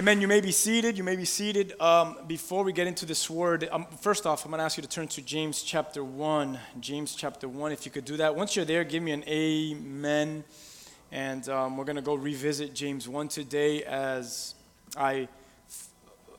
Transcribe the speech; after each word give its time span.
Amen. 0.00 0.22
You 0.22 0.28
may 0.28 0.40
be 0.40 0.50
seated. 0.50 0.96
You 0.96 1.04
may 1.04 1.14
be 1.14 1.26
seated. 1.26 1.78
Um, 1.78 2.16
before 2.26 2.64
we 2.64 2.72
get 2.72 2.86
into 2.86 3.04
this 3.04 3.28
word, 3.28 3.68
um, 3.70 3.84
first 4.00 4.24
off, 4.24 4.46
I'm 4.46 4.50
going 4.50 4.60
to 4.60 4.64
ask 4.64 4.78
you 4.78 4.82
to 4.82 4.88
turn 4.88 5.08
to 5.08 5.20
James 5.20 5.62
chapter 5.62 6.02
1. 6.02 6.58
James 6.80 7.14
chapter 7.14 7.46
1, 7.46 7.70
if 7.70 7.84
you 7.84 7.92
could 7.92 8.06
do 8.06 8.16
that. 8.16 8.34
Once 8.34 8.56
you're 8.56 8.64
there, 8.64 8.82
give 8.82 9.02
me 9.02 9.12
an 9.12 9.22
amen. 9.28 10.42
And 11.12 11.46
um, 11.50 11.76
we're 11.76 11.84
going 11.84 11.96
to 11.96 12.02
go 12.02 12.14
revisit 12.14 12.74
James 12.74 13.10
1 13.10 13.28
today 13.28 13.84
as 13.84 14.54
I 14.96 15.28
f- 15.68 15.88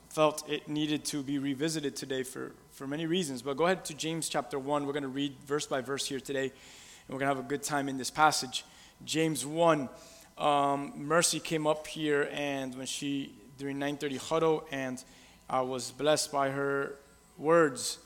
felt 0.08 0.42
it 0.50 0.66
needed 0.66 1.04
to 1.04 1.22
be 1.22 1.38
revisited 1.38 1.94
today 1.94 2.24
for, 2.24 2.50
for 2.72 2.88
many 2.88 3.06
reasons. 3.06 3.42
But 3.42 3.56
go 3.56 3.66
ahead 3.66 3.84
to 3.84 3.94
James 3.94 4.28
chapter 4.28 4.58
1. 4.58 4.86
We're 4.86 4.92
going 4.92 5.04
to 5.04 5.08
read 5.08 5.36
verse 5.46 5.66
by 5.66 5.82
verse 5.82 6.04
here 6.04 6.18
today, 6.18 6.46
and 6.46 7.10
we're 7.10 7.20
going 7.20 7.30
to 7.30 7.36
have 7.36 7.44
a 7.44 7.48
good 7.48 7.62
time 7.62 7.88
in 7.88 7.96
this 7.96 8.10
passage. 8.10 8.64
James 9.04 9.46
1 9.46 9.88
um, 10.36 10.94
Mercy 10.96 11.38
came 11.38 11.68
up 11.68 11.86
here, 11.86 12.28
and 12.32 12.74
when 12.74 12.86
she 12.86 13.34
during 13.62 13.78
9:30 13.78 14.16
huddle, 14.18 14.64
and 14.72 15.04
I 15.48 15.60
was 15.60 15.92
blessed 15.92 16.32
by 16.32 16.50
her 16.50 16.96
words. 17.38 17.98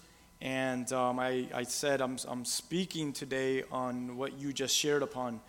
And 0.43 0.93
um, 0.93 1.19
I, 1.19 1.49
I 1.55 1.63
said, 1.63 2.03
I'm, 2.03 2.19
I'm 2.29 2.45
speaking 2.45 3.15
today 3.15 3.63
on 3.73 4.19
what 4.19 4.39
you 4.39 4.53
just 4.53 4.77
shared 4.77 5.03
upon. 5.03 5.41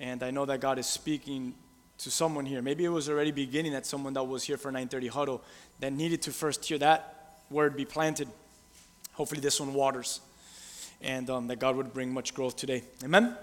And 0.00 0.22
I 0.22 0.30
know 0.30 0.46
that 0.46 0.60
God 0.60 0.78
is 0.78 0.86
speaking 0.86 1.52
to 1.98 2.10
someone 2.10 2.46
here. 2.46 2.62
Maybe 2.62 2.86
it 2.86 2.88
was 2.88 3.10
already 3.10 3.32
beginning 3.32 3.74
at 3.74 3.84
someone 3.84 4.14
that 4.14 4.24
was 4.24 4.44
here 4.44 4.56
for 4.56 4.72
9:30 4.72 5.10
huddle 5.10 5.42
that 5.80 5.92
needed 5.92 6.22
to 6.22 6.30
first 6.32 6.64
hear 6.64 6.78
that 6.78 7.42
word 7.50 7.76
be 7.76 7.84
planted. 7.84 8.28
Hopefully, 9.12 9.42
this 9.42 9.60
one 9.60 9.74
waters, 9.74 10.20
and 11.02 11.28
um, 11.28 11.48
that 11.48 11.58
God 11.58 11.76
would 11.76 11.92
bring 11.92 12.14
much 12.14 12.32
growth 12.32 12.56
today. 12.56 12.82
Amen. 13.04 13.36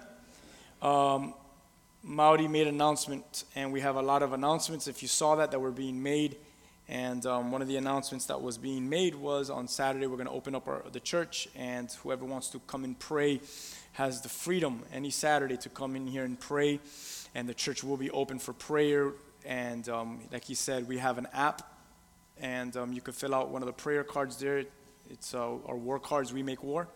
Um, 0.81 1.36
Maudi 2.08 2.50
made 2.50 2.67
an 2.67 2.75
announcement, 2.75 3.44
and 3.53 3.73
we 3.73 3.81
have 3.81 3.97
a 3.97 4.02
lot 4.02 4.23
of 4.23 4.31
announcements. 4.31 4.88
If 4.88 5.02
you 5.02 5.09
saw 5.09 5.36
that, 5.36 5.52
that 5.52 5.59
were 5.59 5.72
being 5.72 6.02
made, 6.02 6.38
and 6.88 7.25
um, 7.25 7.52
one 7.52 7.61
of 7.61 7.67
the 7.67 7.75
announcements 7.75 8.27
that 8.27 8.41
was 8.41 8.58
being 8.58 8.88
made 8.88 9.13
was 9.13 9.50
on 9.50 9.67
Saturday 9.67 10.08
we're 10.08 10.16
going 10.16 10.28
to 10.28 10.33
open 10.33 10.55
up 10.55 10.69
our, 10.69 10.83
the 10.94 11.02
church, 11.02 11.50
and 11.53 11.91
whoever 12.03 12.23
wants 12.23 12.47
to 12.52 12.59
come 12.59 12.85
and 12.85 12.97
pray 12.97 13.41
has 13.91 14.22
the 14.22 14.30
freedom 14.30 14.83
any 14.94 15.09
Saturday 15.09 15.58
to 15.58 15.67
come 15.67 15.97
in 15.97 16.08
here 16.08 16.23
and 16.23 16.39
pray, 16.39 16.80
and 17.35 17.50
the 17.50 17.53
church 17.53 17.83
will 17.83 17.97
be 17.97 18.09
open 18.11 18.39
for 18.39 18.53
prayer. 18.53 19.11
And 19.45 19.89
um, 19.89 20.22
like 20.31 20.45
he 20.45 20.55
said, 20.55 20.88
we 20.88 21.00
have 21.00 21.17
an 21.17 21.28
app, 21.33 21.61
and 22.39 22.78
um, 22.78 22.94
you 22.94 23.02
can 23.02 23.16
fill 23.16 23.35
out 23.35 23.50
one 23.50 23.61
of 23.61 23.66
the 23.66 23.73
prayer 23.73 24.05
cards 24.05 24.38
there. 24.38 24.63
It's 25.09 25.33
uh, 25.33 25.58
our 25.66 25.75
war 25.75 26.00
cards. 26.00 26.31
We 26.31 26.41
make 26.41 26.63
war 26.63 26.88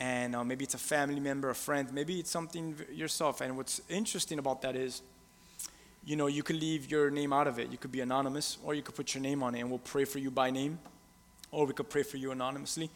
and 0.00 0.34
uh, 0.34 0.42
maybe 0.42 0.64
it's 0.64 0.74
a 0.74 0.78
family 0.78 1.20
member, 1.20 1.50
a 1.50 1.54
friend, 1.54 1.92
maybe 1.92 2.18
it's 2.18 2.30
something 2.30 2.74
yourself. 2.90 3.42
And 3.42 3.54
what's 3.56 3.82
interesting 3.90 4.38
about 4.38 4.62
that 4.62 4.74
is, 4.74 5.02
you 6.06 6.16
know, 6.16 6.26
you 6.26 6.42
could 6.42 6.56
leave 6.56 6.90
your 6.90 7.10
name 7.10 7.34
out 7.34 7.46
of 7.46 7.58
it. 7.58 7.70
You 7.70 7.76
could 7.76 7.92
be 7.92 8.00
anonymous, 8.00 8.56
or 8.64 8.72
you 8.72 8.80
could 8.80 8.94
put 8.94 9.14
your 9.14 9.22
name 9.22 9.42
on 9.42 9.54
it, 9.54 9.60
and 9.60 9.68
we'll 9.68 9.78
pray 9.78 10.06
for 10.06 10.18
you 10.18 10.30
by 10.30 10.50
name, 10.50 10.78
or 11.52 11.66
we 11.66 11.74
could 11.74 11.90
pray 11.90 12.02
for 12.02 12.16
you 12.16 12.30
anonymously, 12.30 12.88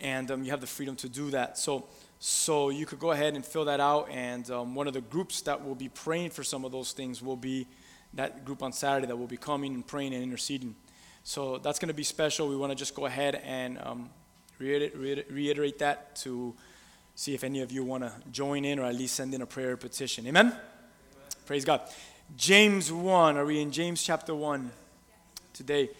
and 0.00 0.28
um, 0.32 0.42
you 0.42 0.50
have 0.50 0.60
the 0.60 0.66
freedom 0.66 0.96
to 0.96 1.08
do 1.08 1.30
that. 1.30 1.56
So, 1.56 1.84
so 2.18 2.70
you 2.70 2.86
could 2.86 2.98
go 2.98 3.12
ahead 3.12 3.34
and 3.34 3.46
fill 3.46 3.64
that 3.66 3.78
out, 3.78 4.10
and 4.10 4.50
um, 4.50 4.74
one 4.74 4.88
of 4.88 4.94
the 4.94 5.00
groups 5.00 5.42
that 5.42 5.64
will 5.64 5.76
be 5.76 5.88
praying 5.88 6.30
for 6.30 6.42
some 6.42 6.64
of 6.64 6.72
those 6.72 6.90
things 6.90 7.22
will 7.22 7.36
be 7.36 7.68
that 8.14 8.44
group 8.44 8.64
on 8.64 8.72
Saturday 8.72 9.06
that 9.06 9.16
will 9.16 9.28
be 9.28 9.36
coming 9.36 9.74
and 9.74 9.86
praying 9.86 10.12
and 10.12 10.24
interceding. 10.24 10.74
So 11.22 11.58
that's 11.58 11.78
going 11.78 11.88
to 11.88 11.94
be 11.94 12.02
special. 12.02 12.48
We 12.48 12.56
want 12.56 12.72
to 12.72 12.76
just 12.76 12.96
go 12.96 13.06
ahead 13.06 13.36
and 13.44 13.78
um, 13.78 14.10
reiterate, 14.58 15.78
that 15.78 16.16
to 16.16 16.54
see 17.14 17.34
if 17.34 17.44
any 17.44 17.60
of 17.60 17.70
you 17.72 17.84
want 17.84 18.02
to 18.04 18.12
join 18.30 18.64
in 18.64 18.78
or 18.78 18.84
at 18.84 18.94
least 18.94 19.14
send 19.14 19.34
in 19.34 19.42
a 19.42 19.46
prayer 19.46 19.76
petition. 19.76 20.26
Amen? 20.26 20.56
Praise 21.46 21.64
God. 21.64 21.82
James 22.36 22.90
1. 22.90 23.36
Are 23.36 23.44
we 23.44 23.60
in 23.60 23.70
James 23.70 24.02
chapter 24.02 24.34
1 24.34 24.70
today? 25.52 25.90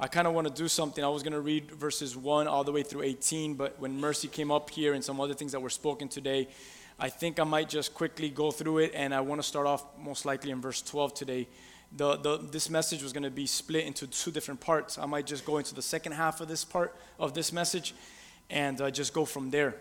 I 0.00 0.08
kind 0.08 0.26
of 0.26 0.34
want 0.34 0.48
to 0.48 0.52
do 0.52 0.68
something. 0.68 1.04
I 1.04 1.08
was 1.08 1.22
going 1.22 1.34
to 1.34 1.40
read 1.40 1.70
verses 1.70 2.16
1 2.16 2.48
all 2.48 2.64
the 2.64 2.72
way 2.72 2.82
through 2.82 3.02
18, 3.02 3.54
but 3.54 3.78
when 3.78 4.00
Mercy 4.00 4.26
came 4.26 4.50
up 4.50 4.70
here 4.70 4.94
and 4.94 5.04
some 5.04 5.20
other 5.20 5.34
things 5.34 5.52
that 5.52 5.60
were 5.60 5.70
spoken 5.70 6.08
today, 6.08 6.48
I 6.98 7.08
think 7.08 7.38
I 7.38 7.44
might 7.44 7.68
just 7.68 7.94
quickly 7.94 8.28
go 8.28 8.50
through 8.50 8.78
it, 8.78 8.92
and 8.94 9.14
I 9.14 9.20
want 9.20 9.40
to 9.40 9.46
start 9.46 9.66
off 9.66 9.84
most 9.98 10.24
likely 10.24 10.50
in 10.50 10.60
verse 10.60 10.82
12 10.82 11.14
today. 11.14 11.48
The, 11.94 12.16
the, 12.16 12.38
this 12.38 12.70
message 12.70 13.02
was 13.02 13.12
going 13.12 13.22
to 13.22 13.30
be 13.30 13.46
split 13.46 13.84
into 13.84 14.06
two 14.06 14.30
different 14.30 14.60
parts. 14.60 14.96
I 14.98 15.06
might 15.06 15.26
just 15.26 15.44
go 15.44 15.58
into 15.58 15.74
the 15.74 15.82
second 15.82 16.12
half 16.12 16.40
of 16.40 16.48
this 16.48 16.64
part 16.64 16.96
of 17.18 17.34
this 17.34 17.52
message 17.52 17.94
and 18.48 18.80
uh, 18.80 18.90
just 18.90 19.12
go 19.12 19.24
from 19.24 19.50
there. 19.50 19.76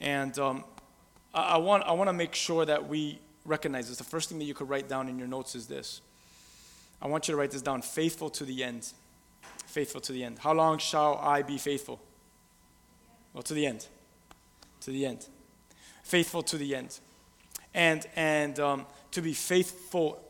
And 0.00 0.38
um, 0.38 0.64
I, 1.34 1.42
I 1.42 1.56
want, 1.56 1.84
I 1.84 1.92
want 1.92 2.08
to 2.08 2.12
make 2.12 2.34
sure 2.34 2.64
that 2.64 2.88
we 2.88 3.18
recognize 3.44 3.88
this. 3.88 3.98
The 3.98 4.04
first 4.04 4.28
thing 4.28 4.38
that 4.38 4.44
you 4.44 4.54
could 4.54 4.68
write 4.68 4.88
down 4.88 5.08
in 5.08 5.18
your 5.18 5.28
notes 5.28 5.54
is 5.54 5.66
this. 5.66 6.00
I 7.00 7.08
want 7.08 7.26
you 7.26 7.32
to 7.32 7.38
write 7.38 7.50
this 7.50 7.62
down 7.62 7.82
faithful 7.82 8.30
to 8.30 8.44
the 8.44 8.62
end. 8.62 8.92
Faithful 9.66 10.00
to 10.02 10.12
the 10.12 10.22
end. 10.22 10.38
How 10.38 10.52
long 10.52 10.78
shall 10.78 11.18
I 11.18 11.42
be 11.42 11.58
faithful? 11.58 12.00
Well, 13.32 13.42
to 13.42 13.54
the 13.54 13.66
end. 13.66 13.86
To 14.82 14.90
the 14.90 15.06
end. 15.06 15.26
Faithful 16.04 16.42
to 16.44 16.58
the 16.58 16.76
end. 16.76 16.98
And, 17.74 18.06
and 18.14 18.60
um, 18.60 18.86
to 19.12 19.22
be 19.22 19.32
faithful, 19.32 20.22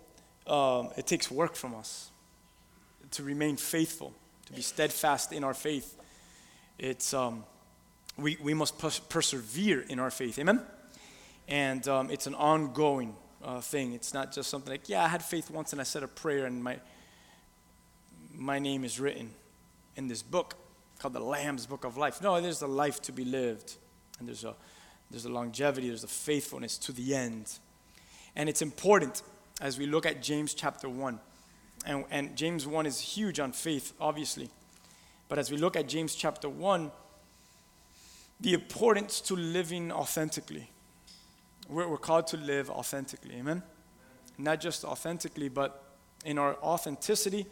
um, 0.47 0.91
it 0.97 1.07
takes 1.07 1.31
work 1.31 1.55
from 1.55 1.75
us. 1.75 2.11
To 3.13 3.23
remain 3.23 3.57
faithful, 3.57 4.15
to 4.47 4.53
be 4.53 4.63
steadfast 4.63 5.33
in 5.33 5.45
our 5.45 5.55
faith. 5.55 5.99
It's, 6.79 7.13
um, 7.13 7.45
we, 8.17 8.37
we 8.43 8.55
must 8.55 8.79
pers- 8.79 9.01
persevere 9.01 9.83
in 9.83 9.99
our 9.99 10.11
faith. 10.11 10.39
Amen? 10.39 10.63
And 11.49 11.87
um, 11.89 12.11
it's 12.11 12.27
an 12.27 12.35
ongoing 12.35 13.15
uh, 13.45 13.61
thing. 13.61 13.93
It's 13.93 14.15
not 14.15 14.33
just 14.33 14.49
something 14.49 14.71
like, 14.71 14.89
yeah, 14.89 15.05
I 15.05 15.09
had 15.09 15.23
faith 15.23 15.51
once 15.51 15.73
and 15.73 15.81
I 15.81 15.85
said 15.85 16.03
a 16.03 16.09
prayer 16.09 16.47
and 16.47 16.63
my, 16.65 16.79
my 18.35 18.59
name 18.59 18.85
is 18.85 18.99
written 18.99 19.31
in 19.97 20.09
this 20.09 20.23
book 20.23 20.55
called 20.99 21.15
the 21.15 21.21
Lamb's 21.21 21.67
Book 21.67 21.85
of 21.85 21.97
Life. 21.97 22.23
No, 22.23 22.41
there's 22.41 22.63
a 22.63 22.67
life 22.67 23.03
to 23.03 23.13
be 23.13 23.25
lived. 23.25 23.75
And 24.19 24.29
there's 24.29 24.45
a, 24.45 24.55
there's 25.11 25.25
a 25.25 25.33
longevity, 25.33 25.89
there's 25.89 26.05
a 26.05 26.09
faithfulness 26.09 26.79
to 26.79 26.93
the 26.93 27.15
end. 27.15 27.59
And 28.37 28.49
it's 28.49 28.63
important 28.63 29.23
as 29.62 29.78
we 29.78 29.87
look 29.87 30.05
at 30.05 30.21
James 30.21 30.55
chapter 30.55 30.89
1. 30.89 31.21
And, 31.87 32.05
and 32.11 32.37
James 32.37 32.67
1 32.67 32.84
is 32.84 32.99
huge 33.00 33.39
on 33.39 33.53
faith, 33.53 33.93
obviously. 34.00 34.50
But 35.28 35.39
as 35.39 35.50
we 35.50 35.56
look 35.56 35.77
at 35.77 35.89
James 35.89 36.17
chapter 36.17 36.49
1, 36.49 36.91
the 38.41 38.55
importance 38.55 39.21
to 39.23 39.37
living 39.37 39.93
authentically. 39.93 40.69
We're, 41.69 41.89
we're 41.89 41.97
called 41.97 42.27
to 42.28 42.37
live 42.37 42.71
authentically, 42.71 43.37
amen? 43.37 43.62
Not 44.37 44.61
just 44.61 44.84
authentically, 44.84 45.49
but 45.49 45.84
in 46.25 46.39
our 46.39 46.56
authenticity, 46.56 47.47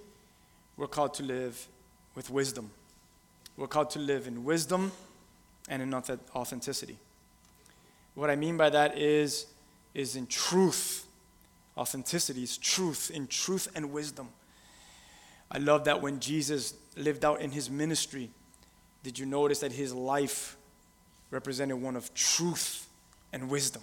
we're 0.76 0.88
called 0.88 1.14
to 1.14 1.22
live 1.22 1.68
with 2.16 2.28
wisdom. 2.28 2.72
We're 3.56 3.68
called 3.68 3.90
to 3.90 4.00
live 4.00 4.26
in 4.26 4.42
wisdom 4.42 4.90
and 5.68 5.80
in 5.80 5.90
auth- 5.90 6.18
authenticity. 6.34 6.98
What 8.16 8.30
I 8.30 8.36
mean 8.36 8.56
by 8.56 8.70
that 8.70 8.98
is, 8.98 9.46
is 9.94 10.16
in 10.16 10.26
truth. 10.26 11.06
Authenticity 11.80 12.42
is 12.42 12.58
truth, 12.58 13.10
in 13.10 13.26
truth 13.26 13.66
and 13.74 13.90
wisdom. 13.90 14.28
I 15.50 15.56
love 15.56 15.86
that 15.86 16.02
when 16.02 16.20
Jesus 16.20 16.74
lived 16.94 17.24
out 17.24 17.40
in 17.40 17.50
his 17.50 17.70
ministry, 17.70 18.28
did 19.02 19.18
you 19.18 19.24
notice 19.24 19.60
that 19.60 19.72
his 19.72 19.94
life 19.94 20.58
represented 21.30 21.80
one 21.80 21.96
of 21.96 22.12
truth 22.12 22.86
and 23.32 23.48
wisdom? 23.48 23.82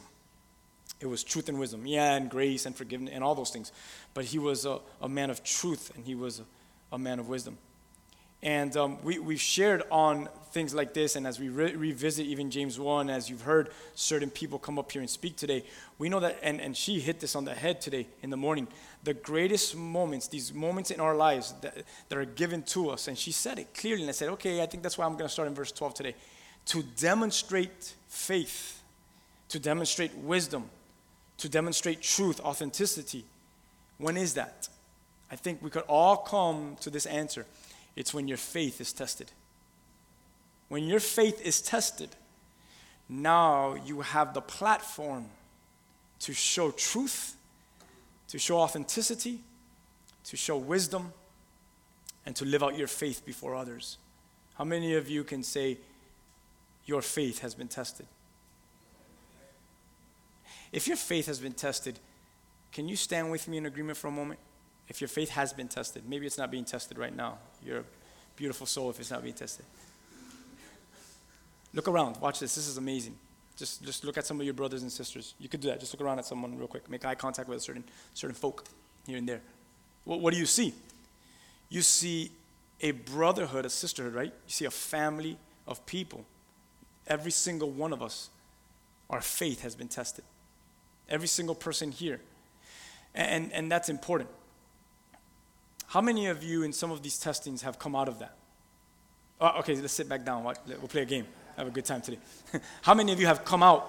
It 0.99 1.07
was 1.07 1.23
truth 1.23 1.49
and 1.49 1.59
wisdom, 1.59 1.87
yeah, 1.87 2.13
and 2.13 2.29
grace 2.29 2.67
and 2.67 2.75
forgiveness 2.75 3.13
and 3.15 3.23
all 3.23 3.33
those 3.33 3.49
things. 3.49 3.71
But 4.13 4.25
he 4.25 4.37
was 4.37 4.67
a, 4.67 4.79
a 5.01 5.09
man 5.09 5.31
of 5.31 5.43
truth 5.43 5.91
and 5.95 6.05
he 6.05 6.13
was 6.13 6.39
a, 6.39 6.43
a 6.93 6.99
man 6.99 7.17
of 7.17 7.27
wisdom. 7.27 7.57
And 8.43 8.75
um, 8.77 8.97
we, 9.03 9.17
we've 9.17 9.41
shared 9.41 9.83
on 9.89 10.29
things 10.51 10.73
like 10.73 10.93
this, 10.93 11.15
and 11.15 11.25
as 11.27 11.39
we 11.39 11.49
re- 11.49 11.75
revisit 11.75 12.25
even 12.25 12.49
James 12.51 12.79
1, 12.79 13.09
as 13.09 13.29
you've 13.29 13.41
heard 13.41 13.69
certain 13.95 14.29
people 14.29 14.59
come 14.59 14.79
up 14.79 14.91
here 14.91 15.01
and 15.01 15.09
speak 15.09 15.35
today, 15.35 15.63
we 15.97 16.07
know 16.09 16.19
that, 16.19 16.37
and, 16.41 16.61
and 16.61 16.75
she 16.77 16.99
hit 16.99 17.19
this 17.19 17.35
on 17.35 17.45
the 17.45 17.53
head 17.53 17.81
today 17.81 18.07
in 18.21 18.29
the 18.29 18.37
morning, 18.37 18.67
the 19.03 19.13
greatest 19.13 19.75
moments, 19.75 20.27
these 20.27 20.53
moments 20.53 20.91
in 20.91 20.99
our 20.99 21.15
lives 21.15 21.53
that, 21.61 21.83
that 22.09 22.17
are 22.17 22.25
given 22.25 22.61
to 22.63 22.89
us, 22.89 23.07
and 23.07 23.17
she 23.17 23.31
said 23.31 23.59
it 23.59 23.73
clearly, 23.73 24.01
and 24.01 24.09
I 24.09 24.13
said, 24.13 24.29
okay, 24.29 24.61
I 24.61 24.65
think 24.65 24.83
that's 24.83 24.97
why 24.97 25.05
I'm 25.05 25.13
going 25.13 25.25
to 25.25 25.29
start 25.29 25.47
in 25.47 25.55
verse 25.55 25.71
12 25.71 25.93
today. 25.95 26.15
To 26.67 26.83
demonstrate 26.83 27.95
faith, 28.07 28.81
to 29.49 29.59
demonstrate 29.59 30.15
wisdom, 30.15 30.69
to 31.37 31.49
demonstrate 31.49 32.01
truth, 32.01 32.39
authenticity. 32.41 33.25
When 33.97 34.17
is 34.17 34.33
that? 34.35 34.69
I 35.31 35.35
think 35.35 35.61
we 35.61 35.69
could 35.69 35.83
all 35.83 36.17
come 36.17 36.77
to 36.81 36.89
this 36.89 37.05
answer. 37.05 37.45
It's 37.97 38.13
when 38.13 38.27
your 38.27 38.37
faith 38.37 38.79
is 38.79 38.93
tested. 38.93 39.31
When 40.69 40.83
your 40.83 40.99
faith 40.99 41.41
is 41.43 41.61
tested, 41.61 42.09
now 43.09 43.73
you 43.73 44.01
have 44.01 44.35
the 44.35 44.41
platform 44.41 45.25
to 46.19 46.31
show 46.31 46.69
truth, 46.69 47.35
to 48.27 48.37
show 48.37 48.59
authenticity, 48.59 49.39
to 50.25 50.37
show 50.37 50.57
wisdom, 50.57 51.11
and 52.23 52.35
to 52.35 52.45
live 52.45 52.61
out 52.61 52.77
your 52.77 52.87
faith 52.87 53.25
before 53.25 53.55
others. 53.55 53.97
How 54.55 54.63
many 54.63 54.93
of 54.93 55.09
you 55.09 55.23
can 55.23 55.41
say 55.41 55.79
your 56.85 57.01
faith 57.01 57.39
has 57.39 57.55
been 57.55 57.67
tested? 57.67 58.05
If 60.71 60.87
your 60.87 60.97
faith 60.97 61.25
has 61.25 61.39
been 61.39 61.53
tested, 61.53 61.97
can 62.71 62.87
you 62.87 62.95
stand 62.95 63.31
with 63.31 63.47
me 63.47 63.57
in 63.57 63.65
agreement 63.65 63.97
for 63.97 64.07
a 64.07 64.11
moment? 64.11 64.39
If 64.89 65.01
your 65.01 65.07
faith 65.07 65.29
has 65.31 65.53
been 65.53 65.67
tested, 65.67 66.03
maybe 66.07 66.25
it's 66.25 66.37
not 66.37 66.49
being 66.49 66.65
tested 66.65 66.97
right 66.97 67.15
now. 67.15 67.39
You're 67.63 67.79
a 67.79 67.83
beautiful 68.35 68.65
soul 68.65 68.89
if 68.89 68.99
it's 68.99 69.11
not 69.11 69.21
being 69.21 69.35
tested. 69.35 69.65
Look 71.73 71.87
around. 71.87 72.17
Watch 72.21 72.39
this. 72.39 72.55
This 72.55 72.67
is 72.67 72.77
amazing. 72.77 73.15
Just, 73.57 73.83
just 73.83 74.03
look 74.05 74.17
at 74.17 74.25
some 74.25 74.39
of 74.39 74.45
your 74.45 74.53
brothers 74.53 74.83
and 74.83 74.91
sisters. 74.91 75.33
You 75.39 75.49
could 75.49 75.61
do 75.61 75.67
that. 75.69 75.79
Just 75.79 75.93
look 75.93 76.01
around 76.01 76.19
at 76.19 76.25
someone 76.25 76.57
real 76.57 76.67
quick. 76.67 76.89
Make 76.89 77.05
eye 77.05 77.15
contact 77.15 77.49
with 77.49 77.57
a 77.57 77.61
certain, 77.61 77.83
certain 78.13 78.35
folk 78.35 78.63
here 79.05 79.17
and 79.17 79.27
there. 79.27 79.41
What, 80.05 80.21
what 80.21 80.33
do 80.33 80.39
you 80.39 80.45
see? 80.45 80.73
You 81.69 81.81
see 81.81 82.31
a 82.79 82.91
brotherhood, 82.91 83.65
a 83.65 83.69
sisterhood, 83.69 84.13
right? 84.13 84.33
You 84.47 84.51
see 84.51 84.65
a 84.65 84.71
family 84.71 85.37
of 85.67 85.85
people. 85.85 86.23
Every 87.07 87.31
single 87.31 87.69
one 87.69 87.93
of 87.93 88.01
us, 88.01 88.29
our 89.09 89.21
faith 89.21 89.61
has 89.63 89.75
been 89.75 89.87
tested. 89.87 90.23
Every 91.09 91.27
single 91.27 91.55
person 91.55 91.91
here. 91.91 92.21
And, 93.15 93.51
and 93.51 93.71
that's 93.71 93.89
important. 93.89 94.29
How 95.87 96.01
many 96.01 96.27
of 96.27 96.43
you 96.43 96.63
in 96.63 96.73
some 96.73 96.91
of 96.91 97.01
these 97.01 97.17
testings 97.17 97.61
have 97.61 97.79
come 97.79 97.95
out 97.95 98.07
of 98.07 98.19
that? 98.19 98.35
Oh, 99.39 99.59
okay, 99.59 99.75
let's 99.75 99.93
sit 99.93 100.09
back 100.09 100.25
down. 100.25 100.43
We'll 100.43 100.87
play 100.87 101.03
a 101.03 101.05
game. 101.05 101.25
Have 101.55 101.67
a 101.67 101.71
good 101.71 101.85
time 101.85 102.01
today. 102.01 102.19
How 102.81 102.93
many 102.93 103.13
of 103.13 103.19
you 103.19 103.25
have 103.25 103.45
come 103.45 103.63
out 103.63 103.87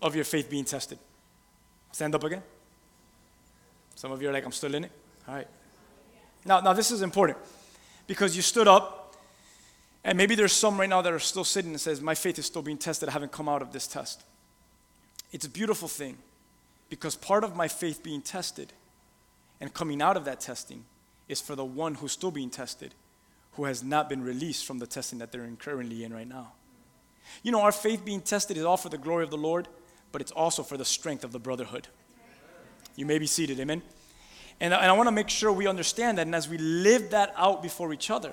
of 0.00 0.14
your 0.14 0.24
faith 0.24 0.50
being 0.50 0.64
tested? 0.64 0.98
Stand 1.92 2.14
up 2.14 2.24
again. 2.24 2.42
Some 3.94 4.10
of 4.12 4.20
you 4.20 4.28
are 4.28 4.32
like, 4.32 4.44
I'm 4.44 4.52
still 4.52 4.74
in 4.74 4.84
it. 4.84 4.92
All 5.28 5.34
right. 5.34 5.46
Now, 6.44 6.60
now 6.60 6.72
this 6.72 6.90
is 6.90 7.02
important 7.02 7.38
because 8.06 8.34
you 8.34 8.42
stood 8.42 8.66
up, 8.66 9.14
and 10.02 10.18
maybe 10.18 10.34
there's 10.34 10.52
some 10.52 10.78
right 10.80 10.88
now 10.88 11.02
that 11.02 11.12
are 11.12 11.20
still 11.20 11.44
sitting 11.44 11.70
and 11.70 11.80
says, 11.80 12.00
My 12.00 12.14
faith 12.16 12.38
is 12.38 12.46
still 12.46 12.62
being 12.62 12.78
tested. 12.78 13.08
I 13.08 13.12
haven't 13.12 13.30
come 13.30 13.48
out 13.48 13.62
of 13.62 13.72
this 13.72 13.86
test. 13.86 14.24
It's 15.30 15.46
a 15.46 15.50
beautiful 15.50 15.86
thing 15.86 16.18
because 16.88 17.14
part 17.14 17.44
of 17.44 17.54
my 17.54 17.68
faith 17.68 18.02
being 18.02 18.22
tested 18.22 18.72
and 19.60 19.72
coming 19.72 20.02
out 20.02 20.16
of 20.16 20.24
that 20.24 20.40
testing 20.40 20.84
is 21.32 21.40
for 21.40 21.56
the 21.56 21.64
one 21.64 21.94
who's 21.94 22.12
still 22.12 22.30
being 22.30 22.50
tested, 22.50 22.94
who 23.52 23.64
has 23.64 23.82
not 23.82 24.08
been 24.08 24.22
released 24.22 24.66
from 24.66 24.78
the 24.78 24.86
testing 24.86 25.18
that 25.18 25.32
they're 25.32 25.48
currently 25.58 26.04
in 26.04 26.12
right 26.12 26.28
now. 26.28 26.52
You 27.42 27.50
know, 27.50 27.62
our 27.62 27.72
faith 27.72 28.04
being 28.04 28.20
tested 28.20 28.56
is 28.56 28.64
all 28.64 28.76
for 28.76 28.90
the 28.90 28.98
glory 28.98 29.24
of 29.24 29.30
the 29.30 29.38
Lord, 29.38 29.66
but 30.12 30.20
it's 30.20 30.30
also 30.30 30.62
for 30.62 30.76
the 30.76 30.84
strength 30.84 31.24
of 31.24 31.32
the 31.32 31.38
brotherhood. 31.38 31.88
You 32.96 33.06
may 33.06 33.18
be 33.18 33.26
seated, 33.26 33.58
amen? 33.58 33.82
And, 34.60 34.74
and 34.74 34.84
I 34.84 34.92
want 34.92 35.06
to 35.06 35.12
make 35.12 35.30
sure 35.30 35.50
we 35.50 35.66
understand 35.66 36.18
that, 36.18 36.26
and 36.26 36.34
as 36.34 36.48
we 36.48 36.58
live 36.58 37.10
that 37.10 37.32
out 37.36 37.62
before 37.62 37.92
each 37.92 38.10
other, 38.10 38.32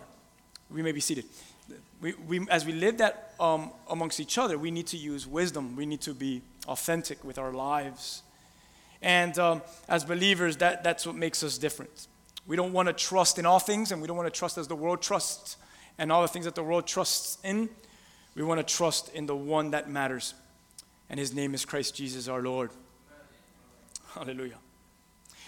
we 0.69 0.81
may 0.81 0.91
be 0.91 0.99
seated. 0.99 1.25
We, 2.01 2.13
we, 2.27 2.47
as 2.49 2.65
we 2.65 2.73
live 2.73 2.97
that 2.97 3.33
um, 3.39 3.71
amongst 3.89 4.19
each 4.19 4.37
other, 4.37 4.57
we 4.57 4.71
need 4.71 4.87
to 4.87 4.97
use 4.97 5.25
wisdom. 5.25 5.75
We 5.75 5.85
need 5.85 6.01
to 6.01 6.13
be 6.13 6.41
authentic 6.67 7.23
with 7.23 7.37
our 7.37 7.53
lives. 7.53 8.23
And 9.01 9.37
um, 9.39 9.61
as 9.87 10.03
believers, 10.03 10.57
that, 10.57 10.83
that's 10.83 11.07
what 11.07 11.15
makes 11.15 11.43
us 11.43 11.57
different. 11.57 12.07
We 12.47 12.55
don't 12.55 12.73
want 12.73 12.87
to 12.87 12.93
trust 12.93 13.39
in 13.39 13.45
all 13.45 13.59
things, 13.59 13.91
and 13.91 14.01
we 14.01 14.07
don't 14.07 14.17
want 14.17 14.31
to 14.31 14.37
trust 14.37 14.57
as 14.57 14.67
the 14.67 14.75
world 14.75 15.01
trusts 15.01 15.57
and 15.97 16.11
all 16.11 16.21
the 16.21 16.27
things 16.27 16.45
that 16.45 16.55
the 16.55 16.63
world 16.63 16.87
trusts 16.87 17.37
in. 17.43 17.69
We 18.35 18.43
want 18.43 18.65
to 18.65 18.75
trust 18.75 19.13
in 19.13 19.25
the 19.25 19.35
one 19.35 19.71
that 19.71 19.89
matters, 19.89 20.33
and 21.09 21.19
his 21.19 21.33
name 21.33 21.53
is 21.53 21.65
Christ 21.65 21.95
Jesus 21.95 22.27
our 22.27 22.41
Lord. 22.41 22.71
Hallelujah. 24.13 24.57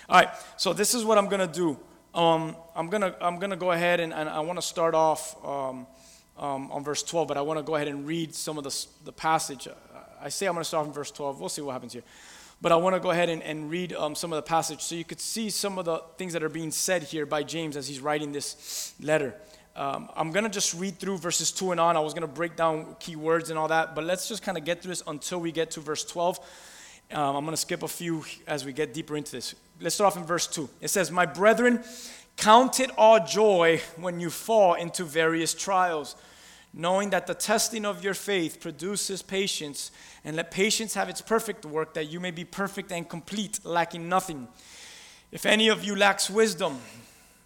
All 0.09 0.19
right, 0.19 0.29
so 0.57 0.73
this 0.73 0.93
is 0.93 1.05
what 1.05 1.17
I'm 1.17 1.27
going 1.27 1.47
to 1.47 1.53
do. 1.53 1.79
Um, 2.13 2.55
I'm 2.75 2.89
going 2.89 3.01
to 3.01 3.15
I'm 3.25 3.39
gonna 3.39 3.55
go 3.55 3.71
ahead 3.71 4.01
and, 4.01 4.13
and 4.13 4.27
I 4.27 4.41
want 4.41 4.57
to 4.57 4.61
start 4.61 4.93
off 4.93 5.37
um, 5.45 5.87
um, 6.37 6.71
on 6.71 6.83
verse 6.83 7.03
12, 7.03 7.27
but 7.27 7.37
I 7.37 7.41
want 7.41 7.59
to 7.59 7.63
go 7.63 7.75
ahead 7.75 7.87
and 7.87 8.05
read 8.05 8.35
some 8.35 8.57
of 8.57 8.63
the, 8.63 8.85
the 9.05 9.13
passage. 9.13 9.67
I 10.21 10.29
say 10.29 10.47
I'm 10.47 10.53
going 10.53 10.61
to 10.61 10.67
start 10.67 10.85
from 10.85 10.93
verse 10.93 11.11
12. 11.11 11.39
We'll 11.39 11.49
see 11.49 11.61
what 11.61 11.71
happens 11.71 11.93
here. 11.93 12.03
But 12.61 12.71
I 12.71 12.75
want 12.75 12.95
to 12.95 12.99
go 12.99 13.09
ahead 13.09 13.29
and, 13.29 13.41
and 13.41 13.71
read 13.71 13.93
um, 13.93 14.13
some 14.13 14.31
of 14.31 14.37
the 14.37 14.43
passage 14.47 14.81
so 14.81 14.93
you 14.93 15.03
could 15.03 15.19
see 15.19 15.49
some 15.49 15.79
of 15.79 15.85
the 15.85 15.97
things 16.17 16.33
that 16.33 16.43
are 16.43 16.49
being 16.49 16.69
said 16.69 17.03
here 17.03 17.25
by 17.25 17.41
James 17.41 17.75
as 17.75 17.87
he's 17.87 17.99
writing 17.99 18.31
this 18.31 18.93
letter. 19.01 19.33
Um, 19.75 20.09
I'm 20.15 20.31
going 20.31 20.43
to 20.43 20.49
just 20.49 20.73
read 20.73 20.99
through 20.99 21.17
verses 21.17 21.51
2 21.51 21.71
and 21.71 21.79
on. 21.79 21.97
I 21.97 22.01
was 22.01 22.13
going 22.13 22.27
to 22.27 22.33
break 22.33 22.55
down 22.55 22.95
key 22.99 23.15
words 23.15 23.49
and 23.49 23.57
all 23.57 23.69
that, 23.69 23.95
but 23.95 24.03
let's 24.03 24.27
just 24.27 24.43
kind 24.43 24.57
of 24.57 24.65
get 24.65 24.81
through 24.81 24.89
this 24.91 25.03
until 25.07 25.39
we 25.39 25.51
get 25.51 25.71
to 25.71 25.79
verse 25.79 26.03
12. 26.03 26.39
Um, 27.13 27.35
I'm 27.35 27.43
going 27.45 27.53
to 27.53 27.57
skip 27.57 27.81
a 27.81 27.87
few 27.87 28.23
as 28.47 28.63
we 28.63 28.73
get 28.73 28.93
deeper 28.93 29.17
into 29.17 29.31
this. 29.31 29.55
Let's 29.79 29.95
start 29.95 30.13
off 30.13 30.21
in 30.21 30.25
verse 30.25 30.45
2. 30.47 30.69
It 30.81 30.89
says, 30.89 31.09
My 31.09 31.25
brethren, 31.25 31.83
count 32.37 32.79
it 32.79 32.91
all 32.97 33.25
joy 33.25 33.81
when 33.97 34.19
you 34.19 34.29
fall 34.29 34.75
into 34.75 35.03
various 35.03 35.53
trials, 35.53 36.15
knowing 36.73 37.09
that 37.09 37.27
the 37.27 37.33
testing 37.33 37.85
of 37.85 38.03
your 38.03 38.13
faith 38.13 38.59
produces 38.59 39.21
patience, 39.21 39.91
and 40.23 40.35
let 40.35 40.51
patience 40.51 40.93
have 40.93 41.09
its 41.09 41.21
perfect 41.21 41.65
work, 41.65 41.93
that 41.93 42.09
you 42.09 42.19
may 42.19 42.31
be 42.31 42.45
perfect 42.45 42.91
and 42.91 43.07
complete, 43.09 43.59
lacking 43.63 44.07
nothing. 44.07 44.47
If 45.31 45.45
any 45.45 45.69
of 45.69 45.83
you 45.83 45.95
lacks 45.95 46.29
wisdom, 46.29 46.79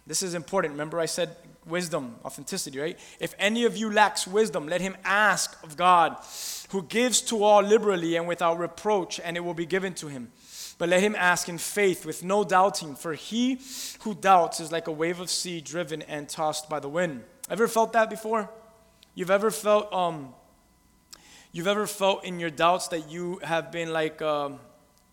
this 0.06 0.22
is 0.22 0.34
important. 0.34 0.72
Remember, 0.72 1.00
I 1.00 1.06
said 1.06 1.36
wisdom, 1.66 2.16
authenticity, 2.24 2.78
right? 2.78 2.98
If 3.18 3.34
any 3.38 3.64
of 3.64 3.76
you 3.76 3.92
lacks 3.92 4.26
wisdom, 4.26 4.68
let 4.68 4.80
him 4.80 4.96
ask 5.04 5.56
of 5.64 5.76
God, 5.76 6.16
who 6.70 6.82
gives 6.82 7.20
to 7.22 7.42
all 7.42 7.62
liberally 7.62 8.16
and 8.16 8.28
without 8.28 8.58
reproach, 8.58 9.18
and 9.18 9.36
it 9.36 9.40
will 9.40 9.54
be 9.54 9.66
given 9.66 9.94
to 9.94 10.06
him. 10.06 10.30
But 10.78 10.90
let 10.90 11.00
him 11.00 11.16
ask 11.16 11.48
in 11.48 11.58
faith 11.58 12.04
with 12.04 12.22
no 12.22 12.44
doubting, 12.44 12.94
for 12.94 13.14
he 13.14 13.60
who 14.00 14.14
doubts 14.14 14.60
is 14.60 14.70
like 14.70 14.86
a 14.86 14.92
wave 14.92 15.20
of 15.20 15.30
sea 15.30 15.60
driven 15.60 16.02
and 16.02 16.28
tossed 16.28 16.68
by 16.68 16.80
the 16.80 16.88
wind. 16.88 17.24
Ever 17.48 17.66
felt 17.66 17.92
that 17.94 18.10
before? 18.10 18.50
You've 19.16 19.32
ever 19.32 19.50
felt 19.50 19.92
um, 19.92 20.32
you've 21.50 21.66
ever 21.66 21.88
felt 21.88 22.24
in 22.24 22.38
your 22.38 22.50
doubts 22.50 22.86
that 22.88 23.10
you 23.10 23.40
have 23.42 23.72
been 23.72 23.92
like 23.92 24.22
um, 24.22 24.60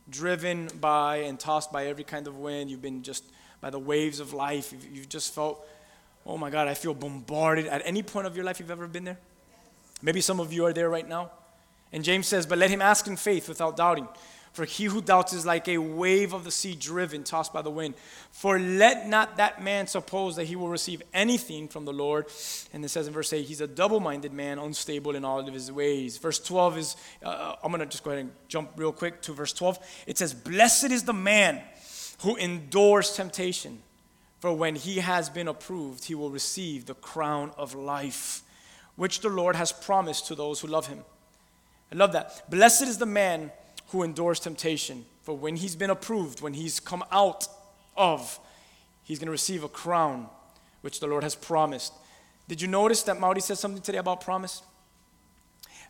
driven 0.08 0.68
by 0.80 1.18
and 1.18 1.40
tossed 1.40 1.72
by 1.72 1.88
every 1.88 2.04
kind 2.04 2.28
of 2.28 2.38
wind. 2.38 2.70
You've 2.70 2.84
been 2.84 3.02
just 3.02 3.24
by 3.62 3.72
the 3.72 3.80
waves 3.80 4.20
of 4.20 4.34
life. 4.34 4.72
You've, 4.72 4.86
you've 4.96 5.10
just 5.10 5.34
felt 5.34 5.66
Oh 6.26 6.38
my 6.38 6.50
God, 6.50 6.68
I 6.68 6.74
feel 6.74 6.94
bombarded. 6.94 7.68
At 7.68 7.82
any 7.86 8.02
point 8.02 8.28
of 8.28 8.36
your 8.36 8.46
life 8.46 8.60
you've 8.60 8.72
ever 8.72 8.88
been 8.88 9.04
there? 9.04 9.18
Maybe 10.02 10.22
some 10.22 10.40
of 10.40 10.54
you 10.54 10.66
are 10.66 10.74
there 10.74 10.90
right 10.90 11.08
now. 11.08 11.32
And 11.92 12.04
James 12.04 12.28
says, 12.28 12.46
But 12.46 12.58
let 12.58 12.70
him 12.70 12.82
ask 12.82 13.08
in 13.08 13.18
faith 13.18 13.50
without 13.50 13.76
doubting. 13.76 14.08
For 14.54 14.66
he 14.66 14.86
who 14.86 15.02
doubts 15.02 15.34
is 15.34 15.46
like 15.46 15.68
a 15.68 15.80
wave 15.80 16.32
of 16.32 16.44
the 16.44 16.52
sea 16.52 16.76
driven, 16.76 17.24
tossed 17.24 17.52
by 17.52 17.64
the 17.64 17.72
wind. 17.72 17.96
For 18.32 18.60
let 18.60 19.10
not 19.10 19.38
that 19.38 19.64
man 19.64 19.88
suppose 19.88 20.36
that 20.36 20.46
he 20.46 20.56
will 20.56 20.70
receive 20.70 21.02
anything 21.14 21.68
from 21.68 21.86
the 21.86 21.94
Lord. 21.94 22.28
And 22.72 22.86
it 22.86 22.90
says 22.90 23.08
in 23.08 23.14
verse 23.14 23.34
8, 23.34 23.46
he's 23.46 23.62
a 23.62 23.68
double 23.68 24.00
minded 24.00 24.32
man, 24.32 24.60
unstable 24.60 25.16
in 25.16 25.26
all 25.26 25.40
of 25.40 25.54
his 25.54 25.72
ways. 25.72 26.18
Verse 26.18 26.40
12 26.40 26.78
is, 26.78 26.96
uh, 27.24 27.56
I'm 27.64 27.72
going 27.72 27.80
to 27.80 27.88
just 27.88 28.04
go 28.04 28.12
ahead 28.12 28.26
and 28.26 28.32
jump 28.48 28.72
real 28.76 28.92
quick 28.92 29.22
to 29.24 29.34
verse 29.34 29.54
12. 29.54 29.80
It 30.06 30.18
says, 30.20 30.34
Blessed 30.36 30.92
is 30.92 31.04
the 31.04 31.14
man 31.14 31.62
who 32.22 32.36
endures 32.36 33.16
temptation 33.16 33.82
for 34.44 34.54
when 34.54 34.76
he 34.76 34.98
has 34.98 35.30
been 35.30 35.48
approved, 35.48 36.04
he 36.04 36.16
will 36.16 36.30
receive 36.30 36.86
the 36.86 36.96
crown 36.96 37.52
of 37.58 37.76
life, 37.76 38.42
which 38.98 39.22
the 39.22 39.30
Lord 39.30 39.56
has 39.56 39.72
promised 39.72 40.28
to 40.28 40.36
those 40.36 40.60
who 40.60 40.68
love 40.68 40.88
him. 40.88 41.06
I 41.90 41.96
love 41.96 42.12
that. 42.12 42.44
Blessed 42.50 42.82
is 42.82 42.98
the 42.98 43.06
man 43.06 43.54
who 43.88 44.04
endures 44.04 44.40
temptation, 44.40 45.06
for 45.22 45.36
when 45.36 45.56
he's 45.56 45.76
been 45.76 45.90
approved, 45.90 46.42
when 46.42 46.54
he's 46.54 46.80
come 46.80 47.04
out 47.12 47.48
of, 47.96 48.40
he's 49.04 49.20
going 49.20 49.28
to 49.28 49.32
receive 49.32 49.64
a 49.64 49.70
crown, 49.70 50.28
which 50.82 51.00
the 51.00 51.08
Lord 51.08 51.24
has 51.24 51.36
promised. 51.36 51.94
Did 52.48 52.62
you 52.62 52.68
notice 52.68 53.04
that 53.04 53.20
Maudie 53.20 53.42
said 53.42 53.58
something 53.58 53.82
today 53.82 54.00
about 54.00 54.22
promise? 54.22 54.62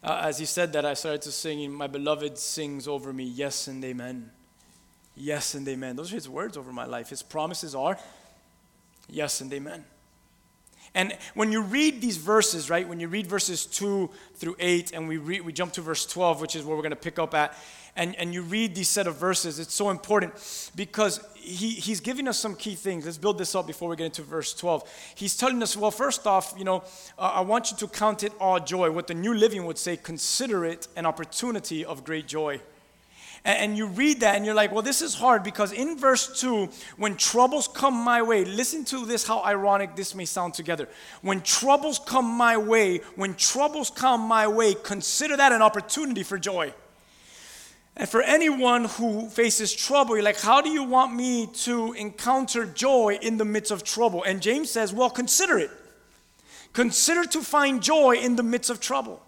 Uh, 0.03 0.21
as 0.25 0.37
he 0.37 0.45
said 0.45 0.73
that, 0.73 0.85
I 0.85 0.93
started 0.93 1.21
to 1.23 1.31
sing, 1.31 1.71
My 1.71 1.87
beloved 1.87 2.37
sings 2.37 2.87
over 2.87 3.13
me, 3.13 3.23
yes 3.23 3.67
and 3.67 3.83
amen. 3.83 4.31
Yes 5.15 5.53
and 5.53 5.67
amen. 5.67 5.95
Those 5.95 6.11
are 6.11 6.15
his 6.15 6.27
words 6.27 6.57
over 6.57 6.73
my 6.73 6.85
life. 6.85 7.09
His 7.09 7.21
promises 7.21 7.73
are 7.75 7.97
Yes 9.09 9.41
and 9.41 9.51
amen. 9.53 9.83
And 10.95 11.17
when 11.33 11.51
you 11.51 11.61
read 11.61 12.01
these 12.01 12.17
verses, 12.17 12.69
right, 12.69 12.87
when 12.87 12.99
you 12.99 13.07
read 13.07 13.25
verses 13.25 13.65
2 13.65 14.09
through 14.35 14.55
8, 14.59 14.91
and 14.93 15.07
we, 15.07 15.17
read, 15.17 15.41
we 15.41 15.51
jump 15.51 15.73
to 15.73 15.81
verse 15.81 16.05
12, 16.05 16.39
which 16.39 16.55
is 16.55 16.63
where 16.63 16.75
we're 16.75 16.83
going 16.83 16.91
to 16.91 16.95
pick 16.95 17.17
up 17.17 17.33
at, 17.33 17.57
and, 17.95 18.15
and 18.15 18.33
you 18.33 18.41
read 18.41 18.73
these 18.73 18.89
set 18.89 19.05
of 19.05 19.17
verses, 19.17 19.59
it's 19.59 19.73
so 19.73 19.89
important 19.91 20.33
because 20.75 21.19
he, 21.35 21.71
he's 21.71 21.99
giving 21.99 22.27
us 22.27 22.39
some 22.39 22.55
key 22.55 22.73
things. 22.73 23.05
Let's 23.05 23.17
build 23.17 23.37
this 23.37 23.53
up 23.53 23.67
before 23.67 23.89
we 23.89 23.95
get 23.95 24.05
into 24.05 24.23
verse 24.23 24.53
12. 24.53 25.13
He's 25.15 25.37
telling 25.37 25.61
us, 25.61 25.77
well, 25.77 25.91
first 25.91 26.25
off, 26.25 26.55
you 26.57 26.63
know, 26.63 26.83
uh, 27.19 27.33
I 27.35 27.41
want 27.41 27.69
you 27.69 27.77
to 27.77 27.87
count 27.87 28.23
it 28.23 28.33
all 28.39 28.59
joy. 28.59 28.89
What 28.89 29.07
the 29.07 29.13
New 29.13 29.33
Living 29.35 29.65
would 29.65 29.77
say, 29.77 29.97
consider 29.97 30.65
it 30.65 30.87
an 30.95 31.05
opportunity 31.05 31.85
of 31.85 32.03
great 32.03 32.27
joy. 32.27 32.61
And, 33.45 33.59
and 33.59 33.77
you 33.77 33.85
read 33.85 34.21
that 34.21 34.37
and 34.37 34.45
you're 34.45 34.55
like, 34.55 34.71
well, 34.71 34.81
this 34.81 35.03
is 35.03 35.13
hard 35.13 35.43
because 35.43 35.71
in 35.71 35.95
verse 35.95 36.39
2, 36.41 36.69
when 36.97 37.15
troubles 37.15 37.67
come 37.67 37.93
my 37.93 38.23
way, 38.23 38.43
listen 38.43 38.85
to 38.85 39.05
this, 39.05 39.27
how 39.27 39.43
ironic 39.43 39.95
this 39.95 40.15
may 40.15 40.25
sound 40.25 40.55
together. 40.55 40.89
When 41.21 41.41
troubles 41.41 41.99
come 41.99 42.25
my 42.25 42.57
way, 42.57 42.99
when 43.15 43.35
troubles 43.35 43.91
come 43.91 44.21
my 44.21 44.47
way, 44.47 44.73
consider 44.73 45.37
that 45.37 45.51
an 45.51 45.61
opportunity 45.61 46.23
for 46.23 46.39
joy. 46.39 46.73
And 47.95 48.09
for 48.09 48.21
anyone 48.23 48.85
who 48.85 49.29
faces 49.29 49.71
trouble, 49.71 50.15
you're 50.15 50.23
like, 50.23 50.39
how 50.39 50.61
do 50.61 50.69
you 50.69 50.83
want 50.83 51.13
me 51.13 51.47
to 51.47 51.93
encounter 51.93 52.65
joy 52.65 53.19
in 53.21 53.37
the 53.37 53.45
midst 53.45 53.71
of 53.71 53.83
trouble? 53.83 54.23
And 54.23 54.41
James 54.41 54.71
says, 54.71 54.91
well, 54.91 55.11
consider 55.11 55.59
it. 55.59 55.69
Consider 56.73 57.23
to 57.25 57.41
find 57.41 57.83
joy 57.83 58.15
in 58.15 58.35
the 58.35 58.41
midst 58.41 58.71
of 58.71 58.79
trouble. 58.79 59.21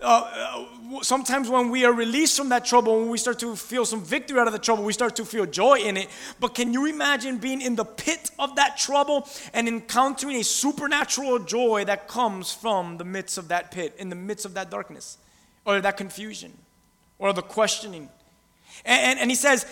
Uh, 0.00 0.66
uh, 0.98 1.02
sometimes 1.02 1.48
when 1.48 1.70
we 1.70 1.84
are 1.84 1.92
released 1.92 2.36
from 2.36 2.50
that 2.50 2.64
trouble, 2.64 2.98
when 2.98 3.08
we 3.08 3.16
start 3.16 3.38
to 3.38 3.56
feel 3.56 3.86
some 3.86 4.02
victory 4.04 4.38
out 4.38 4.46
of 4.46 4.52
the 4.52 4.58
trouble, 4.58 4.84
we 4.84 4.92
start 4.92 5.16
to 5.16 5.24
feel 5.24 5.46
joy 5.46 5.78
in 5.78 5.96
it. 5.96 6.08
But 6.38 6.54
can 6.54 6.72
you 6.72 6.84
imagine 6.84 7.38
being 7.38 7.62
in 7.62 7.76
the 7.76 7.84
pit 7.84 8.30
of 8.38 8.56
that 8.56 8.76
trouble 8.76 9.26
and 9.54 9.68
encountering 9.68 10.36
a 10.36 10.44
supernatural 10.44 11.38
joy 11.38 11.84
that 11.86 12.08
comes 12.08 12.52
from 12.52 12.98
the 12.98 13.04
midst 13.04 13.38
of 13.38 13.48
that 13.48 13.70
pit, 13.70 13.94
in 13.98 14.10
the 14.10 14.16
midst 14.16 14.44
of 14.44 14.54
that 14.54 14.68
darkness, 14.68 15.16
or 15.64 15.80
that 15.80 15.96
confusion, 15.96 16.52
or 17.18 17.32
the 17.32 17.42
questioning? 17.42 18.08
And, 18.84 19.02
and, 19.10 19.18
and 19.20 19.30
he 19.30 19.36
says 19.36 19.66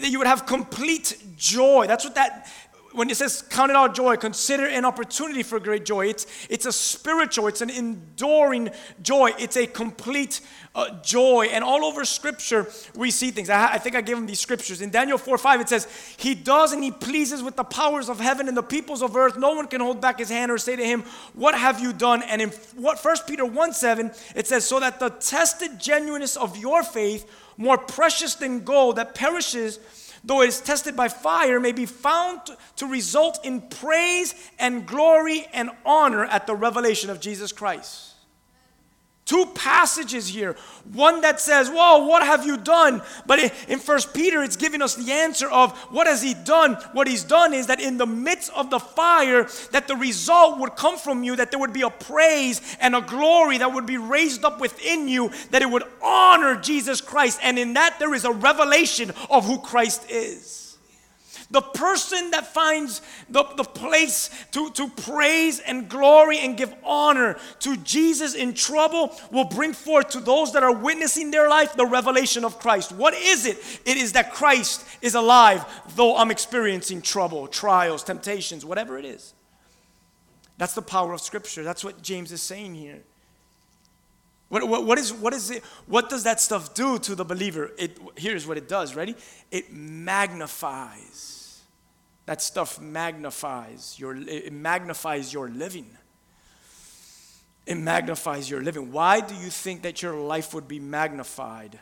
that 0.00 0.10
you 0.10 0.18
would 0.18 0.26
have 0.26 0.46
complete 0.46 1.16
joy. 1.36 1.86
That's 1.86 2.04
what 2.04 2.14
that 2.14 2.50
when 2.94 3.10
it 3.10 3.16
says 3.16 3.42
count 3.42 3.70
it 3.70 3.76
all 3.76 3.88
joy, 3.88 4.16
consider 4.16 4.66
an 4.66 4.84
opportunity 4.84 5.42
for 5.42 5.58
great 5.58 5.84
joy. 5.84 6.06
It's, 6.06 6.26
it's 6.48 6.64
a 6.64 6.72
spiritual, 6.72 7.48
it's 7.48 7.60
an 7.60 7.70
enduring 7.70 8.70
joy. 9.02 9.32
It's 9.38 9.56
a 9.56 9.66
complete 9.66 10.40
uh, 10.74 11.00
joy. 11.02 11.48
And 11.52 11.62
all 11.62 11.84
over 11.84 12.04
Scripture, 12.04 12.68
we 12.94 13.10
see 13.10 13.30
things. 13.30 13.50
I, 13.50 13.74
I 13.74 13.78
think 13.78 13.96
I 13.96 14.00
gave 14.00 14.16
them 14.16 14.26
these 14.26 14.40
scriptures. 14.40 14.80
In 14.80 14.90
Daniel 14.90 15.18
4 15.18 15.38
5, 15.38 15.60
it 15.60 15.68
says, 15.68 15.88
He 16.16 16.34
does 16.34 16.72
and 16.72 16.82
He 16.82 16.90
pleases 16.90 17.42
with 17.42 17.56
the 17.56 17.64
powers 17.64 18.08
of 18.08 18.20
heaven 18.20 18.48
and 18.48 18.56
the 18.56 18.62
peoples 18.62 19.02
of 19.02 19.16
earth. 19.16 19.36
No 19.36 19.54
one 19.54 19.66
can 19.66 19.80
hold 19.80 20.00
back 20.00 20.18
His 20.18 20.30
hand 20.30 20.50
or 20.50 20.58
say 20.58 20.76
to 20.76 20.84
Him, 20.84 21.02
What 21.34 21.56
have 21.56 21.80
you 21.80 21.92
done? 21.92 22.22
And 22.22 22.40
in 22.40 22.50
what 22.76 23.04
1 23.04 23.16
Peter 23.26 23.44
1 23.44 23.72
7, 23.72 24.10
it 24.36 24.46
says, 24.46 24.66
So 24.66 24.80
that 24.80 25.00
the 25.00 25.10
tested 25.10 25.80
genuineness 25.80 26.36
of 26.36 26.56
your 26.56 26.82
faith, 26.82 27.28
more 27.56 27.78
precious 27.78 28.34
than 28.34 28.64
gold 28.64 28.96
that 28.96 29.14
perishes, 29.14 29.78
though 30.24 30.42
it 30.42 30.48
is 30.48 30.60
tested 30.60 30.96
by 30.96 31.08
fire, 31.08 31.60
may 31.60 31.72
be 31.72 31.86
found 31.86 32.40
to 32.76 32.86
result 32.86 33.44
in 33.44 33.60
praise 33.60 34.34
and 34.58 34.86
glory 34.86 35.46
and 35.52 35.70
honor 35.84 36.24
at 36.24 36.46
the 36.46 36.54
revelation 36.54 37.10
of 37.10 37.20
Jesus 37.20 37.52
Christ. 37.52 38.13
Two 39.24 39.46
passages 39.54 40.28
here. 40.28 40.54
One 40.92 41.22
that 41.22 41.40
says, 41.40 41.70
Whoa, 41.70 42.04
what 42.06 42.22
have 42.22 42.44
you 42.44 42.58
done? 42.58 43.00
But 43.24 43.38
in 43.68 43.78
First 43.78 44.12
Peter, 44.12 44.42
it's 44.42 44.56
giving 44.56 44.82
us 44.82 44.96
the 44.96 45.10
answer 45.12 45.48
of 45.48 45.72
what 45.90 46.06
has 46.06 46.20
he 46.20 46.34
done? 46.34 46.74
What 46.92 47.08
he's 47.08 47.24
done 47.24 47.54
is 47.54 47.68
that 47.68 47.80
in 47.80 47.96
the 47.96 48.06
midst 48.06 48.52
of 48.54 48.68
the 48.68 48.78
fire, 48.78 49.48
that 49.72 49.88
the 49.88 49.96
result 49.96 50.58
would 50.58 50.76
come 50.76 50.98
from 50.98 51.24
you, 51.24 51.36
that 51.36 51.50
there 51.50 51.60
would 51.60 51.72
be 51.72 51.82
a 51.82 51.90
praise 51.90 52.60
and 52.80 52.94
a 52.94 53.00
glory 53.00 53.56
that 53.58 53.72
would 53.72 53.86
be 53.86 53.96
raised 53.96 54.44
up 54.44 54.60
within 54.60 55.08
you, 55.08 55.30
that 55.50 55.62
it 55.62 55.70
would 55.70 55.84
honor 56.02 56.56
Jesus 56.56 57.00
Christ. 57.00 57.40
And 57.42 57.58
in 57.58 57.72
that, 57.74 57.98
there 57.98 58.12
is 58.12 58.26
a 58.26 58.32
revelation 58.32 59.10
of 59.30 59.46
who 59.46 59.58
Christ 59.58 60.10
is. 60.10 60.63
The 61.54 61.62
person 61.62 62.32
that 62.32 62.52
finds 62.52 63.00
the, 63.30 63.44
the 63.56 63.62
place 63.62 64.28
to, 64.50 64.70
to 64.72 64.88
praise 64.88 65.60
and 65.60 65.88
glory 65.88 66.40
and 66.40 66.56
give 66.56 66.74
honor 66.82 67.38
to 67.60 67.76
Jesus 67.76 68.34
in 68.34 68.54
trouble 68.54 69.16
will 69.30 69.44
bring 69.44 69.72
forth 69.72 70.08
to 70.10 70.20
those 70.20 70.52
that 70.54 70.64
are 70.64 70.74
witnessing 70.74 71.30
their 71.30 71.48
life 71.48 71.74
the 71.74 71.86
revelation 71.86 72.44
of 72.44 72.58
Christ. 72.58 72.90
What 72.90 73.14
is 73.14 73.46
it? 73.46 73.58
It 73.86 73.96
is 73.96 74.14
that 74.14 74.32
Christ 74.32 74.84
is 75.00 75.14
alive, 75.14 75.64
though 75.94 76.16
I'm 76.16 76.32
experiencing 76.32 77.02
trouble, 77.02 77.46
trials, 77.46 78.02
temptations, 78.02 78.64
whatever 78.64 78.98
it 78.98 79.04
is. 79.04 79.32
That's 80.58 80.74
the 80.74 80.82
power 80.82 81.12
of 81.12 81.20
Scripture. 81.20 81.62
That's 81.62 81.84
what 81.84 82.02
James 82.02 82.32
is 82.32 82.42
saying 82.42 82.74
here. 82.74 82.98
What, 84.48 84.66
what, 84.68 84.84
what, 84.84 84.98
is, 84.98 85.12
what, 85.12 85.32
is 85.32 85.52
it, 85.52 85.62
what 85.86 86.10
does 86.10 86.24
that 86.24 86.40
stuff 86.40 86.74
do 86.74 86.98
to 86.98 87.14
the 87.14 87.24
believer? 87.24 87.70
It, 87.78 87.96
here's 88.16 88.44
what 88.44 88.56
it 88.56 88.68
does. 88.68 88.96
Ready? 88.96 89.14
It 89.52 89.72
magnifies 89.72 91.33
that 92.26 92.40
stuff 92.40 92.80
magnifies 92.80 93.96
your 93.98 94.16
it 94.16 94.52
magnifies 94.52 95.32
your 95.32 95.48
living. 95.48 95.86
It 97.66 97.76
magnifies 97.76 98.50
your 98.50 98.62
living. 98.62 98.92
Why 98.92 99.20
do 99.20 99.34
you 99.34 99.48
think 99.48 99.82
that 99.82 100.02
your 100.02 100.16
life 100.16 100.52
would 100.52 100.68
be 100.68 100.78
magnified? 100.78 101.78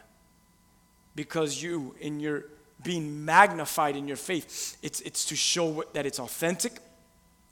Because 1.15 1.61
you, 1.61 1.95
in 2.01 2.21
your 2.21 2.45
being 2.83 3.25
magnified 3.25 3.97
in 3.97 4.09
your 4.09 4.17
faith, 4.17 4.77
it's, 4.83 5.01
it's 5.01 5.25
to 5.27 5.37
show 5.37 5.85
that 5.93 6.07
it's 6.07 6.19
authentic, 6.19 6.73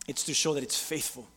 it's 0.06 0.24
to 0.24 0.34
show 0.34 0.54
that 0.54 0.62
it's 0.62 0.80
faithful. 0.80 1.28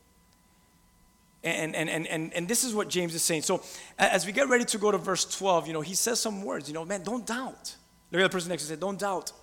And, 1.44 1.76
and, 1.76 1.90
and, 1.90 2.08
and, 2.08 2.34
and 2.34 2.48
this 2.48 2.64
is 2.64 2.74
what 2.74 2.88
James 2.88 3.14
is 3.14 3.22
saying. 3.22 3.42
So, 3.42 3.62
as 4.00 4.26
we 4.26 4.32
get 4.32 4.48
ready 4.48 4.64
to 4.66 4.78
go 4.78 4.92
to 4.92 4.98
verse 4.98 5.26
12, 5.26 5.68
you 5.68 5.74
know, 5.74 5.82
he 5.82 5.94
says 5.94 6.20
some 6.20 6.44
words, 6.44 6.70
you 6.70 6.74
know, 6.74 6.86
man, 6.86 7.04
don't 7.04 7.26
doubt. 7.26 7.76
Look 8.12 8.22
at 8.22 8.24
the 8.24 8.30
person 8.30 8.50
next 8.50 8.64
to 8.64 8.70
you 8.70 8.76
say, 8.76 8.80
don't 8.80 8.98
doubt. 8.98 9.34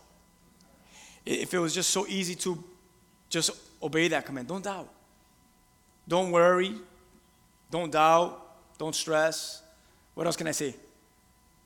If 1.25 1.55
it 1.55 1.59
was 1.59 1.75
just 1.75 1.91
so 1.91 2.07
easy 2.07 2.35
to 2.37 2.63
just 3.29 3.51
obey 3.83 4.09
that 4.09 4.27
command, 4.27 4.49
don't 4.49 4.65
doubt. 4.65 4.89
Don't 6.07 6.31
worry. 6.31 6.75
Don't 7.71 7.91
doubt. 7.91 8.79
Don't 8.79 8.95
stress. 8.95 9.63
What 10.15 10.27
else 10.27 10.37
can 10.37 10.49
I 10.49 10.53
say? 10.53 10.75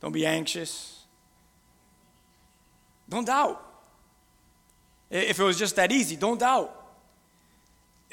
Don't 0.01 0.13
be 0.13 0.27
anxious. 0.27 1.05
Don't 3.09 3.25
doubt. 3.25 3.61
If 5.11 5.39
it 5.39 5.43
was 5.43 5.59
just 5.59 5.77
that 5.77 5.93
easy, 5.93 6.17
don't 6.17 6.39
doubt 6.39 6.84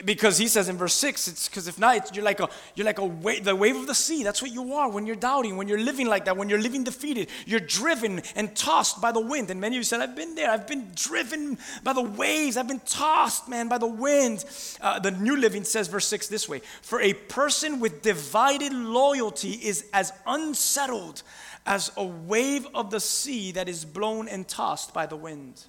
because 0.06 0.38
he 0.38 0.48
says 0.48 0.70
in 0.70 0.78
verse 0.78 0.94
6 0.96 1.28
it's 1.28 1.48
because 1.48 1.68
if 1.68 1.80
not 1.80 2.16
you're 2.16 2.26
like 2.26 2.40
a 2.40 2.50
you're 2.76 2.86
like 2.86 3.00
a 3.00 3.06
wave, 3.06 3.44
the 3.44 3.56
wave 3.56 3.76
of 3.76 3.88
the 3.88 3.96
sea. 3.96 4.24
That's 4.24 4.42
what 4.42 4.52
you 4.52 4.74
are 4.74 4.90
when 4.90 5.06
you're 5.06 5.16
doubting 5.16 5.58
when 5.58 5.68
you're 5.68 5.80
living 5.80 6.08
like 6.08 6.26
that 6.26 6.38
when 6.38 6.50
you're 6.50 6.62
living 6.62 6.84
defeated. 6.84 7.30
You're 7.46 7.60
driven 7.60 8.22
and 8.36 8.56
tossed 8.56 9.02
by 9.02 9.12
the 9.12 9.20
wind. 9.20 9.50
And 9.50 9.60
many 9.60 9.76
of 9.76 9.80
you 9.80 9.84
said 9.84 10.02
i've 10.02 10.16
been 10.16 10.36
there. 10.36 10.50
I've 10.50 10.68
been 10.68 10.92
driven 10.96 11.58
by 11.84 11.94
the 11.94 12.02
waves. 12.02 12.58
I've 12.58 12.68
been 12.68 12.82
tossed 12.86 13.48
man 13.50 13.68
by 13.68 13.78
the 13.78 13.88
wind. 13.88 14.46
Uh, 14.80 15.00
the 15.00 15.12
new 15.12 15.38
living 15.38 15.64
says 15.64 15.88
verse 15.88 16.08
6 16.08 16.28
this 16.28 16.48
way 16.48 16.62
for 16.82 17.00
a 17.02 17.14
person 17.14 17.80
with 17.80 18.02
divided 18.02 18.74
loyalty 18.74 19.52
is 19.52 19.86
as 19.94 20.12
unsettled 20.26 21.24
as 21.66 21.92
a 21.98 22.04
wave 22.04 22.68
of 22.74 22.90
the 22.92 23.00
sea 23.00 23.52
that 23.52 23.70
is 23.70 23.86
blown 23.86 24.28
and 24.28 24.48
tossed 24.48 24.94
by 24.94 25.06
the 25.06 25.16
wind 25.16 25.66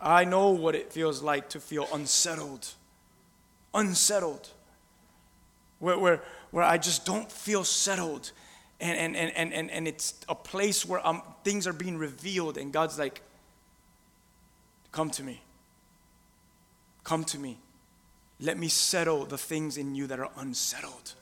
I 0.00 0.24
know 0.24 0.50
what 0.50 0.74
it 0.74 0.92
feels 0.92 1.22
like 1.22 1.50
to 1.50 1.60
feel 1.60 1.86
unsettled. 1.92 2.68
Unsettled. 3.74 4.48
Where, 5.78 5.98
where, 5.98 6.22
where 6.50 6.64
I 6.64 6.78
just 6.78 7.04
don't 7.04 7.30
feel 7.30 7.64
settled. 7.64 8.32
And, 8.80 9.16
and, 9.16 9.30
and, 9.36 9.52
and, 9.52 9.70
and 9.70 9.86
it's 9.86 10.14
a 10.28 10.34
place 10.34 10.86
where 10.86 11.02
things 11.44 11.66
are 11.66 11.72
being 11.72 11.98
revealed, 11.98 12.56
and 12.56 12.72
God's 12.72 12.98
like, 12.98 13.22
Come 14.92 15.10
to 15.10 15.22
me. 15.22 15.40
Come 17.04 17.24
to 17.24 17.38
me. 17.38 17.58
Let 18.40 18.58
me 18.58 18.68
settle 18.68 19.24
the 19.24 19.38
things 19.38 19.76
in 19.76 19.94
you 19.94 20.06
that 20.08 20.18
are 20.18 20.30
unsettled. 20.38 21.14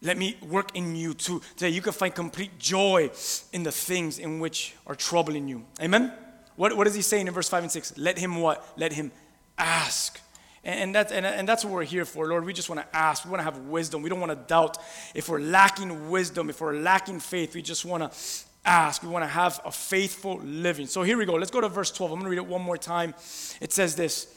Let 0.00 0.18
me 0.18 0.36
work 0.42 0.74
in 0.74 0.96
you 0.96 1.14
too, 1.14 1.42
that 1.58 1.70
you 1.70 1.80
can 1.80 1.92
find 1.92 2.12
complete 2.12 2.58
joy 2.58 3.10
in 3.52 3.62
the 3.62 3.70
things 3.70 4.18
in 4.18 4.40
which 4.40 4.74
are 4.86 4.96
troubling 4.96 5.46
you. 5.46 5.64
Amen? 5.80 6.12
What, 6.56 6.76
what 6.76 6.86
is 6.86 6.94
he 6.94 7.02
saying 7.02 7.26
in 7.26 7.34
verse 7.34 7.48
5 7.48 7.64
and 7.64 7.72
6? 7.72 7.98
Let 7.98 8.18
him 8.18 8.40
what? 8.40 8.66
Let 8.76 8.92
him 8.92 9.12
ask. 9.58 10.20
And, 10.64 10.80
and, 10.80 10.94
that's, 10.94 11.12
and, 11.12 11.26
and 11.26 11.48
that's 11.48 11.64
what 11.64 11.74
we're 11.74 11.84
here 11.84 12.04
for, 12.04 12.28
Lord. 12.28 12.44
We 12.44 12.52
just 12.52 12.68
want 12.68 12.80
to 12.80 12.96
ask. 12.96 13.24
We 13.24 13.30
want 13.30 13.40
to 13.40 13.44
have 13.44 13.58
wisdom. 13.58 14.02
We 14.02 14.08
don't 14.08 14.20
want 14.20 14.32
to 14.32 14.46
doubt. 14.46 14.78
If 15.14 15.28
we're 15.28 15.40
lacking 15.40 16.10
wisdom, 16.10 16.50
if 16.50 16.60
we're 16.60 16.78
lacking 16.78 17.20
faith, 17.20 17.54
we 17.54 17.62
just 17.62 17.84
want 17.84 18.02
to 18.02 18.18
ask. 18.64 19.02
We 19.02 19.08
want 19.08 19.24
to 19.24 19.28
have 19.28 19.60
a 19.64 19.72
faithful 19.72 20.38
living. 20.44 20.86
So 20.86 21.02
here 21.02 21.16
we 21.16 21.24
go. 21.24 21.34
Let's 21.34 21.50
go 21.50 21.60
to 21.60 21.68
verse 21.68 21.90
12. 21.90 22.12
I'm 22.12 22.18
going 22.18 22.24
to 22.24 22.30
read 22.30 22.44
it 22.44 22.46
one 22.46 22.62
more 22.62 22.76
time. 22.76 23.14
It 23.60 23.72
says 23.72 23.96
this. 23.96 24.28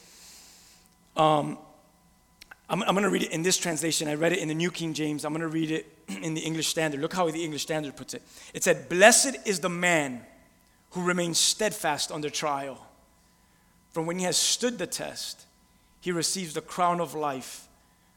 Um, 1.16 1.58
I'm, 2.68 2.82
I'm 2.82 2.96
going 2.96 3.04
to 3.04 3.10
read 3.10 3.24
it 3.24 3.32
in 3.32 3.44
this 3.44 3.58
translation. 3.58 4.08
I 4.08 4.16
read 4.16 4.32
it 4.32 4.40
in 4.40 4.48
the 4.48 4.56
New 4.56 4.72
King 4.72 4.94
James. 4.94 5.26
I'm 5.26 5.32
going 5.32 5.42
to 5.42 5.48
read 5.48 5.70
it 5.70 5.86
in 6.24 6.34
the 6.34 6.42
English 6.42 6.68
Standard. 6.68 7.02
Look 7.02 7.14
how 7.14 7.30
the 7.30 7.44
English 7.44 7.62
Standard 7.62 7.96
puts 7.96 8.14
it. 8.14 8.24
It 8.54 8.64
said, 8.64 8.90
Blessed 8.90 9.38
is 9.46 9.60
the 9.60 9.70
man 9.70 10.26
who 10.96 11.04
remains 11.04 11.38
steadfast 11.38 12.10
under 12.10 12.30
trial. 12.30 12.80
For 13.92 14.02
when 14.02 14.18
he 14.18 14.24
has 14.24 14.38
stood 14.38 14.78
the 14.78 14.88
test, 14.88 15.46
he 16.00 16.14
receives 16.14 16.54
the 16.54 16.62
crown 16.62 17.02
of 17.02 17.14
life, 17.14 17.68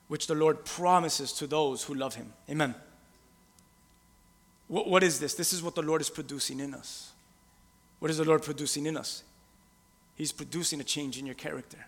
which 0.07 0.29
the 0.29 0.37
Lord 0.37 0.65
promises 0.65 1.33
to 1.35 1.49
those 1.49 1.83
who 1.83 1.95
love 1.95 2.15
him. 2.15 2.33
Amen. 2.49 2.77
What, 4.69 4.89
what 4.89 5.03
is 5.03 5.19
this? 5.19 5.35
This 5.35 5.53
is 5.53 5.61
what 5.61 5.75
the 5.75 5.83
Lord 5.83 6.01
is 6.01 6.09
producing 6.09 6.61
in 6.61 6.73
us. 6.73 7.11
What 7.99 8.13
is 8.13 8.19
the 8.19 8.25
Lord 8.25 8.45
producing 8.45 8.87
in 8.87 8.97
us? 8.97 9.25
He's 10.15 10.31
producing 10.31 10.81
a 10.81 10.85
change 10.85 11.19
in 11.19 11.27
your 11.27 11.35
character. 11.35 11.85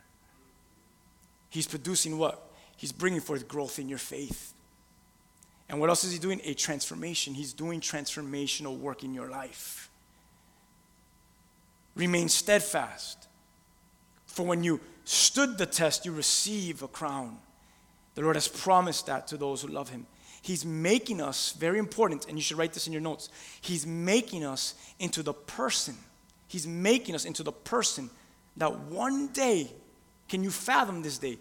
He's 1.51 1.69
producing 1.69 2.19
what? 2.19 2.51
He's 2.77 2.91
bringing 2.91 3.21
forth 3.21 3.47
growth 3.47 3.79
in 3.79 3.89
your 3.89 3.99
faith. 3.99 4.55
And 5.69 5.79
what 5.79 5.89
else 5.89 6.03
is 6.03 6.13
he 6.13 6.19
doing? 6.19 6.41
A 6.43 6.55
transformation. 6.55 7.35
He's 7.35 7.53
doing 7.53 7.81
transformational 7.81 8.77
work 8.77 9.05
in 9.05 9.15
your 9.15 9.31
life. 9.31 9.90
Remain 11.95 12.29
steadfast. 12.29 13.27
For 14.27 14.47
when 14.47 14.65
you 14.65 14.81
stood 15.05 15.59
the 15.59 15.67
test, 15.67 16.07
you 16.07 16.13
receive 16.13 16.83
a 16.83 16.89
crown. 16.89 17.39
The 18.15 18.23
Lord 18.23 18.37
has 18.37 18.49
promised 18.49 19.07
that 19.07 19.27
to 19.29 19.37
those 19.37 19.63
who 19.63 19.69
love 19.69 19.91
him. 19.91 20.07
He's 20.43 20.65
making 20.65 21.21
us, 21.21 21.53
very 21.53 21.79
important, 21.79 22.27
and 22.27 22.39
you 22.39 22.43
should 22.43 22.57
write 22.57 22.73
this 22.73 22.87
in 22.87 22.93
your 22.93 23.03
notes. 23.03 23.29
He's 23.61 23.87
making 23.87 24.45
us 24.45 24.75
into 24.99 25.23
the 25.23 25.35
person. 25.35 25.97
He's 26.49 26.67
making 26.67 27.15
us 27.15 27.25
into 27.25 27.43
the 27.43 27.53
person 27.53 28.11
that 28.57 28.79
one 28.79 29.29
day, 29.29 29.71
can 30.29 30.43
you 30.43 30.51
fathom 30.51 31.03
this 31.03 31.19
day? 31.19 31.39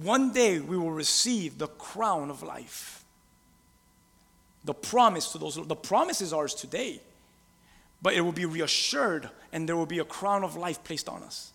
One 0.00 0.32
day 0.32 0.60
we 0.60 0.76
will 0.76 0.92
receive 0.92 1.58
the 1.58 1.66
crown 1.66 2.30
of 2.30 2.42
life. 2.42 3.04
The 4.64 4.74
promise 4.74 5.32
to 5.32 5.38
those, 5.38 5.56
the 5.56 5.76
promise 5.76 6.20
is 6.20 6.32
ours 6.32 6.54
today, 6.54 7.00
but 8.02 8.14
it 8.14 8.20
will 8.20 8.32
be 8.32 8.44
reassured 8.44 9.30
and 9.52 9.68
there 9.68 9.76
will 9.76 9.86
be 9.86 10.00
a 10.00 10.04
crown 10.04 10.44
of 10.44 10.56
life 10.56 10.82
placed 10.82 11.08
on 11.08 11.22
us. 11.22 11.52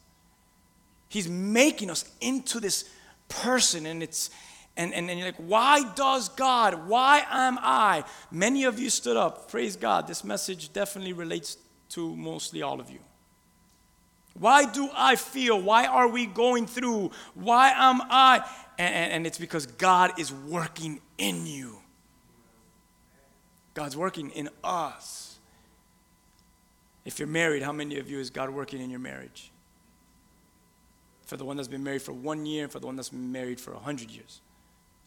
He's 1.09 1.27
making 1.27 1.89
us 1.89 2.09
into 2.21 2.59
this 2.59 2.89
person, 3.29 3.85
and 3.85 4.01
it's 4.01 4.29
and, 4.75 4.93
and, 4.93 5.09
and 5.09 5.19
you're 5.19 5.29
like, 5.29 5.37
why 5.37 5.83
does 5.95 6.29
God? 6.29 6.87
Why 6.87 7.25
am 7.29 7.57
I? 7.59 8.03
Many 8.29 8.65
of 8.65 8.77
you 8.77 8.91
stood 8.91 9.17
up. 9.17 9.49
Praise 9.49 9.75
God. 9.75 10.07
This 10.07 10.23
message 10.23 10.71
definitely 10.71 11.13
relates 11.13 11.57
to 11.89 12.15
mostly 12.15 12.61
all 12.61 12.79
of 12.79 12.91
you. 12.91 12.99
Why 14.35 14.71
do 14.71 14.87
I 14.95 15.15
feel? 15.15 15.59
Why 15.59 15.87
are 15.87 16.07
we 16.07 16.27
going 16.27 16.67
through? 16.67 17.09
Why 17.33 17.69
am 17.69 18.01
I? 18.03 18.47
And, 18.77 18.93
and, 18.93 19.13
and 19.13 19.27
it's 19.27 19.39
because 19.39 19.65
God 19.65 20.19
is 20.19 20.31
working 20.31 21.01
in 21.17 21.47
you. 21.47 21.79
God's 23.73 23.97
working 23.97 24.29
in 24.29 24.49
us. 24.63 25.26
If 27.07 27.19
you're 27.19 27.27
married, 27.29 27.63
how 27.63 27.71
many 27.71 27.99
of 27.99 28.09
you 28.09 28.19
is 28.19 28.29
God 28.29 28.49
working 28.49 28.81
in 28.81 28.89
your 28.89 28.99
marriage? 28.99 29.49
For 31.25 31.37
the 31.37 31.45
one 31.45 31.55
that's 31.55 31.69
been 31.69 31.81
married 31.83 32.01
for 32.01 32.11
one 32.11 32.45
year, 32.45 32.63
and 32.63 32.71
for 32.71 32.79
the 32.81 32.85
one 32.85 32.97
that's 32.97 33.09
been 33.09 33.31
married 33.31 33.61
for 33.61 33.71
a 33.71 33.79
hundred 33.79 34.11
years. 34.11 34.41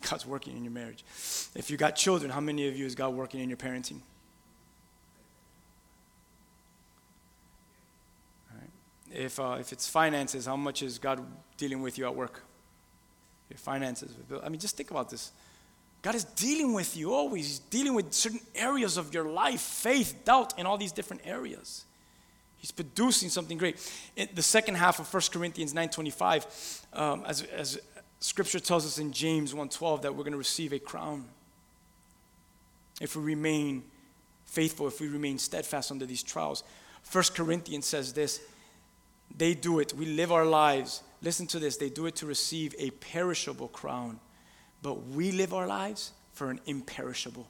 God's 0.09 0.25
working 0.25 0.57
in 0.57 0.65
your 0.65 0.73
marriage. 0.73 1.05
If 1.55 1.71
you 1.71 1.77
got 1.77 1.97
children, 1.97 2.31
how 2.31 2.41
many 2.41 2.67
of 2.69 2.75
you 2.75 2.87
is 2.87 2.95
God 2.95 3.13
working 3.13 3.41
in 3.41 3.51
your 3.51 3.59
parenting? 3.59 4.01
If, 9.13 9.39
uh, 9.39 9.59
if 9.61 9.71
it's 9.71 9.87
finances, 9.87 10.47
how 10.47 10.57
much 10.57 10.83
is 10.83 10.99
God 10.99 11.23
dealing 11.59 11.83
with 11.83 11.99
you 11.99 12.07
at 12.07 12.15
work? 12.17 12.45
Your 13.51 13.59
finances. 13.59 14.15
I 14.43 14.49
mean, 14.49 14.59
just 14.59 14.75
think 14.75 14.91
about 14.91 15.11
this. 15.11 15.33
God 16.01 16.15
is 16.15 16.25
dealing 16.25 16.73
with 16.73 16.97
you 16.97 17.13
always. 17.13 17.47
He's 17.47 17.59
dealing 17.59 17.93
with 17.93 18.11
certain 18.15 18.41
areas 18.55 18.97
of 18.97 19.13
your 19.13 19.29
life, 19.29 19.61
faith, 19.61 20.25
doubt, 20.25 20.59
in 20.59 20.65
all 20.65 20.79
these 20.79 20.93
different 20.93 21.21
areas. 21.27 21.85
He's 22.61 22.71
producing 22.71 23.31
something 23.31 23.57
great. 23.57 23.77
In 24.17 24.29
the 24.35 24.43
second 24.43 24.75
half 24.75 25.01
of 25.01 25.13
1 25.13 25.23
Corinthians 25.33 25.73
9.25, 25.73 26.85
um, 26.93 27.25
as, 27.27 27.43
as 27.43 27.81
Scripture 28.21 28.61
tells 28.61 28.85
us 28.85 28.99
in 28.99 29.13
James 29.13 29.55
1.12 29.55 30.03
that 30.03 30.15
we're 30.15 30.25
going 30.25 30.33
to 30.33 30.39
receive 30.39 30.75
a 30.75 30.79
crown. 30.79 31.25
If 33.01 33.17
we 33.17 33.23
remain 33.23 33.83
faithful, 34.45 34.87
if 34.89 35.01
we 35.01 35.09
remain 35.09 35.39
steadfast 35.39 35.91
under 35.91 36.05
these 36.05 36.23
trials. 36.23 36.63
1 37.11 37.25
Corinthians 37.35 37.87
says 37.87 38.13
this, 38.13 38.41
they 39.35 39.55
do 39.55 39.79
it. 39.79 39.95
We 39.95 40.07
live 40.07 40.33
our 40.33 40.45
lives. 40.45 41.03
Listen 41.23 41.47
to 41.49 41.59
this. 41.59 41.77
They 41.77 41.89
do 41.89 42.07
it 42.07 42.17
to 42.17 42.27
receive 42.27 42.75
a 42.79 42.91
perishable 42.91 43.69
crown, 43.69 44.21
but 44.83 45.07
we 45.07 45.33
live 45.33 45.55
our 45.55 45.67
lives 45.67 46.13
for 46.33 46.51
an 46.51 46.61
imperishable. 46.67 47.49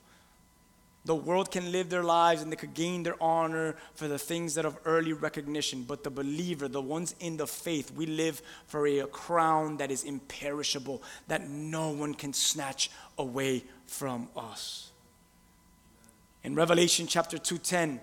The 1.07 1.15
world 1.15 1.51
can 1.51 1.73
live 1.73 1.89
their 1.89 2.03
lives 2.03 2.43
and 2.43 2.53
they 2.53 2.57
could 2.57 2.75
gain 2.75 3.03
their 3.03 3.21
honor 3.23 3.77
for 3.95 4.07
the 4.07 4.19
things 4.19 4.55
that 4.55 4.67
of 4.67 4.77
early 4.85 5.15
recognition. 5.15 5.85
But 5.85 6.05
the 6.05 6.11
believer, 6.11 6.69
the 6.69 6.83
ones 6.83 7.15
in 7.21 7.39
the 7.39 7.47
faith, 7.47 7.91
we 7.93 8.05
live 8.05 8.43
for 8.67 8.87
a, 8.87 8.99
a 9.01 9.07
crown 9.07 9.79
that 9.79 9.91
is 9.91 10.05
imperishable, 10.05 11.03
that 11.29 11.49
no 11.49 11.91
one 11.91 12.15
can 12.15 12.35
snatch 12.35 12.91
away 13.17 13.65
from 13.87 14.29
us. 14.37 14.91
In 16.45 16.55
Revelation 16.55 17.07
chapter 17.07 17.39
2:10, 17.39 18.01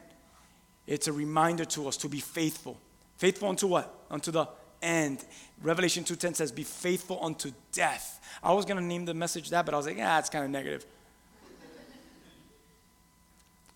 it's 0.87 1.07
a 1.07 1.13
reminder 1.13 1.65
to 1.65 1.87
us 1.87 1.97
to 1.97 2.09
be 2.09 2.19
faithful. 2.19 2.79
Faithful 3.17 3.49
unto 3.49 3.67
what? 3.67 3.93
Unto 4.09 4.31
the 4.31 4.47
end. 4.81 5.23
Revelation 5.61 6.03
2:10 6.03 6.33
says, 6.33 6.51
"Be 6.51 6.63
faithful 6.63 7.19
unto 7.23 7.51
death." 7.71 8.19
I 8.41 8.53
was 8.53 8.65
gonna 8.65 8.81
name 8.81 9.05
the 9.05 9.13
message 9.13 9.49
that, 9.49 9.65
but 9.65 9.73
I 9.73 9.77
was 9.77 9.85
like, 9.85 9.97
yeah, 9.97 10.19
it's 10.19 10.29
kind 10.29 10.45
of 10.45 10.51
negative. 10.51 10.85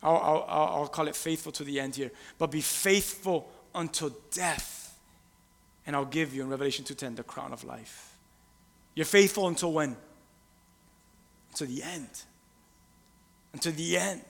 I'll, 0.03 0.17
I'll, 0.17 0.45
I'll 0.47 0.87
call 0.87 1.07
it 1.07 1.15
faithful 1.15 1.51
to 1.53 1.63
the 1.63 1.79
end 1.79 1.95
here. 1.95 2.11
But 2.37 2.51
be 2.51 2.61
faithful 2.61 3.49
unto 3.73 4.11
death, 4.31 4.97
and 5.85 5.95
I'll 5.95 6.05
give 6.05 6.33
you 6.33 6.41
in 6.41 6.49
Revelation 6.49 6.85
2:10 6.85 7.15
the 7.15 7.23
crown 7.23 7.53
of 7.53 7.63
life. 7.63 8.15
You're 8.95 9.05
faithful 9.05 9.47
until 9.47 9.73
when? 9.73 9.95
Until 11.51 11.67
the 11.67 11.83
end. 11.83 12.09
Until 13.53 13.71
the 13.73 13.97
end. 13.97 14.23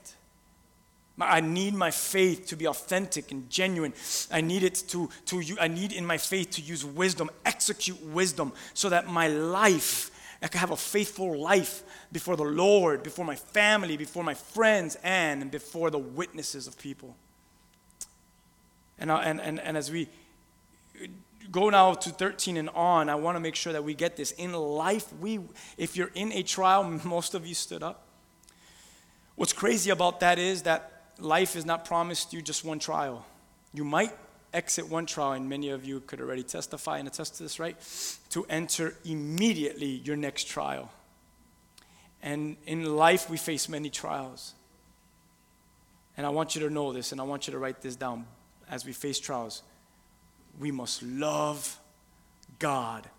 I 1.20 1.42
need 1.42 1.74
my 1.74 1.92
faith 1.92 2.48
to 2.48 2.56
be 2.56 2.68
authentic 2.68 3.32
and 3.32 3.50
genuine. 3.50 3.94
I 4.32 4.42
need 4.42 4.64
it 4.64 4.84
to, 4.90 5.10
to 5.26 5.40
you 5.40 5.58
I 5.60 5.68
need 5.68 5.92
in 5.92 6.06
my 6.06 6.18
faith 6.18 6.52
to 6.52 6.62
use 6.62 6.84
wisdom, 6.84 7.30
execute 7.46 8.02
wisdom, 8.08 8.54
so 8.74 8.90
that 8.90 9.08
my 9.08 9.28
life, 9.28 10.10
I 10.42 10.48
can 10.48 10.60
have 10.60 10.72
a 10.72 10.78
faithful 10.78 11.40
life 11.40 11.84
before 12.12 12.36
the 12.36 12.44
Lord, 12.44 13.04
before 13.04 13.26
my 13.26 13.36
family, 13.36 13.96
before 13.96 14.24
my 14.24 14.34
friends, 14.34 14.98
and 15.04 15.52
before 15.52 15.92
the 15.92 16.00
witnesses 16.00 16.66
of 16.66 16.78
people. 16.80 17.16
And, 18.98 19.12
uh, 19.12 19.18
and, 19.18 19.40
and, 19.40 19.60
and 19.60 19.78
as 19.78 19.92
we 19.92 20.10
go 21.52 21.70
now 21.70 21.94
to 21.94 22.10
13 22.10 22.58
and 22.58 22.70
on, 22.70 23.10
I 23.10 23.16
want 23.16 23.36
to 23.36 23.40
make 23.40 23.56
sure 23.56 23.74
that 23.74 23.84
we 23.84 23.94
get 23.94 24.16
this. 24.16 24.32
In 24.32 24.54
life, 24.54 25.12
we, 25.20 25.40
if 25.78 25.96
you're 25.96 26.12
in 26.16 26.32
a 26.32 26.44
trial, 26.44 26.84
most 27.04 27.34
of 27.34 27.46
you 27.46 27.54
stood 27.54 27.84
up. 27.84 28.08
What's 29.36 29.54
crazy 29.54 29.92
about 29.92 30.20
that 30.22 30.40
is 30.40 30.64
that 30.64 31.14
life 31.20 31.56
is 31.56 31.66
not 31.66 31.86
promised 31.86 32.34
you 32.34 32.42
just 32.42 32.66
one 32.66 32.80
trial. 32.80 33.26
You 33.74 33.84
might 33.84 34.14
exit 34.54 34.90
one 34.90 35.06
trial, 35.06 35.32
and 35.34 35.48
many 35.48 35.70
of 35.70 35.86
you 35.86 36.02
could 36.02 36.20
already 36.22 36.44
testify 36.44 36.98
and 36.98 37.08
attest 37.08 37.36
to 37.36 37.44
this, 37.44 37.60
right? 37.60 37.78
To 38.30 38.46
enter 38.50 38.96
immediately 39.06 40.02
your 40.04 40.16
next 40.16 40.48
trial. 40.48 40.92
And 42.22 42.58
in 42.66 42.96
life, 42.96 43.30
we 43.30 43.38
face 43.38 43.68
many 43.70 43.90
trials. 43.90 44.54
And 46.18 46.26
I 46.26 46.30
want 46.30 46.56
you 46.56 46.62
to 46.62 46.70
know 46.70 46.94
this, 46.94 47.12
and 47.12 47.22
I 47.22 47.24
want 47.24 47.48
you 47.48 47.52
to 47.52 47.60
write 47.60 47.82
this 47.82 47.96
down 47.96 48.26
as 48.70 48.86
we 48.86 48.94
face 48.94 49.20
trials. 49.20 49.64
We 50.60 50.72
must 50.72 51.02
love 51.02 51.80
God 52.60 53.10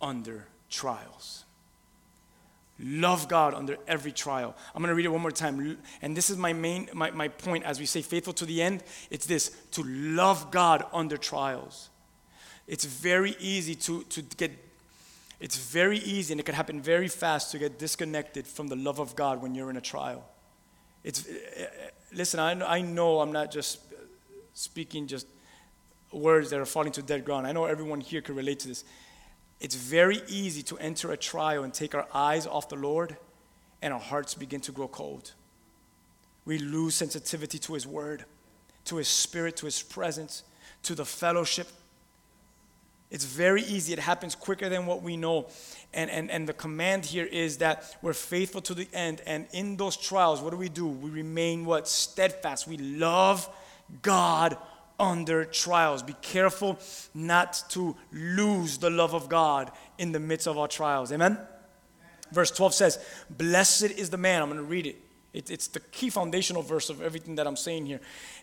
under 0.00 0.46
trials. 0.68 1.44
Love 2.82 3.28
God 3.28 3.52
under 3.52 3.76
every 3.86 4.12
trial. 4.12 4.56
I'm 4.74 4.80
going 4.80 4.88
to 4.88 4.94
read 4.94 5.04
it 5.04 5.10
one 5.10 5.20
more 5.20 5.30
time. 5.30 5.78
And 6.00 6.16
this 6.16 6.30
is 6.30 6.38
my 6.38 6.52
main 6.52 6.88
my, 6.94 7.10
my 7.10 7.28
point 7.28 7.64
as 7.64 7.78
we 7.78 7.86
say 7.86 8.00
faithful 8.00 8.32
to 8.34 8.46
the 8.46 8.62
end. 8.62 8.82
It's 9.10 9.26
this 9.26 9.50
to 9.72 9.82
love 9.82 10.50
God 10.50 10.84
under 10.92 11.18
trials. 11.18 11.90
It's 12.66 12.84
very 12.84 13.36
easy 13.38 13.74
to, 13.74 14.02
to 14.04 14.22
get 14.22 14.52
it's 15.40 15.56
very 15.56 15.98
easy 15.98 16.32
and 16.32 16.40
it 16.40 16.46
can 16.46 16.54
happen 16.54 16.80
very 16.80 17.08
fast 17.08 17.50
to 17.52 17.58
get 17.58 17.78
disconnected 17.78 18.46
from 18.46 18.68
the 18.68 18.76
love 18.76 18.98
of 18.98 19.14
God 19.14 19.42
when 19.42 19.54
you're 19.54 19.70
in 19.70 19.76
a 19.76 19.82
trial. 19.82 20.24
It's 21.04 21.26
eh, 21.28 21.32
eh, 21.56 21.66
listen, 22.12 22.40
I 22.40 22.52
I 22.78 22.80
know 22.80 23.20
I'm 23.20 23.32
not 23.32 23.50
just 23.50 23.80
speaking 24.54 25.06
just 25.06 25.26
words 26.12 26.50
that 26.50 26.60
are 26.60 26.66
falling 26.66 26.92
to 26.92 27.02
dead 27.02 27.24
ground. 27.24 27.46
I 27.46 27.52
know 27.52 27.66
everyone 27.66 28.00
here 28.00 28.22
can 28.22 28.34
relate 28.34 28.60
to 28.60 28.68
this. 28.68 28.84
It's 29.60 29.74
very 29.74 30.22
easy 30.26 30.62
to 30.64 30.78
enter 30.78 31.12
a 31.12 31.16
trial 31.16 31.64
and 31.64 31.72
take 31.72 31.94
our 31.94 32.06
eyes 32.14 32.46
off 32.46 32.68
the 32.68 32.76
Lord 32.76 33.16
and 33.82 33.92
our 33.92 34.00
hearts 34.00 34.34
begin 34.34 34.60
to 34.62 34.72
grow 34.72 34.88
cold. 34.88 35.32
We 36.44 36.58
lose 36.58 36.94
sensitivity 36.94 37.58
to 37.60 37.74
His 37.74 37.86
Word, 37.86 38.24
to 38.86 38.96
His 38.96 39.08
Spirit, 39.08 39.56
to 39.58 39.66
His 39.66 39.82
presence, 39.82 40.42
to 40.84 40.94
the 40.94 41.04
fellowship. 41.04 41.68
It's 43.10 43.24
very 43.24 43.62
easy. 43.62 43.92
It 43.92 43.98
happens 43.98 44.34
quicker 44.34 44.68
than 44.68 44.86
what 44.86 45.02
we 45.02 45.16
know. 45.16 45.48
And, 45.92 46.10
and, 46.10 46.30
and 46.30 46.48
the 46.48 46.52
command 46.52 47.04
here 47.04 47.26
is 47.26 47.58
that 47.58 47.96
we're 48.02 48.12
faithful 48.12 48.60
to 48.62 48.74
the 48.74 48.88
end. 48.92 49.20
And 49.26 49.46
in 49.52 49.76
those 49.76 49.96
trials, 49.96 50.40
what 50.40 50.50
do 50.50 50.56
we 50.56 50.68
do? 50.68 50.86
We 50.86 51.10
remain 51.10 51.64
what? 51.64 51.88
Steadfast. 51.88 52.66
We 52.68 52.78
love 52.78 53.48
God 54.02 54.56
under 55.00 55.44
trials. 55.44 56.02
Be 56.02 56.14
careful 56.22 56.78
not 57.14 57.64
to 57.70 57.96
lose 58.12 58.78
the 58.78 58.90
love 58.90 59.14
of 59.14 59.28
God 59.28 59.72
in 59.98 60.12
the 60.12 60.20
midst 60.20 60.46
of 60.46 60.58
our 60.58 60.68
trials. 60.68 61.10
Amen? 61.10 61.38
Verse 62.30 62.50
12 62.52 62.74
says, 62.74 63.04
Blessed 63.30 63.90
is 63.90 64.10
the 64.10 64.18
man. 64.18 64.42
I'm 64.42 64.48
going 64.48 64.60
to 64.60 64.66
read 64.66 64.86
it. 64.86 64.96
it. 65.32 65.50
It's 65.50 65.66
the 65.66 65.80
key 65.80 66.10
foundational 66.10 66.62
verse 66.62 66.90
of 66.90 67.02
everything 67.02 67.34
that 67.36 67.46
I'm 67.46 67.56
saying 67.56 67.86
here. 67.86 68.00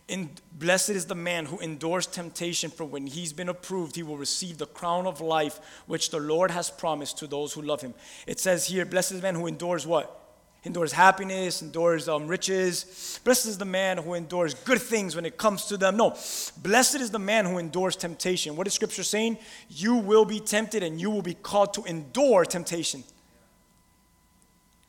In, 0.07 0.29
blessed 0.53 0.89
is 0.89 1.05
the 1.05 1.15
man 1.15 1.45
who 1.45 1.59
endures 1.59 2.07
temptation, 2.07 2.69
for 2.69 2.85
when 2.85 3.07
he's 3.07 3.33
been 3.33 3.49
approved, 3.49 3.95
he 3.95 4.03
will 4.03 4.17
receive 4.17 4.57
the 4.57 4.65
crown 4.65 5.05
of 5.05 5.21
life 5.21 5.59
which 5.85 6.09
the 6.09 6.19
Lord 6.19 6.51
has 6.51 6.69
promised 6.69 7.17
to 7.19 7.27
those 7.27 7.53
who 7.53 7.61
love 7.61 7.81
him. 7.81 7.93
It 8.25 8.39
says 8.39 8.67
here, 8.67 8.85
Blessed 8.85 9.13
is 9.13 9.17
the 9.19 9.23
man 9.23 9.35
who 9.35 9.47
endures 9.47 9.85
what? 9.85 10.26
Endures 10.67 10.91
happiness, 10.91 11.61
endures 11.61 12.09
um, 12.09 12.27
riches. 12.27 13.21
Blessed 13.23 13.45
is 13.45 13.57
the 13.57 13.63
man 13.63 13.97
who 13.97 14.15
endures 14.15 14.53
good 14.53 14.81
things 14.81 15.15
when 15.15 15.25
it 15.25 15.37
comes 15.37 15.63
to 15.67 15.77
them. 15.77 15.95
No, 15.95 16.13
blessed 16.61 16.95
is 16.95 17.09
the 17.09 17.19
man 17.19 17.45
who 17.45 17.57
endures 17.57 17.95
temptation. 17.95 18.57
What 18.57 18.67
is 18.67 18.73
Scripture 18.73 19.03
saying? 19.03 19.37
You 19.69 19.95
will 19.95 20.25
be 20.25 20.41
tempted 20.41 20.83
and 20.83 20.99
you 20.99 21.09
will 21.09 21.21
be 21.21 21.35
called 21.35 21.73
to 21.75 21.85
endure 21.85 22.43
temptation. 22.43 23.05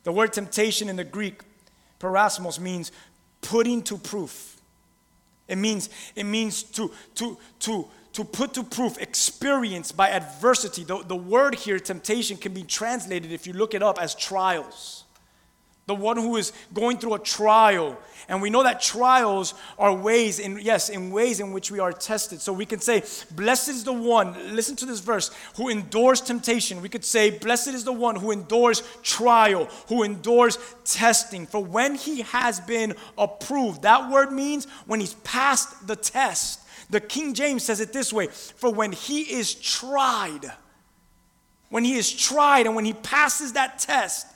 The 0.03 0.11
word 0.11 0.33
temptation 0.33 0.89
in 0.89 0.97
the 0.97 1.05
Greek, 1.05 1.43
peirasmos, 2.01 2.59
means 2.59 2.91
putting 3.41 3.81
to 3.83 3.99
proof. 3.99 4.61
It 5.47 5.59
means, 5.59 5.91
it 6.17 6.25
means 6.25 6.65
to, 6.65 6.91
to, 7.15 7.39
to, 7.61 7.87
to 8.15 8.25
put 8.25 8.53
to 8.55 8.65
proof, 8.65 8.99
experience 8.99 9.93
by 9.93 10.11
adversity. 10.11 10.83
The, 10.83 11.05
the 11.05 11.15
word 11.15 11.55
here, 11.55 11.79
temptation, 11.79 12.37
can 12.37 12.53
be 12.53 12.65
translated, 12.65 13.31
if 13.31 13.47
you 13.47 13.53
look 13.53 13.75
it 13.75 13.83
up, 13.85 14.03
as 14.03 14.17
trials 14.17 15.05
the 15.89 15.95
one 15.95 16.19
who 16.19 16.37
is 16.37 16.53
going 16.75 16.99
through 16.99 17.15
a 17.15 17.19
trial. 17.19 17.99
And 18.29 18.43
we 18.43 18.51
know 18.51 18.63
that 18.63 18.83
trials 18.83 19.55
are 19.79 19.95
ways 19.95 20.39
in 20.39 20.61
yes, 20.61 20.91
in 20.91 21.11
ways 21.11 21.41
in 21.41 21.51
which 21.51 21.71
we 21.71 21.81
are 21.81 21.93
tested. 21.93 22.43
So 22.43 22.53
we 22.53 22.67
can 22.67 22.79
say, 22.79 23.03
blessed 23.31 23.71
is 23.71 23.85
the 23.85 23.93
one, 23.93 24.55
listen 24.55 24.77
to 24.77 24.87
this 24.87 25.01
verse, 25.01 25.31
who 25.57 25.71
endures 25.71 26.21
temptation. 26.21 26.83
We 26.83 26.91
could 26.91 27.07
say, 27.07 27.31
blessed 27.31 27.69
is 27.69 27.85
the 27.85 27.93
one 27.93 28.17
who 28.17 28.31
endures 28.31 28.83
trial, 29.03 29.65
who 29.89 30.03
endures 30.03 30.59
testing. 30.85 31.47
For 31.47 31.65
when 31.65 31.95
he 31.95 32.21
has 32.21 32.61
been 32.61 32.95
approved, 33.17 33.81
that 33.83 34.11
word 34.11 34.31
means 34.31 34.67
when 34.87 35.01
he's 35.01 35.15
passed 35.15 35.87
the 35.87 35.97
test. 35.97 36.61
The 36.91 37.01
King 37.01 37.33
James 37.33 37.65
says 37.65 37.81
it 37.81 37.95
this 37.95 38.13
way, 38.13 38.27
for 38.27 38.71
when 38.71 38.93
he 38.93 39.23
is 39.23 39.55
tried, 39.55 40.53
when 41.71 41.85
he 41.85 41.97
is 41.97 42.13
tried 42.13 42.67
and 42.67 42.77
when 42.77 42.85
he 42.85 42.93
passes 42.93 43.55
that 43.55 43.79
test, 43.79 44.27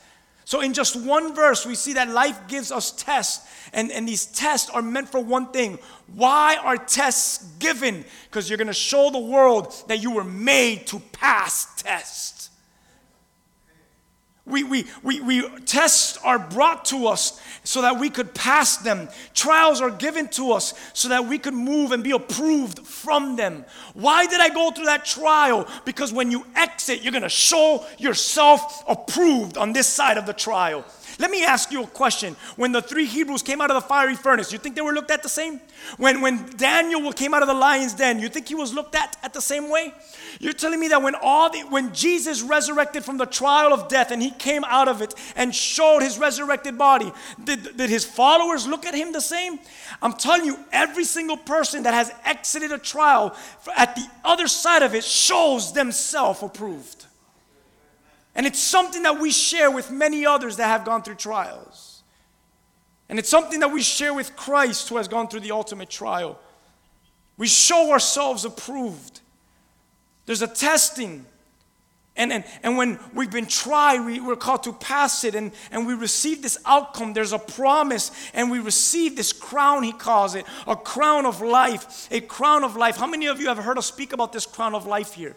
so, 0.44 0.60
in 0.60 0.72
just 0.72 0.96
one 0.96 1.34
verse, 1.34 1.64
we 1.64 1.74
see 1.74 1.92
that 1.94 2.08
life 2.08 2.48
gives 2.48 2.72
us 2.72 2.90
tests, 2.90 3.46
and, 3.72 3.92
and 3.92 4.08
these 4.08 4.26
tests 4.26 4.70
are 4.70 4.82
meant 4.82 5.08
for 5.08 5.20
one 5.20 5.48
thing. 5.52 5.78
Why 6.14 6.56
are 6.56 6.76
tests 6.76 7.44
given? 7.58 8.04
Because 8.24 8.50
you're 8.50 8.58
going 8.58 8.66
to 8.66 8.72
show 8.72 9.10
the 9.10 9.20
world 9.20 9.72
that 9.88 10.02
you 10.02 10.10
were 10.10 10.24
made 10.24 10.86
to 10.88 10.98
pass 11.12 11.80
tests. 11.80 12.41
We, 14.44 14.64
we, 14.64 14.86
we, 15.04 15.20
we, 15.20 15.48
tests 15.60 16.18
are 16.24 16.38
brought 16.38 16.84
to 16.86 17.06
us 17.06 17.40
so 17.62 17.82
that 17.82 18.00
we 18.00 18.10
could 18.10 18.34
pass 18.34 18.78
them. 18.78 19.08
Trials 19.34 19.80
are 19.80 19.90
given 19.90 20.26
to 20.30 20.50
us 20.50 20.74
so 20.94 21.08
that 21.10 21.26
we 21.26 21.38
could 21.38 21.54
move 21.54 21.92
and 21.92 22.02
be 22.02 22.10
approved 22.10 22.80
from 22.80 23.36
them. 23.36 23.64
Why 23.94 24.26
did 24.26 24.40
I 24.40 24.48
go 24.48 24.72
through 24.72 24.86
that 24.86 25.04
trial? 25.04 25.68
Because 25.84 26.12
when 26.12 26.32
you 26.32 26.44
exit, 26.56 27.02
you're 27.02 27.12
going 27.12 27.22
to 27.22 27.28
show 27.28 27.86
yourself 27.98 28.82
approved 28.88 29.56
on 29.56 29.72
this 29.72 29.86
side 29.86 30.18
of 30.18 30.26
the 30.26 30.32
trial. 30.32 30.84
Let 31.18 31.30
me 31.30 31.44
ask 31.44 31.70
you 31.70 31.84
a 31.84 31.86
question. 31.86 32.36
When 32.56 32.72
the 32.72 32.82
three 32.82 33.06
Hebrews 33.06 33.42
came 33.42 33.60
out 33.60 33.70
of 33.70 33.74
the 33.74 33.88
fiery 33.88 34.14
furnace, 34.14 34.52
you 34.52 34.58
think 34.58 34.74
they 34.74 34.82
were 34.82 34.92
looked 34.92 35.10
at 35.10 35.22
the 35.22 35.28
same? 35.28 35.60
When, 35.96 36.20
when 36.20 36.46
Daniel 36.56 37.12
came 37.12 37.34
out 37.34 37.42
of 37.42 37.48
the 37.48 37.54
lion's 37.54 37.94
den, 37.94 38.18
you 38.18 38.28
think 38.28 38.48
he 38.48 38.54
was 38.54 38.72
looked 38.72 38.94
at 38.94 39.16
at 39.22 39.32
the 39.32 39.40
same 39.40 39.68
way? 39.68 39.92
You're 40.40 40.52
telling 40.52 40.80
me 40.80 40.88
that 40.88 41.02
when 41.02 41.14
all 41.14 41.50
the, 41.50 41.60
when 41.62 41.92
Jesus 41.94 42.42
resurrected 42.42 43.04
from 43.04 43.18
the 43.18 43.26
trial 43.26 43.72
of 43.72 43.88
death 43.88 44.10
and 44.10 44.22
he 44.22 44.30
came 44.30 44.64
out 44.64 44.88
of 44.88 45.02
it 45.02 45.14
and 45.36 45.54
showed 45.54 46.00
his 46.00 46.18
resurrected 46.18 46.78
body, 46.78 47.12
did, 47.42 47.76
did 47.76 47.90
his 47.90 48.04
followers 48.04 48.66
look 48.66 48.86
at 48.86 48.94
him 48.94 49.12
the 49.12 49.20
same? 49.20 49.58
I'm 50.00 50.14
telling 50.14 50.44
you, 50.44 50.58
every 50.72 51.04
single 51.04 51.36
person 51.36 51.82
that 51.82 51.94
has 51.94 52.12
exited 52.24 52.72
a 52.72 52.78
trial 52.78 53.36
at 53.76 53.94
the 53.96 54.06
other 54.24 54.48
side 54.48 54.82
of 54.82 54.94
it 54.94 55.04
shows 55.04 55.72
themselves 55.72 56.42
approved. 56.42 57.01
And 58.34 58.46
it's 58.46 58.58
something 58.58 59.02
that 59.02 59.20
we 59.20 59.30
share 59.30 59.70
with 59.70 59.90
many 59.90 60.24
others 60.24 60.56
that 60.56 60.66
have 60.66 60.84
gone 60.84 61.02
through 61.02 61.16
trials. 61.16 62.02
And 63.08 63.18
it's 63.18 63.28
something 63.28 63.60
that 63.60 63.70
we 63.70 63.82
share 63.82 64.14
with 64.14 64.36
Christ 64.36 64.88
who 64.88 64.96
has 64.96 65.06
gone 65.06 65.28
through 65.28 65.40
the 65.40 65.50
ultimate 65.52 65.90
trial. 65.90 66.38
We 67.36 67.46
show 67.46 67.90
ourselves 67.90 68.44
approved. 68.44 69.20
There's 70.24 70.42
a 70.42 70.46
testing. 70.46 71.26
And, 72.16 72.32
and, 72.32 72.44
and 72.62 72.76
when 72.76 72.98
we've 73.14 73.30
been 73.30 73.46
tried, 73.46 74.04
we, 74.04 74.20
we're 74.20 74.36
called 74.36 74.62
to 74.64 74.72
pass 74.72 75.24
it, 75.24 75.34
and, 75.34 75.52
and 75.70 75.86
we 75.86 75.94
receive 75.94 76.42
this 76.42 76.58
outcome. 76.66 77.14
There's 77.14 77.32
a 77.32 77.38
promise, 77.38 78.10
and 78.34 78.50
we 78.50 78.60
receive 78.60 79.16
this 79.16 79.32
crown, 79.32 79.82
he 79.82 79.92
calls 79.92 80.34
it 80.34 80.46
a 80.66 80.76
crown 80.76 81.26
of 81.26 81.40
life. 81.40 82.08
A 82.10 82.20
crown 82.20 82.64
of 82.64 82.76
life. 82.76 82.96
How 82.96 83.06
many 83.06 83.26
of 83.26 83.40
you 83.40 83.48
have 83.48 83.58
heard 83.58 83.78
us 83.78 83.86
speak 83.86 84.12
about 84.12 84.32
this 84.32 84.46
crown 84.46 84.74
of 84.74 84.86
life 84.86 85.14
here? 85.14 85.36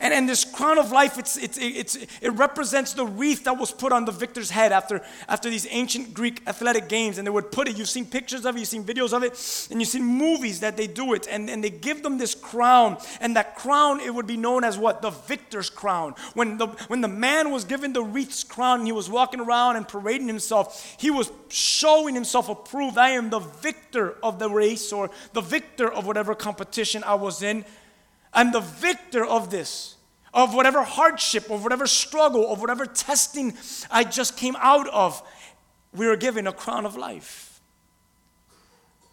And, 0.00 0.14
and 0.14 0.26
this 0.26 0.44
crown 0.44 0.78
of 0.78 0.92
life, 0.92 1.18
it's, 1.18 1.36
it's, 1.36 1.58
it's, 1.58 1.96
it 2.22 2.30
represents 2.30 2.94
the 2.94 3.04
wreath 3.04 3.44
that 3.44 3.58
was 3.58 3.70
put 3.70 3.92
on 3.92 4.06
the 4.06 4.12
victor's 4.12 4.50
head 4.50 4.72
after, 4.72 5.02
after 5.28 5.50
these 5.50 5.66
ancient 5.70 6.14
Greek 6.14 6.42
athletic 6.46 6.88
games. 6.88 7.18
And 7.18 7.26
they 7.26 7.30
would 7.30 7.52
put 7.52 7.68
it, 7.68 7.76
you've 7.76 7.90
seen 7.90 8.06
pictures 8.06 8.46
of 8.46 8.56
it, 8.56 8.60
you've 8.60 8.68
seen 8.68 8.82
videos 8.82 9.12
of 9.12 9.22
it, 9.22 9.68
and 9.70 9.80
you've 9.80 9.90
seen 9.90 10.04
movies 10.04 10.60
that 10.60 10.78
they 10.78 10.86
do 10.86 11.12
it. 11.12 11.28
And, 11.30 11.50
and 11.50 11.62
they 11.62 11.68
give 11.68 12.02
them 12.02 12.16
this 12.16 12.34
crown. 12.34 12.96
And 13.20 13.36
that 13.36 13.56
crown, 13.56 14.00
it 14.00 14.14
would 14.14 14.26
be 14.26 14.38
known 14.38 14.64
as 14.64 14.78
what? 14.78 15.02
The 15.02 15.10
victor's 15.10 15.68
crown. 15.68 16.14
When 16.32 16.56
the, 16.56 16.68
when 16.88 17.02
the 17.02 17.08
man 17.08 17.50
was 17.50 17.64
given 17.64 17.92
the 17.92 18.02
wreath's 18.02 18.42
crown 18.42 18.78
and 18.78 18.88
he 18.88 18.92
was 18.92 19.10
walking 19.10 19.40
around 19.40 19.76
and 19.76 19.86
parading 19.86 20.28
himself, 20.28 20.96
he 20.98 21.10
was 21.10 21.30
showing 21.48 22.14
himself 22.14 22.48
approved. 22.48 22.96
I 22.96 23.10
am 23.10 23.28
the 23.28 23.38
victor 23.38 24.16
of 24.22 24.38
the 24.38 24.48
race 24.48 24.92
or 24.92 25.10
the 25.34 25.42
victor 25.42 25.92
of 25.92 26.06
whatever 26.06 26.34
competition 26.34 27.04
I 27.04 27.14
was 27.14 27.42
in. 27.42 27.66
I'm 28.32 28.52
the 28.52 28.60
victor 28.60 29.24
of 29.24 29.50
this, 29.50 29.96
of 30.32 30.54
whatever 30.54 30.82
hardship, 30.82 31.50
of 31.50 31.62
whatever 31.62 31.86
struggle, 31.86 32.52
of 32.52 32.60
whatever 32.60 32.86
testing 32.86 33.54
I 33.90 34.04
just 34.04 34.36
came 34.36 34.56
out 34.58 34.88
of. 34.88 35.22
We 35.92 36.06
were 36.06 36.16
given 36.16 36.46
a 36.46 36.52
crown 36.52 36.86
of 36.86 36.96
life. 36.96 37.60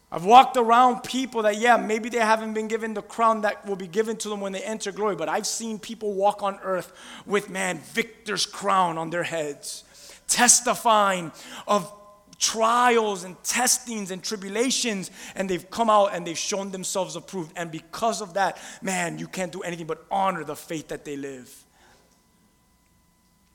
I've 0.09 0.23
walked 0.23 0.55
around 0.55 1.03
people 1.03 1.41
that, 1.41 1.57
yeah, 1.57 1.75
maybe 1.75 2.07
they 2.07 2.19
haven't 2.19 2.53
been 2.53 2.69
given 2.69 2.93
the 2.93 3.01
crown 3.01 3.41
that 3.41 3.65
will 3.65 3.75
be 3.75 3.87
given 3.87 4.15
to 4.17 4.29
them 4.29 4.39
when 4.39 4.53
they 4.53 4.61
enter 4.61 4.91
glory, 4.91 5.17
but 5.17 5.27
I've 5.27 5.47
seen 5.47 5.79
people 5.79 6.13
walk 6.13 6.41
on 6.43 6.59
earth 6.63 6.93
with, 7.25 7.49
man, 7.49 7.79
victor's 7.79 8.45
crown 8.45 8.97
on 8.97 9.09
their 9.09 9.23
heads, 9.23 9.83
testifying 10.27 11.33
of 11.67 11.91
trials 12.39 13.23
and 13.23 13.41
testings 13.43 14.11
and 14.11 14.23
tribulations, 14.23 15.11
and 15.35 15.49
they've 15.49 15.69
come 15.69 15.89
out 15.89 16.13
and 16.13 16.25
they've 16.25 16.37
shown 16.37 16.71
themselves 16.71 17.15
approved. 17.15 17.51
And 17.55 17.71
because 17.71 18.21
of 18.21 18.35
that, 18.35 18.57
man, 18.81 19.17
you 19.19 19.27
can't 19.27 19.51
do 19.51 19.61
anything 19.61 19.87
but 19.87 20.05
honor 20.11 20.43
the 20.43 20.55
faith 20.55 20.89
that 20.89 21.03
they 21.05 21.17
live. 21.17 21.63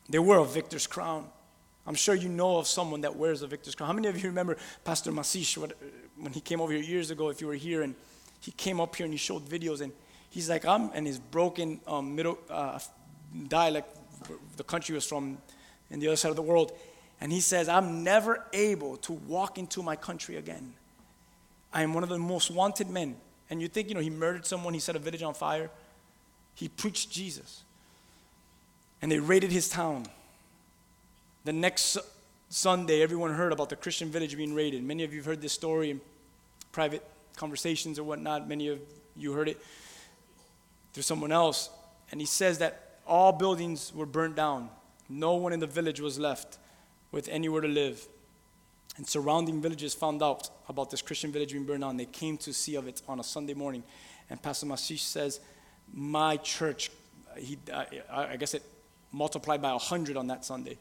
They 0.09 0.19
wear 0.19 0.39
a 0.39 0.45
victor's 0.45 0.87
crown. 0.87 1.29
I'm 1.87 1.95
sure 1.95 2.15
you 2.15 2.29
know 2.29 2.59
of 2.59 2.67
someone 2.67 3.01
that 3.01 3.17
wears 3.17 3.43
a 3.43 3.47
victor's 3.47 3.75
crown. 3.75 3.89
How 3.89 3.95
many 3.95 4.09
of 4.09 4.23
you 4.23 4.29
remember 4.29 4.57
Pastor 4.85 5.11
Masish 5.11 5.57
when 6.17 6.33
he 6.33 6.41
came 6.41 6.61
over 6.61 6.73
here 6.73 6.83
years 6.83 7.11
ago, 7.11 7.29
if 7.29 7.41
you 7.41 7.47
were 7.47 7.55
here, 7.55 7.83
and 7.83 7.95
he 8.41 8.53
came 8.53 8.81
up 8.81 8.95
here 8.95 9.05
and 9.05 9.13
he 9.13 9.19
showed 9.19 9.49
videos, 9.49 9.81
and 9.81 9.93
he's 10.31 10.49
like, 10.49 10.65
I'm, 10.65 10.91
and 10.95 11.07
his 11.07 11.19
broken 11.19 11.81
um, 11.87 12.15
middle 12.15 12.39
uh, 12.51 12.79
dialect, 13.49 13.97
the 14.57 14.65
country 14.65 14.95
was 14.95 15.07
from, 15.07 15.39
in 15.91 15.99
the 15.99 16.09
other 16.09 16.17
side 16.17 16.31
of 16.31 16.37
the 16.37 16.43
world, 16.43 16.73
and 17.23 17.31
he 17.31 17.41
says, 17.41 17.69
I'm 17.69 18.03
never 18.03 18.45
able 18.53 18.97
to 18.97 19.13
walk 19.13 19.57
into 19.57 19.81
my 19.81 19.95
country 19.95 20.39
again. 20.39 20.75
I 21.73 21.85
am 21.85 21.95
one 21.95 22.03
of 22.03 22.09
the 22.09 22.19
most 22.19 22.51
wanted 22.51 22.91
men. 22.91 23.15
And 23.49 23.63
you 23.63 23.69
think, 23.69 23.89
you 23.89 23.95
know, 23.95 24.01
he 24.01 24.11
murdered 24.11 24.45
someone, 24.45 24.75
he 24.75 24.81
set 24.81 24.97
a 24.97 24.99
village 24.99 25.23
on 25.23 25.33
fire. 25.33 25.71
He 26.57 26.67
preached 26.69 27.13
Jesus. 27.13 27.63
And 29.01 29.13
they 29.13 29.21
raided 29.21 29.53
his 29.53 29.69
town. 29.69 30.07
The 31.45 31.53
next 31.53 31.97
Sunday, 32.49 33.03
everyone 33.03 33.33
heard 33.35 33.53
about 33.53 33.69
the 33.69 33.77
Christian 33.77 34.11
village 34.11 34.37
being 34.37 34.53
raided. 34.53 34.83
Many 34.83 35.05
of 35.05 35.13
you 35.13 35.21
have 35.21 35.27
heard 35.27 35.41
this 35.41 35.53
story 35.53 35.91
in 35.91 36.01
private 36.73 37.09
conversations 37.37 38.01
or 38.01 38.03
whatnot. 38.03 38.49
Many 38.49 38.67
of 38.67 38.81
you 39.17 39.33
heard 39.33 39.49
it 39.49 39.63
through 40.93 41.05
someone 41.05 41.31
else. 41.31 41.71
And 42.11 42.21
he 42.21 42.27
says 42.27 42.59
that 42.59 42.99
all 43.07 43.31
buildings 43.31 43.93
were 43.95 44.07
burnt 44.07 44.35
down, 44.35 44.71
no 45.09 45.35
one 45.35 45.53
in 45.53 45.61
the 45.61 45.69
village 45.69 46.01
was 46.01 46.19
left 46.19 46.59
with 47.13 47.29
anywhere 47.29 47.61
to 47.61 47.69
live. 47.69 48.07
And 48.97 49.07
surrounding 49.07 49.63
villages 49.63 49.95
found 49.95 50.23
out 50.23 50.51
about 50.69 50.91
this 50.91 51.01
Christian 51.01 51.33
village 51.33 51.53
being 51.53 51.65
burned 51.65 51.83
down. 51.83 51.97
They 51.97 52.07
came 52.07 52.37
to 52.39 52.53
see 52.53 52.75
of 52.75 52.89
it 52.89 53.01
on 53.07 53.21
a 53.21 53.25
Sunday 53.25 53.55
morning. 53.55 53.85
And 54.29 54.43
Pastor 54.43 54.67
Masish 54.67 55.01
says, 55.01 55.41
My 55.93 56.37
church, 56.39 56.91
he, 57.37 57.59
I, 57.73 57.87
I 58.11 58.37
guess 58.37 58.55
it 58.55 58.63
multiplied 59.13 59.63
by 59.63 59.71
100 59.73 60.17
on 60.17 60.27
that 60.27 60.45
Sunday. 60.45 60.79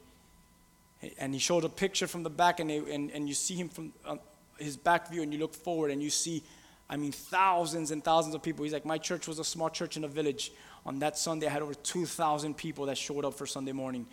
And 1.18 1.34
he 1.34 1.40
showed 1.40 1.64
a 1.64 1.70
picture 1.70 2.08
from 2.08 2.24
the 2.24 2.30
back, 2.30 2.60
and, 2.60 2.70
they, 2.70 2.78
and, 2.78 3.12
and 3.12 3.28
you 3.28 3.34
see 3.34 3.56
him 3.56 3.70
from 3.70 3.94
uh, 4.06 4.18
his 4.58 4.78
back 4.78 5.10
view, 5.10 5.24
and 5.24 5.34
you 5.34 5.40
look 5.40 5.54
forward, 5.54 5.92
and 5.92 6.02
you 6.02 6.10
see, 6.10 6.44
I 6.90 6.98
mean, 6.98 7.12
thousands 7.12 7.92
and 7.92 8.04
thousands 8.04 8.36
of 8.36 8.44
people. 8.44 8.64
He's 8.64 8.74
like, 8.74 8.86
My 8.86 8.98
church 8.98 9.28
was 9.28 9.40
a 9.40 9.44
small 9.44 9.70
church 9.70 9.98
in 9.98 10.04
a 10.04 10.08
village. 10.08 10.52
On 10.86 11.00
that 11.00 11.18
Sunday, 11.18 11.48
I 11.48 11.52
had 11.52 11.62
over 11.62 11.74
2,000 11.74 12.58
people 12.58 12.88
that 12.88 12.98
showed 12.98 13.24
up 13.24 13.36
for 13.36 13.46
Sunday 13.46 13.72
morning. 13.72 14.06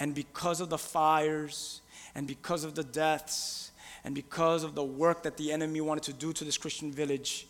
And 0.00 0.14
because 0.14 0.60
of 0.60 0.70
the 0.70 0.78
fires 0.78 1.82
and 2.14 2.26
because 2.26 2.64
of 2.64 2.74
the 2.74 2.82
deaths 2.82 3.70
and 4.02 4.14
because 4.14 4.64
of 4.64 4.74
the 4.74 4.82
work 4.82 5.22
that 5.22 5.36
the 5.36 5.52
enemy 5.52 5.80
wanted 5.80 6.02
to 6.04 6.12
do 6.12 6.32
to 6.32 6.42
this 6.42 6.58
Christian 6.58 6.90
village, 6.90 7.46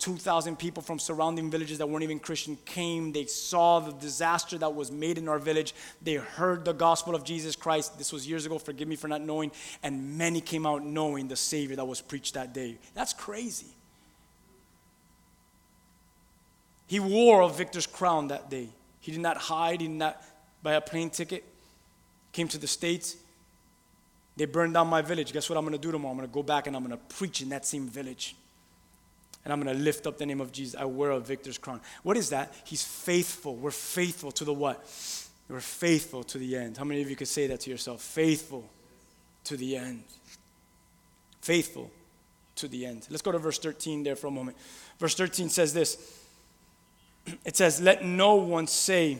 2,000 0.00 0.58
people 0.58 0.82
from 0.82 0.98
surrounding 0.98 1.50
villages 1.50 1.78
that 1.78 1.88
weren't 1.88 2.02
even 2.02 2.18
Christian 2.18 2.58
came. 2.64 3.12
They 3.12 3.26
saw 3.26 3.78
the 3.78 3.92
disaster 3.92 4.58
that 4.58 4.74
was 4.74 4.90
made 4.90 5.18
in 5.18 5.28
our 5.28 5.38
village. 5.38 5.72
They 6.02 6.14
heard 6.14 6.64
the 6.64 6.74
gospel 6.74 7.14
of 7.14 7.24
Jesus 7.24 7.54
Christ. 7.54 7.96
This 7.96 8.12
was 8.12 8.28
years 8.28 8.44
ago, 8.44 8.58
forgive 8.58 8.88
me 8.88 8.96
for 8.96 9.06
not 9.06 9.22
knowing. 9.22 9.52
And 9.82 10.18
many 10.18 10.40
came 10.40 10.66
out 10.66 10.84
knowing 10.84 11.28
the 11.28 11.36
Savior 11.36 11.76
that 11.76 11.84
was 11.84 12.00
preached 12.00 12.34
that 12.34 12.52
day. 12.52 12.76
That's 12.94 13.12
crazy. 13.12 13.68
He 16.86 16.98
wore 16.98 17.42
a 17.42 17.48
victor's 17.48 17.86
crown 17.86 18.28
that 18.28 18.50
day. 18.50 18.68
He 19.00 19.12
did 19.12 19.20
not 19.20 19.36
hide, 19.36 19.80
he 19.80 19.86
did 19.86 19.96
not 19.96 20.20
buy 20.62 20.74
a 20.74 20.80
plane 20.80 21.10
ticket, 21.10 21.44
came 22.34 22.48
to 22.48 22.58
the 22.58 22.66
States. 22.66 23.16
They 24.36 24.44
burned 24.44 24.74
down 24.74 24.88
my 24.88 25.00
village. 25.00 25.32
Guess 25.32 25.48
what 25.48 25.56
I'm 25.56 25.64
going 25.64 25.72
to 25.72 25.78
do 25.78 25.90
tomorrow? 25.90 26.12
I'm 26.12 26.18
going 26.18 26.28
to 26.28 26.34
go 26.34 26.42
back 26.42 26.66
and 26.66 26.76
I'm 26.76 26.84
going 26.84 26.98
to 26.98 27.14
preach 27.14 27.40
in 27.40 27.48
that 27.48 27.64
same 27.64 27.88
village 27.88 28.36
and 29.44 29.52
I'm 29.52 29.60
going 29.60 29.76
to 29.76 29.82
lift 29.82 30.06
up 30.06 30.18
the 30.18 30.26
name 30.26 30.40
of 30.40 30.52
Jesus. 30.52 30.74
I 30.78 30.84
wear 30.86 31.10
a 31.10 31.20
victor's 31.20 31.58
crown. 31.58 31.80
What 32.02 32.16
is 32.16 32.30
that? 32.30 32.52
He's 32.64 32.82
faithful. 32.82 33.56
We're 33.56 33.70
faithful 33.70 34.32
to 34.32 34.44
the 34.44 34.54
what? 34.54 34.78
We're 35.48 35.60
faithful 35.60 36.24
to 36.24 36.38
the 36.38 36.56
end. 36.56 36.78
How 36.78 36.84
many 36.84 37.02
of 37.02 37.10
you 37.10 37.16
could 37.16 37.28
say 37.28 37.46
that 37.48 37.60
to 37.60 37.70
yourself? 37.70 38.00
Faithful 38.00 38.64
to 39.44 39.56
the 39.56 39.76
end. 39.76 40.04
Faithful 41.42 41.90
to 42.56 42.68
the 42.68 42.86
end. 42.86 43.06
Let's 43.10 43.20
go 43.20 43.32
to 43.32 43.38
verse 43.38 43.58
13 43.58 44.02
there 44.02 44.16
for 44.16 44.28
a 44.28 44.30
moment. 44.30 44.56
Verse 44.98 45.14
13 45.14 45.50
says 45.50 45.74
this 45.74 46.20
It 47.44 47.56
says, 47.56 47.82
Let 47.82 48.02
no 48.02 48.36
one 48.36 48.66
say, 48.66 49.18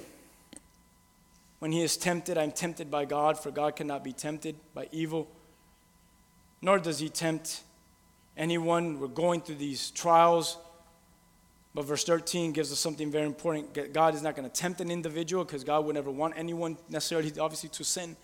when 1.64 1.72
he 1.72 1.80
is 1.80 1.96
tempted, 1.96 2.36
I'm 2.36 2.52
tempted 2.52 2.90
by 2.90 3.06
God, 3.06 3.38
for 3.38 3.50
God 3.50 3.74
cannot 3.74 4.04
be 4.04 4.12
tempted 4.12 4.54
by 4.74 4.86
evil, 4.92 5.26
nor 6.60 6.78
does 6.78 6.98
he 6.98 7.08
tempt 7.08 7.62
anyone. 8.36 9.00
We're 9.00 9.06
going 9.06 9.40
through 9.40 9.54
these 9.54 9.90
trials. 9.90 10.58
But 11.74 11.86
verse 11.86 12.04
13 12.04 12.52
gives 12.52 12.70
us 12.70 12.78
something 12.78 13.10
very 13.10 13.24
important. 13.24 13.94
God 13.94 14.14
is 14.14 14.20
not 14.20 14.36
going 14.36 14.46
to 14.46 14.54
tempt 14.54 14.82
an 14.82 14.90
individual 14.90 15.42
because 15.42 15.64
God 15.64 15.86
would 15.86 15.94
never 15.94 16.10
want 16.10 16.34
anyone 16.36 16.76
necessarily, 16.90 17.32
obviously, 17.40 17.70
to 17.70 17.82
sin. 17.82 18.14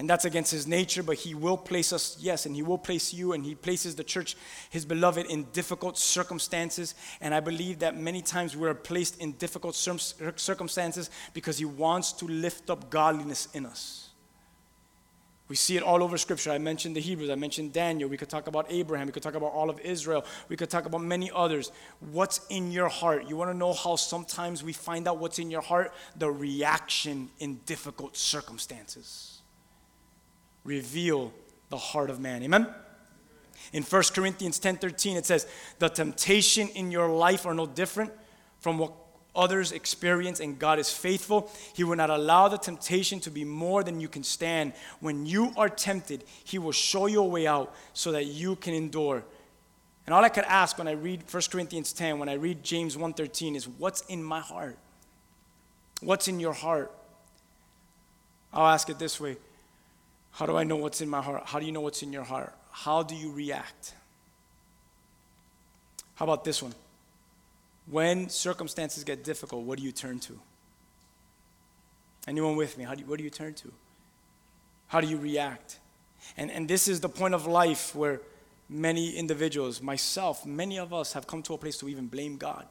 And 0.00 0.08
that's 0.08 0.24
against 0.24 0.50
his 0.50 0.66
nature, 0.66 1.02
but 1.02 1.16
he 1.16 1.34
will 1.34 1.58
place 1.58 1.92
us, 1.92 2.16
yes, 2.18 2.46
and 2.46 2.56
he 2.56 2.62
will 2.62 2.78
place 2.78 3.12
you, 3.12 3.34
and 3.34 3.44
he 3.44 3.54
places 3.54 3.96
the 3.96 4.02
church, 4.02 4.34
his 4.70 4.86
beloved, 4.86 5.26
in 5.26 5.42
difficult 5.52 5.98
circumstances. 5.98 6.94
And 7.20 7.34
I 7.34 7.40
believe 7.40 7.80
that 7.80 7.98
many 7.98 8.22
times 8.22 8.56
we're 8.56 8.72
placed 8.72 9.20
in 9.20 9.32
difficult 9.32 9.74
circumstances 9.74 11.10
because 11.34 11.58
he 11.58 11.66
wants 11.66 12.12
to 12.12 12.24
lift 12.24 12.70
up 12.70 12.88
godliness 12.88 13.48
in 13.52 13.66
us. 13.66 14.08
We 15.48 15.56
see 15.56 15.76
it 15.76 15.82
all 15.82 16.02
over 16.02 16.16
Scripture. 16.16 16.50
I 16.50 16.56
mentioned 16.56 16.96
the 16.96 17.00
Hebrews, 17.02 17.28
I 17.28 17.34
mentioned 17.34 17.74
Daniel. 17.74 18.08
We 18.08 18.16
could 18.16 18.30
talk 18.30 18.46
about 18.46 18.72
Abraham. 18.72 19.06
We 19.06 19.12
could 19.12 19.22
talk 19.22 19.34
about 19.34 19.52
all 19.52 19.68
of 19.68 19.80
Israel. 19.80 20.24
We 20.48 20.56
could 20.56 20.70
talk 20.70 20.86
about 20.86 21.02
many 21.02 21.30
others. 21.34 21.72
What's 22.10 22.40
in 22.48 22.72
your 22.72 22.88
heart? 22.88 23.28
You 23.28 23.36
want 23.36 23.50
to 23.50 23.56
know 23.56 23.74
how 23.74 23.96
sometimes 23.96 24.64
we 24.64 24.72
find 24.72 25.06
out 25.06 25.18
what's 25.18 25.38
in 25.38 25.50
your 25.50 25.60
heart? 25.60 25.92
The 26.16 26.30
reaction 26.30 27.28
in 27.38 27.56
difficult 27.66 28.16
circumstances. 28.16 29.39
Reveal 30.64 31.32
the 31.68 31.76
heart 31.76 32.10
of 32.10 32.20
man. 32.20 32.42
Amen? 32.42 32.66
In 33.72 33.82
1 33.82 34.14
Corinthians 34.14 34.58
10:13 34.58 35.16
it 35.16 35.26
says, 35.26 35.46
"The 35.78 35.88
temptation 35.88 36.68
in 36.68 36.90
your 36.90 37.08
life 37.08 37.46
are 37.46 37.54
no 37.54 37.66
different 37.66 38.12
from 38.60 38.78
what 38.78 38.92
others 39.34 39.72
experience 39.72 40.40
and 40.40 40.58
God 40.58 40.78
is 40.78 40.90
faithful. 40.90 41.50
He 41.74 41.84
will 41.84 41.96
not 41.96 42.10
allow 42.10 42.48
the 42.48 42.58
temptation 42.58 43.20
to 43.20 43.30
be 43.30 43.44
more 43.44 43.84
than 43.84 44.00
you 44.00 44.08
can 44.08 44.24
stand. 44.24 44.72
When 45.00 45.26
you 45.26 45.52
are 45.56 45.68
tempted, 45.68 46.24
He 46.44 46.58
will 46.58 46.72
show 46.72 47.06
you 47.06 47.22
a 47.22 47.26
way 47.26 47.46
out 47.46 47.74
so 47.92 48.12
that 48.12 48.26
you 48.26 48.56
can 48.56 48.74
endure. 48.74 49.24
And 50.06 50.14
all 50.14 50.24
I 50.24 50.28
could 50.28 50.44
ask 50.44 50.78
when 50.78 50.88
I 50.88 50.92
read 50.92 51.24
1 51.28 51.50
Corinthians 51.50 51.92
10, 51.92 52.18
when 52.18 52.28
I 52.28 52.34
read 52.34 52.64
James 52.64 52.96
1:13 52.96 53.54
is 53.54 53.68
what's 53.68 54.00
in 54.02 54.22
my 54.22 54.40
heart? 54.40 54.76
What's 56.00 56.26
in 56.28 56.40
your 56.40 56.54
heart? 56.54 56.92
I'll 58.52 58.66
ask 58.66 58.88
it 58.88 58.98
this 58.98 59.20
way. 59.20 59.36
How 60.32 60.46
do 60.46 60.56
I 60.56 60.64
know 60.64 60.76
what's 60.76 61.00
in 61.00 61.08
my 61.08 61.20
heart? 61.20 61.42
How 61.46 61.58
do 61.58 61.66
you 61.66 61.72
know 61.72 61.80
what's 61.80 62.02
in 62.02 62.12
your 62.12 62.24
heart? 62.24 62.54
How 62.70 63.02
do 63.02 63.14
you 63.14 63.32
react? 63.32 63.94
How 66.14 66.24
about 66.24 66.44
this 66.44 66.62
one? 66.62 66.74
When 67.86 68.28
circumstances 68.28 69.04
get 69.04 69.24
difficult, 69.24 69.64
what 69.64 69.78
do 69.78 69.84
you 69.84 69.92
turn 69.92 70.20
to? 70.20 70.38
Anyone 72.28 72.56
with 72.56 72.76
me? 72.78 72.84
How 72.84 72.94
do 72.94 73.00
you, 73.00 73.06
what 73.06 73.18
do 73.18 73.24
you 73.24 73.30
turn 73.30 73.54
to? 73.54 73.72
How 74.88 75.00
do 75.00 75.06
you 75.06 75.16
react? 75.16 75.78
And, 76.36 76.50
and 76.50 76.68
this 76.68 76.88
is 76.88 77.00
the 77.00 77.08
point 77.08 77.34
of 77.34 77.46
life 77.46 77.94
where 77.94 78.20
many 78.68 79.16
individuals, 79.16 79.82
myself, 79.82 80.46
many 80.46 80.78
of 80.78 80.92
us 80.92 81.12
have 81.14 81.26
come 81.26 81.42
to 81.42 81.54
a 81.54 81.58
place 81.58 81.78
to 81.78 81.88
even 81.88 82.06
blame 82.06 82.36
God. 82.36 82.66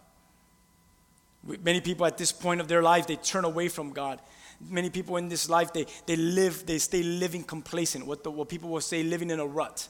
Many 1.44 1.82
people 1.82 2.06
at 2.06 2.18
this 2.18 2.32
point 2.32 2.62
of 2.62 2.68
their 2.68 2.82
life, 2.82 3.08
they 3.08 3.16
turn 3.16 3.46
away 3.46 3.70
from 3.70 3.92
God. 3.92 4.20
Many 4.62 4.90
people 4.90 5.18
in 5.18 5.30
this 5.30 5.50
life, 5.50 5.72
they, 5.72 5.86
they 6.06 6.16
live, 6.16 6.66
they 6.66 6.80
stay 6.80 7.02
living 7.04 7.44
complacent, 7.44 8.06
what, 8.06 8.24
the, 8.24 8.32
what 8.32 8.50
people 8.50 8.70
will 8.70 8.82
say, 8.82 9.04
living 9.04 9.30
in 9.30 9.40
a 9.40 9.46
rut. 9.46 9.88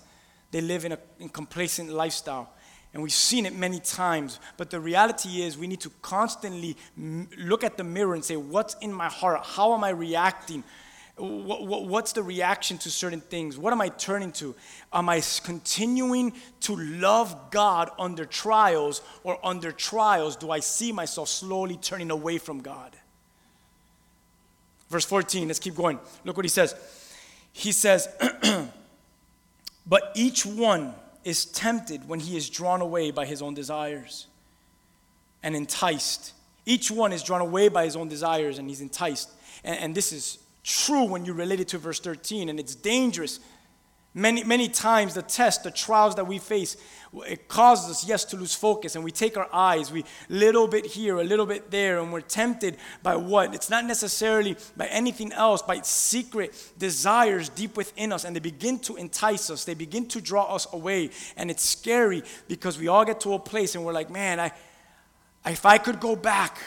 They 0.51 0.61
live 0.61 0.85
in 0.85 0.93
a 0.93 0.99
in 1.19 1.29
complacent 1.29 1.89
lifestyle. 1.89 2.53
And 2.93 3.03
we've 3.03 3.11
seen 3.11 3.45
it 3.45 3.55
many 3.55 3.79
times. 3.79 4.39
But 4.57 4.71
the 4.71 4.79
reality 4.79 5.43
is, 5.43 5.57
we 5.57 5.67
need 5.67 5.81
to 5.81 5.91
constantly 6.01 6.75
m- 6.97 7.29
look 7.37 7.63
at 7.63 7.77
the 7.77 7.83
mirror 7.83 8.15
and 8.15 8.25
say, 8.25 8.35
What's 8.35 8.75
in 8.75 8.91
my 8.91 9.09
heart? 9.09 9.41
How 9.45 9.73
am 9.73 9.83
I 9.83 9.89
reacting? 9.89 10.63
What 11.17 11.85
what's 11.85 12.13
the 12.13 12.23
reaction 12.23 12.77
to 12.79 12.89
certain 12.89 13.19
things? 13.19 13.57
What 13.57 13.73
am 13.73 13.81
I 13.81 13.89
turning 13.89 14.31
to? 14.33 14.55
Am 14.93 15.09
I 15.09 15.21
continuing 15.43 16.33
to 16.61 16.77
love 16.77 17.51
God 17.51 17.91
under 17.99 18.25
trials, 18.25 19.01
or 19.23 19.37
under 19.45 19.73
trials, 19.73 20.37
do 20.37 20.49
I 20.49 20.61
see 20.61 20.93
myself 20.93 21.27
slowly 21.27 21.75
turning 21.75 22.09
away 22.09 22.37
from 22.37 22.61
God? 22.61 22.95
Verse 24.89 25.05
14, 25.05 25.47
let's 25.47 25.59
keep 25.59 25.75
going. 25.75 25.99
Look 26.25 26.35
what 26.35 26.45
he 26.45 26.49
says. 26.49 26.75
He 27.53 27.71
says, 27.71 28.07
But 29.85 30.11
each 30.15 30.45
one, 30.45 30.93
is 31.23 31.45
tempted 31.45 32.07
when 32.07 32.19
he 32.19 32.37
is 32.37 32.49
drawn 32.49 32.81
away 32.81 33.11
by 33.11 33.25
his 33.25 33.41
own 33.41 33.53
desires 33.53 34.27
and 35.43 35.55
enticed. 35.55 36.33
Each 36.65 36.89
one 36.89 37.11
is 37.11 37.23
drawn 37.23 37.41
away 37.41 37.69
by 37.69 37.85
his 37.85 37.95
own 37.95 38.07
desires 38.07 38.57
and 38.57 38.69
he's 38.69 38.81
enticed. 38.81 39.29
And, 39.63 39.79
and 39.79 39.95
this 39.95 40.11
is 40.11 40.39
true 40.63 41.03
when 41.03 41.25
you 41.25 41.33
relate 41.33 41.59
it 41.59 41.67
to 41.69 41.77
verse 41.77 41.99
13, 41.99 42.49
and 42.49 42.59
it's 42.59 42.75
dangerous 42.75 43.39
Many, 44.13 44.43
many 44.43 44.69
times, 44.69 45.13
the 45.13 45.21
tests, 45.21 45.63
the 45.63 45.71
trials 45.71 46.15
that 46.15 46.25
we 46.25 46.39
face, 46.39 46.77
it 47.25 47.47
causes 47.47 47.89
us, 47.89 48.07
yes, 48.07 48.23
to 48.25 48.37
lose 48.37 48.53
focus, 48.53 48.95
and 48.95 49.03
we 49.03 49.11
take 49.11 49.35
our 49.35 49.49
eyes, 49.51 49.91
we 49.91 50.05
little 50.29 50.67
bit 50.67 50.85
here, 50.85 51.17
a 51.17 51.23
little 51.23 51.45
bit 51.45 51.71
there, 51.71 51.99
and 51.99 52.13
we're 52.13 52.21
tempted 52.21 52.77
by 53.01 53.15
what? 53.15 53.55
It's 53.55 53.69
not 53.69 53.85
necessarily 53.85 54.55
by 54.77 54.85
anything 54.87 55.33
else, 55.33 55.61
by 55.61 55.81
secret 55.81 56.55
desires 56.77 57.49
deep 57.49 57.75
within 57.77 58.13
us, 58.13 58.25
and 58.25 58.35
they 58.35 58.39
begin 58.39 58.77
to 58.79 58.95
entice 58.95 59.49
us, 59.49 59.65
they 59.65 59.73
begin 59.73 60.05
to 60.07 60.21
draw 60.21 60.43
us 60.53 60.67
away, 60.71 61.09
and 61.35 61.49
it's 61.49 61.63
scary 61.63 62.21
because 62.47 62.77
we 62.77 62.87
all 62.87 63.05
get 63.05 63.21
to 63.21 63.33
a 63.33 63.39
place 63.39 63.75
and 63.75 63.83
we're 63.83 63.93
like, 63.93 64.11
man, 64.11 64.39
I, 64.39 64.51
if 65.45 65.65
I 65.65 65.77
could 65.77 65.99
go 65.99 66.15
back, 66.15 66.59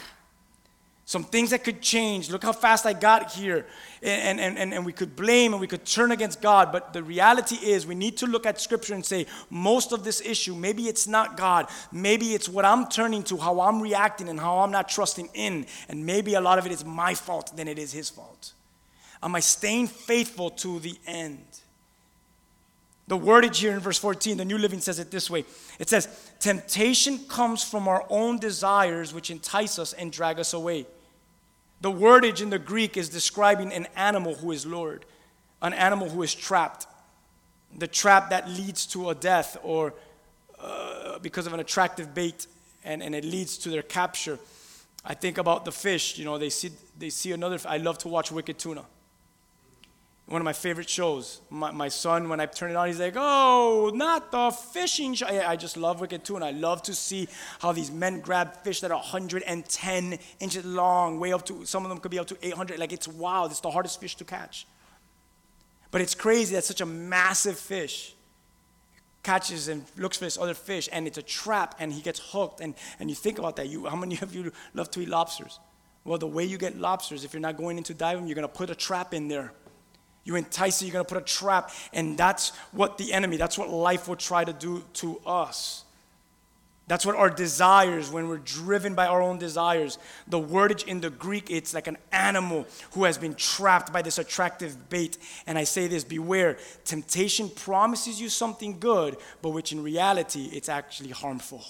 some 1.12 1.24
things 1.24 1.50
that 1.50 1.62
could 1.62 1.82
change. 1.82 2.30
Look 2.30 2.42
how 2.42 2.54
fast 2.54 2.86
I 2.86 2.94
got 2.94 3.32
here. 3.32 3.66
And, 4.02 4.40
and, 4.40 4.56
and, 4.56 4.72
and 4.72 4.86
we 4.86 4.94
could 4.94 5.14
blame 5.14 5.52
and 5.52 5.60
we 5.60 5.66
could 5.66 5.84
turn 5.84 6.10
against 6.10 6.40
God. 6.40 6.72
But 6.72 6.94
the 6.94 7.02
reality 7.02 7.56
is, 7.56 7.86
we 7.86 7.94
need 7.94 8.16
to 8.16 8.26
look 8.26 8.46
at 8.46 8.58
Scripture 8.58 8.94
and 8.94 9.04
say, 9.04 9.26
most 9.50 9.92
of 9.92 10.04
this 10.04 10.22
issue, 10.22 10.54
maybe 10.54 10.84
it's 10.84 11.06
not 11.06 11.36
God. 11.36 11.68
Maybe 11.92 12.32
it's 12.32 12.48
what 12.48 12.64
I'm 12.64 12.88
turning 12.88 13.22
to, 13.24 13.36
how 13.36 13.60
I'm 13.60 13.82
reacting, 13.82 14.30
and 14.30 14.40
how 14.40 14.60
I'm 14.60 14.70
not 14.70 14.88
trusting 14.88 15.28
in. 15.34 15.66
And 15.90 16.06
maybe 16.06 16.32
a 16.32 16.40
lot 16.40 16.58
of 16.58 16.64
it 16.64 16.72
is 16.72 16.82
my 16.82 17.12
fault 17.12 17.54
than 17.58 17.68
it 17.68 17.78
is 17.78 17.92
His 17.92 18.08
fault. 18.08 18.54
Am 19.22 19.34
I 19.34 19.40
staying 19.40 19.88
faithful 19.88 20.48
to 20.48 20.80
the 20.80 20.98
end? 21.06 21.44
The 23.06 23.18
wordage 23.18 23.56
here 23.56 23.72
in 23.72 23.80
verse 23.80 23.98
14, 23.98 24.38
the 24.38 24.46
New 24.46 24.56
Living 24.56 24.80
says 24.80 24.98
it 24.98 25.10
this 25.10 25.28
way 25.28 25.44
it 25.78 25.90
says, 25.90 26.08
Temptation 26.40 27.18
comes 27.28 27.62
from 27.62 27.86
our 27.86 28.06
own 28.08 28.38
desires 28.38 29.12
which 29.12 29.30
entice 29.30 29.78
us 29.78 29.92
and 29.92 30.10
drag 30.10 30.40
us 30.40 30.54
away. 30.54 30.86
The 31.82 31.90
wordage 31.90 32.40
in 32.40 32.50
the 32.50 32.60
Greek 32.60 32.96
is 32.96 33.08
describing 33.08 33.72
an 33.72 33.88
animal 33.96 34.36
who 34.36 34.52
is 34.52 34.64
lured, 34.64 35.04
an 35.60 35.72
animal 35.72 36.08
who 36.08 36.22
is 36.22 36.32
trapped. 36.32 36.86
The 37.76 37.88
trap 37.88 38.30
that 38.30 38.48
leads 38.48 38.86
to 38.86 39.10
a 39.10 39.14
death 39.14 39.56
or 39.64 39.92
uh, 40.60 41.18
because 41.18 41.46
of 41.48 41.52
an 41.52 41.60
attractive 41.60 42.14
bait 42.14 42.46
and, 42.84 43.02
and 43.02 43.16
it 43.16 43.24
leads 43.24 43.58
to 43.58 43.68
their 43.68 43.82
capture. 43.82 44.38
I 45.04 45.14
think 45.14 45.38
about 45.38 45.64
the 45.64 45.72
fish, 45.72 46.18
you 46.18 46.24
know, 46.24 46.38
they 46.38 46.50
see, 46.50 46.70
they 46.96 47.10
see 47.10 47.32
another. 47.32 47.58
I 47.66 47.78
love 47.78 47.98
to 47.98 48.08
watch 48.08 48.30
Wicked 48.30 48.60
Tuna 48.60 48.84
one 50.26 50.40
of 50.40 50.44
my 50.44 50.52
favorite 50.52 50.88
shows. 50.88 51.40
My, 51.50 51.70
my 51.72 51.88
son, 51.88 52.28
when 52.28 52.40
I 52.40 52.46
turn 52.46 52.70
it 52.70 52.76
on, 52.76 52.86
he's 52.86 53.00
like, 53.00 53.14
oh, 53.16 53.90
not 53.94 54.30
the 54.30 54.50
fishing 54.50 55.14
show. 55.14 55.26
I, 55.26 55.52
I 55.52 55.56
just 55.56 55.76
love 55.76 56.00
Wicked 56.00 56.28
and 56.30 56.44
I 56.44 56.52
love 56.52 56.82
to 56.84 56.94
see 56.94 57.28
how 57.60 57.72
these 57.72 57.90
men 57.90 58.20
grab 58.20 58.56
fish 58.62 58.80
that 58.80 58.90
are 58.90 58.98
110 58.98 60.18
inches 60.40 60.64
long, 60.64 61.18
way 61.20 61.32
up 61.32 61.44
to, 61.46 61.64
some 61.66 61.84
of 61.84 61.88
them 61.88 61.98
could 61.98 62.10
be 62.10 62.18
up 62.18 62.28
to 62.28 62.38
800. 62.40 62.78
Like, 62.78 62.92
it's 62.92 63.08
wild. 63.08 63.50
It's 63.50 63.60
the 63.60 63.70
hardest 63.70 64.00
fish 64.00 64.16
to 64.16 64.24
catch. 64.24 64.66
But 65.90 66.00
it's 66.00 66.14
crazy 66.14 66.54
that 66.54 66.64
such 66.64 66.80
a 66.80 66.86
massive 66.86 67.58
fish 67.58 68.14
catches 69.22 69.68
and 69.68 69.84
looks 69.96 70.16
for 70.16 70.24
this 70.24 70.38
other 70.38 70.54
fish 70.54 70.88
and 70.90 71.06
it's 71.06 71.18
a 71.18 71.22
trap 71.22 71.76
and 71.78 71.92
he 71.92 72.00
gets 72.00 72.18
hooked 72.32 72.60
and, 72.60 72.74
and 72.98 73.08
you 73.08 73.14
think 73.14 73.38
about 73.38 73.54
that 73.54 73.68
you 73.68 73.86
how 73.86 73.94
many 73.94 74.18
of 74.20 74.34
you 74.34 74.50
love 74.74 74.90
to 74.90 75.00
eat 75.00 75.08
lobsters 75.08 75.60
well 76.04 76.18
the 76.18 76.26
way 76.26 76.44
you 76.44 76.58
get 76.58 76.76
lobsters 76.76 77.22
if 77.24 77.32
you're 77.32 77.40
not 77.40 77.56
going 77.56 77.78
into 77.78 77.94
diving 77.94 78.26
you're 78.26 78.34
going 78.34 78.48
to 78.48 78.52
put 78.52 78.68
a 78.68 78.74
trap 78.74 79.14
in 79.14 79.28
there 79.28 79.52
you 80.24 80.36
entice 80.36 80.80
it 80.80 80.86
you're 80.86 80.92
going 80.92 81.04
to 81.04 81.08
put 81.08 81.22
a 81.22 81.24
trap 81.24 81.70
and 81.92 82.16
that's 82.16 82.50
what 82.72 82.98
the 82.98 83.12
enemy 83.12 83.36
that's 83.36 83.58
what 83.58 83.68
life 83.68 84.08
will 84.08 84.16
try 84.16 84.44
to 84.44 84.52
do 84.52 84.84
to 84.94 85.20
us 85.26 85.84
that's 86.88 87.06
what 87.06 87.16
our 87.16 87.30
desires, 87.30 88.10
when 88.10 88.28
we're 88.28 88.38
driven 88.38 88.94
by 88.94 89.06
our 89.06 89.22
own 89.22 89.38
desires. 89.38 89.98
The 90.26 90.38
wordage 90.38 90.86
in 90.86 91.00
the 91.00 91.10
Greek, 91.10 91.50
it's 91.50 91.74
like 91.74 91.86
an 91.86 91.96
animal 92.10 92.66
who 92.92 93.04
has 93.04 93.16
been 93.16 93.34
trapped 93.34 93.92
by 93.92 94.02
this 94.02 94.18
attractive 94.18 94.90
bait. 94.90 95.16
And 95.46 95.56
I 95.56 95.64
say 95.64 95.86
this 95.86 96.04
beware, 96.04 96.58
temptation 96.84 97.48
promises 97.48 98.20
you 98.20 98.28
something 98.28 98.78
good, 98.78 99.16
but 99.42 99.50
which 99.50 99.72
in 99.72 99.82
reality, 99.82 100.50
it's 100.52 100.68
actually 100.68 101.10
harmful. 101.10 101.64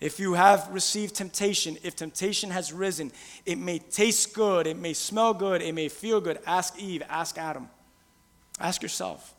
If 0.00 0.18
you 0.18 0.32
have 0.32 0.68
received 0.72 1.14
temptation, 1.14 1.76
if 1.82 1.94
temptation 1.94 2.50
has 2.50 2.72
risen, 2.72 3.12
it 3.44 3.58
may 3.58 3.78
taste 3.78 4.32
good, 4.32 4.66
it 4.66 4.78
may 4.78 4.94
smell 4.94 5.34
good, 5.34 5.60
it 5.60 5.74
may 5.74 5.88
feel 5.88 6.22
good. 6.22 6.38
Ask 6.46 6.78
Eve, 6.78 7.02
ask 7.08 7.36
Adam, 7.36 7.68
ask 8.58 8.82
yourself. 8.82 9.34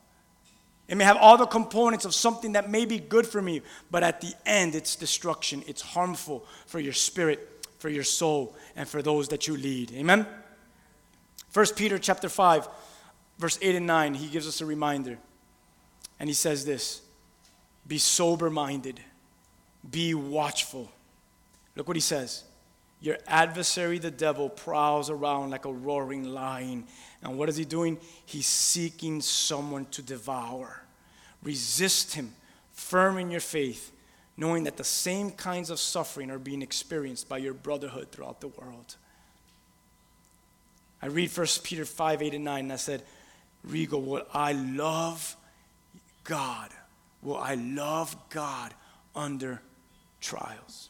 It 0.87 0.95
may 0.95 1.03
have 1.03 1.17
all 1.17 1.37
the 1.37 1.47
components 1.47 2.05
of 2.05 2.13
something 2.13 2.51
that 2.51 2.69
may 2.69 2.85
be 2.85 2.99
good 2.99 3.25
for 3.25 3.41
me, 3.41 3.61
but 3.89 4.03
at 4.03 4.21
the 4.21 4.33
end, 4.45 4.75
it's 4.75 4.95
destruction. 4.95 5.63
It's 5.65 5.81
harmful 5.81 6.45
for 6.67 6.79
your 6.79 6.93
spirit, 6.93 7.65
for 7.79 7.89
your 7.89 8.03
soul, 8.03 8.55
and 8.75 8.87
for 8.87 9.01
those 9.01 9.29
that 9.29 9.47
you 9.47 9.57
lead. 9.57 9.91
Amen? 9.93 10.27
1 11.53 11.65
Peter 11.75 11.97
chapter 11.97 12.29
5, 12.29 12.67
verse 13.39 13.57
8 13.61 13.75
and 13.75 13.87
9, 13.87 14.13
he 14.15 14.27
gives 14.27 14.47
us 14.47 14.61
a 14.61 14.65
reminder. 14.65 15.17
And 16.19 16.29
he 16.29 16.33
says 16.33 16.65
this 16.65 17.01
Be 17.87 17.97
sober 17.97 18.49
minded, 18.49 18.99
be 19.89 20.13
watchful. 20.13 20.91
Look 21.75 21.87
what 21.87 21.97
he 21.97 22.01
says. 22.01 22.43
Your 22.99 23.17
adversary, 23.25 23.97
the 23.97 24.11
devil, 24.11 24.47
prowls 24.47 25.09
around 25.09 25.49
like 25.49 25.65
a 25.65 25.73
roaring 25.73 26.23
lion. 26.23 26.85
And 27.23 27.37
what 27.37 27.49
is 27.49 27.57
he 27.57 27.65
doing? 27.65 27.97
He's 28.25 28.45
seeking 28.45 29.21
someone 29.21 29.85
to 29.85 30.03
devour. 30.03 30.83
Resist 31.41 32.13
him, 32.13 32.33
firm 32.73 33.17
in 33.17 33.31
your 33.31 33.39
faith, 33.39 33.91
knowing 34.37 34.65
that 34.65 34.77
the 34.77 34.83
same 34.83 35.31
kinds 35.31 35.71
of 35.71 35.79
suffering 35.79 36.29
are 36.29 36.37
being 36.37 36.61
experienced 36.61 37.27
by 37.27 37.39
your 37.39 37.55
brotherhood 37.55 38.11
throughout 38.11 38.39
the 38.39 38.49
world. 38.49 38.95
I 41.01 41.07
read 41.07 41.35
1 41.35 41.47
Peter 41.63 41.85
5 41.85 42.21
8 42.21 42.33
and 42.35 42.45
9, 42.45 42.59
and 42.59 42.73
I 42.73 42.75
said, 42.75 43.01
Rigo, 43.67 44.03
will 44.03 44.25
I 44.31 44.53
love 44.53 45.35
God? 46.23 46.69
Will 47.23 47.37
I 47.37 47.55
love 47.55 48.15
God 48.29 48.73
under 49.15 49.61
trials? 50.21 50.89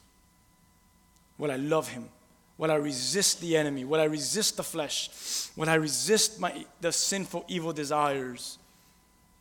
Will 1.37 1.51
I 1.51 1.55
love 1.55 1.87
him? 1.87 2.09
Will 2.57 2.69
I 2.69 2.75
resist 2.75 3.41
the 3.41 3.57
enemy? 3.57 3.85
Will 3.85 3.99
I 3.99 4.03
resist 4.03 4.57
the 4.57 4.63
flesh? 4.63 5.49
Will 5.55 5.67
I 5.67 5.73
resist 5.73 6.39
my, 6.39 6.65
the 6.79 6.91
sinful, 6.91 7.45
evil 7.47 7.73
desires? 7.73 8.59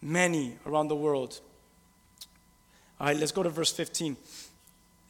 Many 0.00 0.56
around 0.64 0.88
the 0.88 0.96
world. 0.96 1.40
All 2.98 3.08
right, 3.08 3.16
let's 3.16 3.32
go 3.32 3.42
to 3.42 3.50
verse 3.50 3.72
15. 3.72 4.16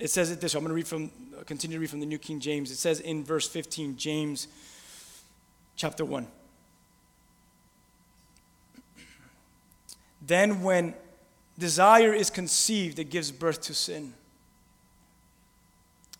It 0.01 0.11
says 0.11 0.33
it 0.33 0.41
this 0.41 0.55
way. 0.55 0.59
I'm 0.59 0.65
going 0.65 0.71
to 0.71 0.75
read 0.75 0.89
from, 0.89 1.11
continue 1.45 1.77
to 1.77 1.81
read 1.81 1.91
from 1.91 2.01
the 2.01 2.07
New 2.07 2.19
King 2.19 2.41
James. 2.41 2.73
It 2.73 2.79
says 2.79 2.99
in 2.99 3.23
verse 3.23 3.49
15, 3.49 3.97
James 3.97 4.49
chapter 5.77 6.05
1. 6.05 6.27
Then, 10.23 10.63
when 10.63 10.95
desire 11.59 12.13
is 12.13 12.31
conceived, 12.31 12.99
it 12.99 13.11
gives 13.11 13.31
birth 13.31 13.61
to 13.63 13.75
sin. 13.75 14.15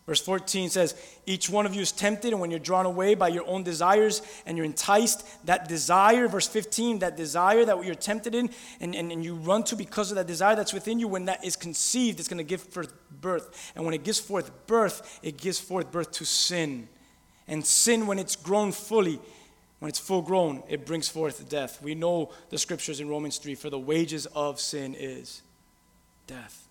Verse 0.07 0.19
14 0.21 0.69
says, 0.69 0.95
Each 1.25 1.49
one 1.49 1.65
of 1.65 1.75
you 1.75 1.81
is 1.81 1.91
tempted, 1.91 2.31
and 2.31 2.41
when 2.41 2.49
you're 2.49 2.59
drawn 2.59 2.85
away 2.85 3.13
by 3.13 3.27
your 3.27 3.47
own 3.47 3.63
desires 3.63 4.21
and 4.45 4.57
you're 4.57 4.65
enticed, 4.65 5.45
that 5.45 5.67
desire, 5.67 6.27
verse 6.27 6.47
15, 6.47 6.99
that 6.99 7.15
desire 7.15 7.63
that 7.65 7.85
you're 7.85 7.93
tempted 7.93 8.33
in 8.33 8.49
and, 8.79 8.95
and, 8.95 9.11
and 9.11 9.23
you 9.23 9.35
run 9.35 9.63
to 9.65 9.75
because 9.75 10.11
of 10.11 10.17
that 10.17 10.25
desire 10.25 10.55
that's 10.55 10.73
within 10.73 10.99
you, 10.99 11.07
when 11.07 11.25
that 11.25 11.45
is 11.45 11.55
conceived, 11.55 12.19
it's 12.19 12.27
going 12.27 12.39
to 12.39 12.43
give 12.43 12.61
forth 12.61 12.91
birth. 13.21 13.71
And 13.75 13.85
when 13.85 13.93
it 13.93 14.03
gives 14.03 14.19
forth 14.19 14.65
birth, 14.65 15.19
it 15.21 15.37
gives 15.37 15.59
forth 15.59 15.91
birth 15.91 16.11
to 16.13 16.25
sin. 16.25 16.87
And 17.47 17.65
sin, 17.65 18.07
when 18.07 18.17
it's 18.17 18.35
grown 18.35 18.71
fully, 18.71 19.19
when 19.79 19.89
it's 19.89 19.99
full 19.99 20.23
grown, 20.23 20.63
it 20.67 20.85
brings 20.85 21.09
forth 21.09 21.47
death. 21.47 21.81
We 21.81 21.95
know 21.95 22.31
the 22.49 22.57
scriptures 22.57 22.99
in 22.99 23.07
Romans 23.07 23.37
3 23.37 23.53
for 23.55 23.69
the 23.69 23.79
wages 23.79 24.25
of 24.27 24.59
sin 24.59 24.95
is 24.97 25.41
death. 26.25 26.67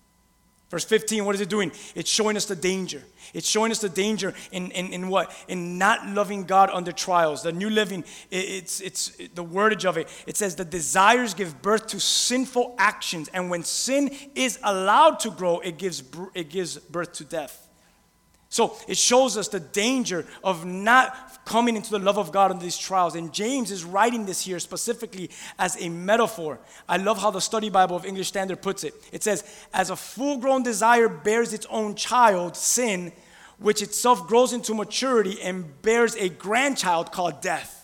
Verse 0.71 0.85
15, 0.85 1.25
what 1.25 1.35
is 1.35 1.41
it 1.41 1.49
doing? 1.49 1.69
It's 1.95 2.09
showing 2.09 2.37
us 2.37 2.45
the 2.45 2.55
danger. 2.55 3.03
It's 3.33 3.47
showing 3.47 3.71
us 3.71 3.79
the 3.79 3.89
danger 3.89 4.33
in, 4.53 4.71
in, 4.71 4.93
in 4.93 5.09
what? 5.09 5.35
In 5.49 5.77
not 5.77 6.07
loving 6.07 6.45
God 6.45 6.69
under 6.71 6.93
trials. 6.93 7.43
The 7.43 7.51
New 7.51 7.69
Living, 7.69 8.05
it's, 8.31 8.79
it's 8.79 9.09
the 9.35 9.43
wordage 9.43 9.83
of 9.83 9.97
it. 9.97 10.07
It 10.25 10.37
says 10.37 10.55
the 10.55 10.63
desires 10.63 11.33
give 11.33 11.61
birth 11.61 11.87
to 11.87 11.99
sinful 11.99 12.75
actions. 12.77 13.27
And 13.33 13.49
when 13.49 13.63
sin 13.63 14.15
is 14.33 14.59
allowed 14.63 15.19
to 15.19 15.29
grow, 15.29 15.59
it 15.59 15.77
gives, 15.77 16.03
it 16.33 16.47
gives 16.47 16.77
birth 16.77 17.11
to 17.15 17.25
death. 17.25 17.60
So 18.51 18.75
it 18.85 18.97
shows 18.97 19.37
us 19.37 19.47
the 19.47 19.61
danger 19.61 20.25
of 20.43 20.65
not 20.65 21.45
coming 21.45 21.77
into 21.77 21.89
the 21.89 21.99
love 21.99 22.17
of 22.17 22.33
God 22.33 22.51
in 22.51 22.59
these 22.59 22.77
trials. 22.77 23.15
And 23.15 23.33
James 23.33 23.71
is 23.71 23.85
writing 23.85 24.25
this 24.25 24.41
here 24.41 24.59
specifically 24.59 25.29
as 25.57 25.81
a 25.81 25.87
metaphor. 25.87 26.59
I 26.87 26.97
love 26.97 27.17
how 27.17 27.31
the 27.31 27.39
study 27.39 27.69
Bible 27.69 27.95
of 27.95 28.05
English 28.05 28.27
Standard 28.27 28.61
puts 28.61 28.83
it. 28.83 28.93
It 29.13 29.23
says, 29.23 29.45
As 29.73 29.89
a 29.89 29.95
full 29.95 30.37
grown 30.37 30.63
desire 30.63 31.07
bears 31.07 31.53
its 31.53 31.65
own 31.69 31.95
child, 31.95 32.57
sin, 32.57 33.13
which 33.57 33.81
itself 33.81 34.27
grows 34.27 34.51
into 34.51 34.73
maturity 34.73 35.41
and 35.41 35.81
bears 35.81 36.15
a 36.15 36.27
grandchild 36.27 37.13
called 37.13 37.39
death. 37.39 37.80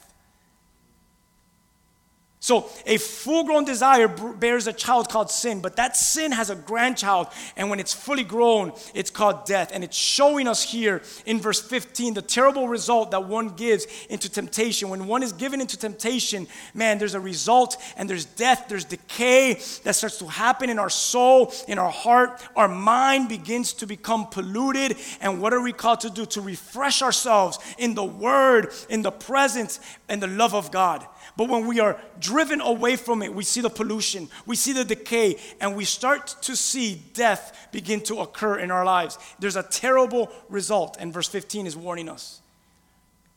So, 2.40 2.70
a 2.86 2.98
full 2.98 3.46
grown 3.46 3.66
desire 3.66 4.08
bears 4.08 4.68
a 4.68 4.74
child 4.74 5.10
called 5.10 5.32
sin, 5.32 5.60
but 5.60 5.78
that 5.78 5.98
sin 5.98 6.32
has 6.32 6.52
a 6.52 6.56
grandchild, 6.56 7.28
and 7.56 7.68
when 7.68 7.80
it's 7.80 7.96
fully 7.96 8.24
grown, 8.24 8.74
it's 8.94 9.10
called 9.10 9.46
death. 9.46 9.72
And 9.74 9.84
it's 9.84 9.98
showing 9.98 10.48
us 10.48 10.62
here 10.62 11.02
in 11.26 11.42
verse 11.42 11.60
15 11.60 12.14
the 12.14 12.22
terrible 12.22 12.68
result 12.68 13.10
that 13.12 13.26
one 13.26 13.50
gives 13.50 13.88
into 14.12 14.30
temptation. 14.30 14.90
When 14.90 15.08
one 15.08 15.24
is 15.24 15.34
given 15.34 15.62
into 15.62 15.78
temptation, 15.78 16.48
man, 16.76 17.00
there's 17.00 17.16
a 17.16 17.20
result, 17.20 17.76
and 17.98 18.08
there's 18.08 18.26
death, 18.26 18.66
there's 18.70 18.86
decay 18.86 19.56
that 19.84 19.96
starts 19.96 20.20
to 20.20 20.28
happen 20.28 20.70
in 20.70 20.78
our 20.78 20.92
soul, 20.92 21.52
in 21.68 21.80
our 21.80 21.92
heart. 21.92 22.40
Our 22.56 22.68
mind 22.68 23.30
begins 23.30 23.74
to 23.74 23.88
become 23.88 24.28
polluted. 24.28 24.96
And 25.22 25.42
what 25.42 25.54
are 25.54 25.62
we 25.62 25.74
called 25.74 26.02
to 26.02 26.12
do? 26.12 26.28
To 26.28 26.42
refresh 26.42 27.02
ourselves 27.02 27.58
in 27.80 27.96
the 27.96 28.04
Word, 28.04 28.72
in 28.90 29.02
the 29.02 29.12
presence, 29.12 29.80
and 30.08 30.22
the 30.22 30.28
love 30.28 30.54
of 30.54 30.72
God. 30.72 31.04
But 31.36 31.50
when 31.50 31.68
we 31.68 31.80
are 31.80 32.00
driven 32.28 32.60
away 32.60 32.98
from 32.98 33.24
it, 33.24 33.34
we 33.34 33.44
see 33.44 33.62
the 33.62 33.70
pollution, 33.70 34.28
we 34.46 34.56
see 34.56 34.74
the 34.74 34.84
decay, 34.84 35.38
and 35.62 35.76
we 35.76 35.86
start 35.86 36.36
to 36.42 36.56
see 36.56 37.02
death 37.14 37.70
begin 37.72 38.02
to 38.02 38.20
occur 38.20 38.60
in 38.60 38.70
our 38.70 38.84
lives. 38.84 39.18
There's 39.40 39.56
a 39.56 39.64
terrible 39.64 40.30
result, 40.50 40.98
and 41.00 41.14
verse 41.14 41.30
15 41.30 41.66
is 41.66 41.78
warning 41.78 42.10
us. 42.10 42.42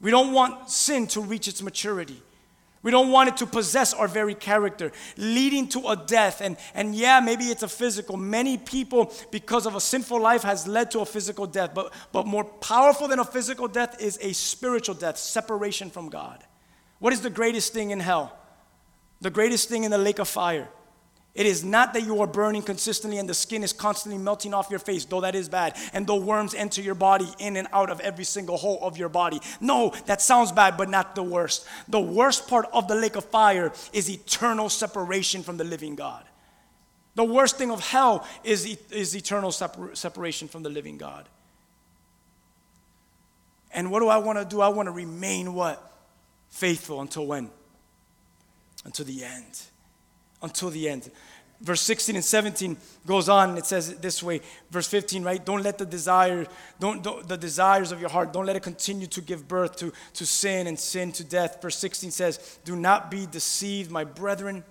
We 0.00 0.10
don't 0.10 0.32
want 0.32 0.70
sin 0.70 1.06
to 1.08 1.20
reach 1.20 1.46
its 1.46 1.62
maturity. 1.62 2.20
We 2.82 2.90
don't 2.90 3.10
want 3.10 3.28
it 3.28 3.36
to 3.38 3.46
possess 3.46 3.92
our 3.92 4.08
very 4.08 4.34
character, 4.34 4.90
leading 5.18 5.68
to 5.68 5.88
a 5.88 5.96
death. 5.96 6.40
And, 6.40 6.56
and 6.74 6.94
yeah, 6.94 7.20
maybe 7.20 7.44
it's 7.44 7.62
a 7.62 7.68
physical. 7.68 8.16
Many 8.16 8.56
people, 8.56 9.12
because 9.30 9.66
of 9.66 9.74
a 9.74 9.80
sinful 9.80 10.18
life, 10.18 10.42
has 10.42 10.66
led 10.66 10.90
to 10.92 11.00
a 11.00 11.06
physical 11.06 11.46
death. 11.46 11.74
But, 11.74 11.92
but 12.10 12.26
more 12.26 12.44
powerful 12.44 13.06
than 13.06 13.18
a 13.18 13.24
physical 13.24 13.68
death 13.68 14.00
is 14.00 14.18
a 14.22 14.32
spiritual 14.32 14.94
death, 14.94 15.18
separation 15.18 15.90
from 15.90 16.08
God. 16.08 16.42
What 16.98 17.12
is 17.12 17.20
the 17.20 17.30
greatest 17.30 17.74
thing 17.74 17.90
in 17.90 18.00
hell? 18.00 18.36
The 19.20 19.30
greatest 19.30 19.68
thing 19.68 19.84
in 19.84 19.90
the 19.90 19.98
lake 19.98 20.18
of 20.18 20.28
fire. 20.28 20.68
It 21.34 21.46
is 21.46 21.62
not 21.62 21.94
that 21.94 22.02
you 22.02 22.20
are 22.22 22.26
burning 22.26 22.62
consistently 22.62 23.18
and 23.18 23.28
the 23.28 23.34
skin 23.34 23.62
is 23.62 23.72
constantly 23.72 24.20
melting 24.20 24.52
off 24.52 24.68
your 24.68 24.80
face, 24.80 25.04
though 25.04 25.20
that 25.20 25.36
is 25.36 25.48
bad, 25.48 25.76
and 25.92 26.06
though 26.06 26.16
worms 26.16 26.54
enter 26.54 26.82
your 26.82 26.96
body 26.96 27.28
in 27.38 27.56
and 27.56 27.68
out 27.72 27.88
of 27.88 28.00
every 28.00 28.24
single 28.24 28.56
hole 28.56 28.80
of 28.82 28.98
your 28.98 29.08
body. 29.08 29.40
No, 29.60 29.94
that 30.06 30.20
sounds 30.20 30.50
bad, 30.50 30.76
but 30.76 30.88
not 30.88 31.14
the 31.14 31.22
worst. 31.22 31.66
The 31.86 32.00
worst 32.00 32.48
part 32.48 32.66
of 32.72 32.88
the 32.88 32.96
lake 32.96 33.14
of 33.14 33.24
fire 33.26 33.72
is 33.92 34.10
eternal 34.10 34.68
separation 34.68 35.42
from 35.42 35.56
the 35.56 35.64
living 35.64 35.94
God. 35.94 36.24
The 37.14 37.24
worst 37.24 37.58
thing 37.58 37.70
of 37.70 37.80
hell 37.80 38.26
is, 38.42 38.78
is 38.90 39.14
eternal 39.14 39.52
separ- 39.52 39.94
separation 39.94 40.48
from 40.48 40.64
the 40.64 40.70
living 40.70 40.98
God. 40.98 41.28
And 43.72 43.92
what 43.92 44.00
do 44.00 44.08
I 44.08 44.18
want 44.18 44.38
to 44.38 44.44
do? 44.44 44.60
I 44.60 44.68
want 44.68 44.88
to 44.88 44.92
remain 44.92 45.54
what? 45.54 45.90
faithful 46.50 47.00
until 47.00 47.26
when? 47.26 47.50
Until 48.84 49.04
the 49.04 49.24
end. 49.24 49.62
Until 50.42 50.70
the 50.70 50.88
end. 50.88 51.10
Verse 51.60 51.82
16 51.82 52.16
and 52.16 52.24
17 52.24 52.76
goes 53.06 53.28
on. 53.28 53.58
It 53.58 53.66
says 53.66 53.90
it 53.90 54.00
this 54.00 54.22
way. 54.22 54.40
Verse 54.70 54.88
15, 54.88 55.22
right? 55.22 55.44
Don't 55.44 55.62
let 55.62 55.76
the 55.76 55.84
desire, 55.84 56.46
don't, 56.78 57.02
don't, 57.02 57.28
the 57.28 57.36
desires 57.36 57.92
of 57.92 58.00
your 58.00 58.08
heart, 58.08 58.32
don't 58.32 58.46
let 58.46 58.56
it 58.56 58.62
continue 58.62 59.06
to 59.08 59.20
give 59.20 59.46
birth 59.46 59.76
to, 59.76 59.92
to 60.14 60.24
sin 60.24 60.66
and 60.66 60.78
sin 60.78 61.12
to 61.12 61.24
death. 61.24 61.60
Verse 61.60 61.76
16 61.76 62.10
says, 62.12 62.58
Do 62.64 62.76
not 62.76 63.10
be 63.10 63.26
deceived, 63.26 63.90
my 63.90 64.04
brethren. 64.04 64.64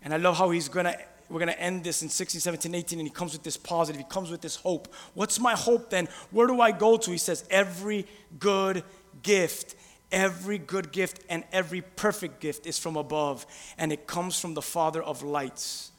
And 0.00 0.14
I 0.14 0.16
love 0.16 0.38
how 0.38 0.50
he's 0.50 0.68
gonna 0.68 0.96
we're 1.28 1.40
gonna 1.40 1.52
end 1.52 1.84
this 1.84 2.02
in 2.02 2.08
16, 2.08 2.40
17, 2.40 2.74
18, 2.74 2.98
and 2.98 3.08
he 3.08 3.12
comes 3.12 3.32
with 3.32 3.42
this 3.42 3.56
positive, 3.56 3.98
he 3.98 4.06
comes 4.08 4.30
with 4.30 4.40
this 4.40 4.56
hope. 4.56 4.92
What's 5.14 5.40
my 5.40 5.54
hope 5.54 5.90
then? 5.90 6.08
Where 6.30 6.46
do 6.46 6.60
I 6.60 6.70
go 6.70 6.96
to? 6.96 7.10
He 7.10 7.18
says, 7.18 7.44
Every 7.50 8.06
good 8.38 8.84
gift, 9.22 9.74
every 10.14 10.56
good 10.56 10.92
gift 10.92 11.20
and 11.28 11.44
every 11.52 11.80
perfect 11.82 12.40
gift 12.40 12.66
is 12.66 12.78
from 12.78 12.96
above, 12.96 13.44
and 13.76 13.92
it 13.92 14.06
comes 14.06 14.38
from 14.38 14.54
the 14.54 14.62
Father 14.62 15.02
of 15.02 15.22
lights, 15.22 15.90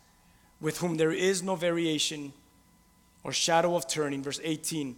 with 0.61 0.77
whom 0.77 0.95
there 0.95 1.11
is 1.11 1.43
no 1.43 1.55
variation 1.55 2.31
or 3.23 3.33
shadow 3.33 3.75
of 3.75 3.87
turning. 3.87 4.23
Verse 4.23 4.39
18 4.43 4.95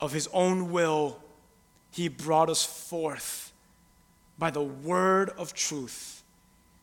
of 0.00 0.12
his 0.12 0.28
own 0.32 0.70
will, 0.70 1.18
he 1.90 2.08
brought 2.08 2.50
us 2.50 2.64
forth 2.64 3.52
by 4.38 4.50
the 4.50 4.62
word 4.62 5.30
of 5.30 5.54
truth, 5.54 6.22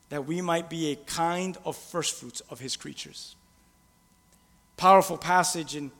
that 0.08 0.26
we 0.26 0.40
might 0.40 0.68
be 0.68 0.90
a 0.90 0.96
kind 0.96 1.56
of 1.64 1.76
firstfruits 1.76 2.40
of 2.50 2.58
his 2.58 2.76
creatures. 2.76 3.36
Powerful 4.76 5.18
passage, 5.18 5.76
and 5.76 5.90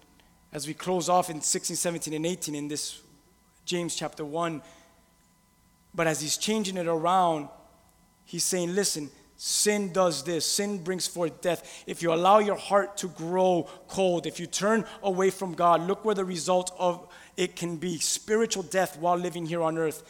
as 0.52 0.66
we 0.66 0.74
close 0.74 1.08
off 1.08 1.30
in 1.30 1.40
16, 1.40 1.76
17, 1.76 2.14
and 2.14 2.26
18 2.26 2.54
in 2.54 2.66
this 2.66 3.00
James 3.70 3.94
chapter 3.94 4.24
1. 4.24 4.62
But 5.94 6.06
as 6.06 6.20
he's 6.20 6.36
changing 6.36 6.76
it 6.76 6.86
around, 6.86 7.48
he's 8.24 8.44
saying, 8.44 8.74
listen, 8.74 9.10
sin 9.36 9.92
does 9.92 10.22
this. 10.22 10.46
Sin 10.46 10.78
brings 10.82 11.06
forth 11.06 11.40
death. 11.40 11.84
If 11.86 12.02
you 12.02 12.12
allow 12.12 12.38
your 12.38 12.56
heart 12.56 12.96
to 12.98 13.08
grow 13.08 13.68
cold, 13.88 14.26
if 14.26 14.38
you 14.38 14.46
turn 14.46 14.84
away 15.02 15.30
from 15.30 15.54
God, 15.54 15.86
look 15.86 16.04
where 16.04 16.14
the 16.14 16.24
result 16.24 16.74
of 16.78 17.08
it 17.36 17.56
can 17.56 17.76
be 17.76 17.98
spiritual 17.98 18.62
death 18.62 18.98
while 18.98 19.16
living 19.16 19.46
here 19.46 19.62
on 19.62 19.78
earth. 19.78 20.02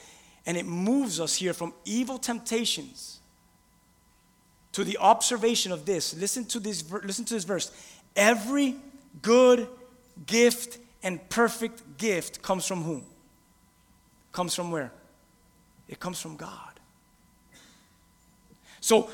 And 0.47 0.57
it 0.57 0.67
moves 0.67 1.21
us 1.21 1.37
here 1.37 1.53
from 1.53 1.73
evil 1.85 2.19
temptations 2.19 3.21
to 4.73 4.85
the 4.85 4.99
observation 4.99 5.73
of 5.73 5.87
this. 5.87 6.15
Listen 6.17 6.45
to 6.47 6.61
this, 6.61 6.85
listen 7.05 7.25
to 7.27 7.35
this 7.35 7.45
verse. 7.45 7.71
Every 8.17 8.77
good 9.23 9.69
gift 10.27 10.79
and 11.03 11.27
perfect 11.29 11.99
gift 11.99 12.43
comes 12.43 12.67
from 12.67 12.83
whom? 12.83 13.05
Comes 14.33 14.55
from 14.55 14.71
where? 14.71 14.93
It 15.91 16.01
comes 16.01 16.19
from 16.19 16.37
God. 16.37 16.81
So 18.81 19.11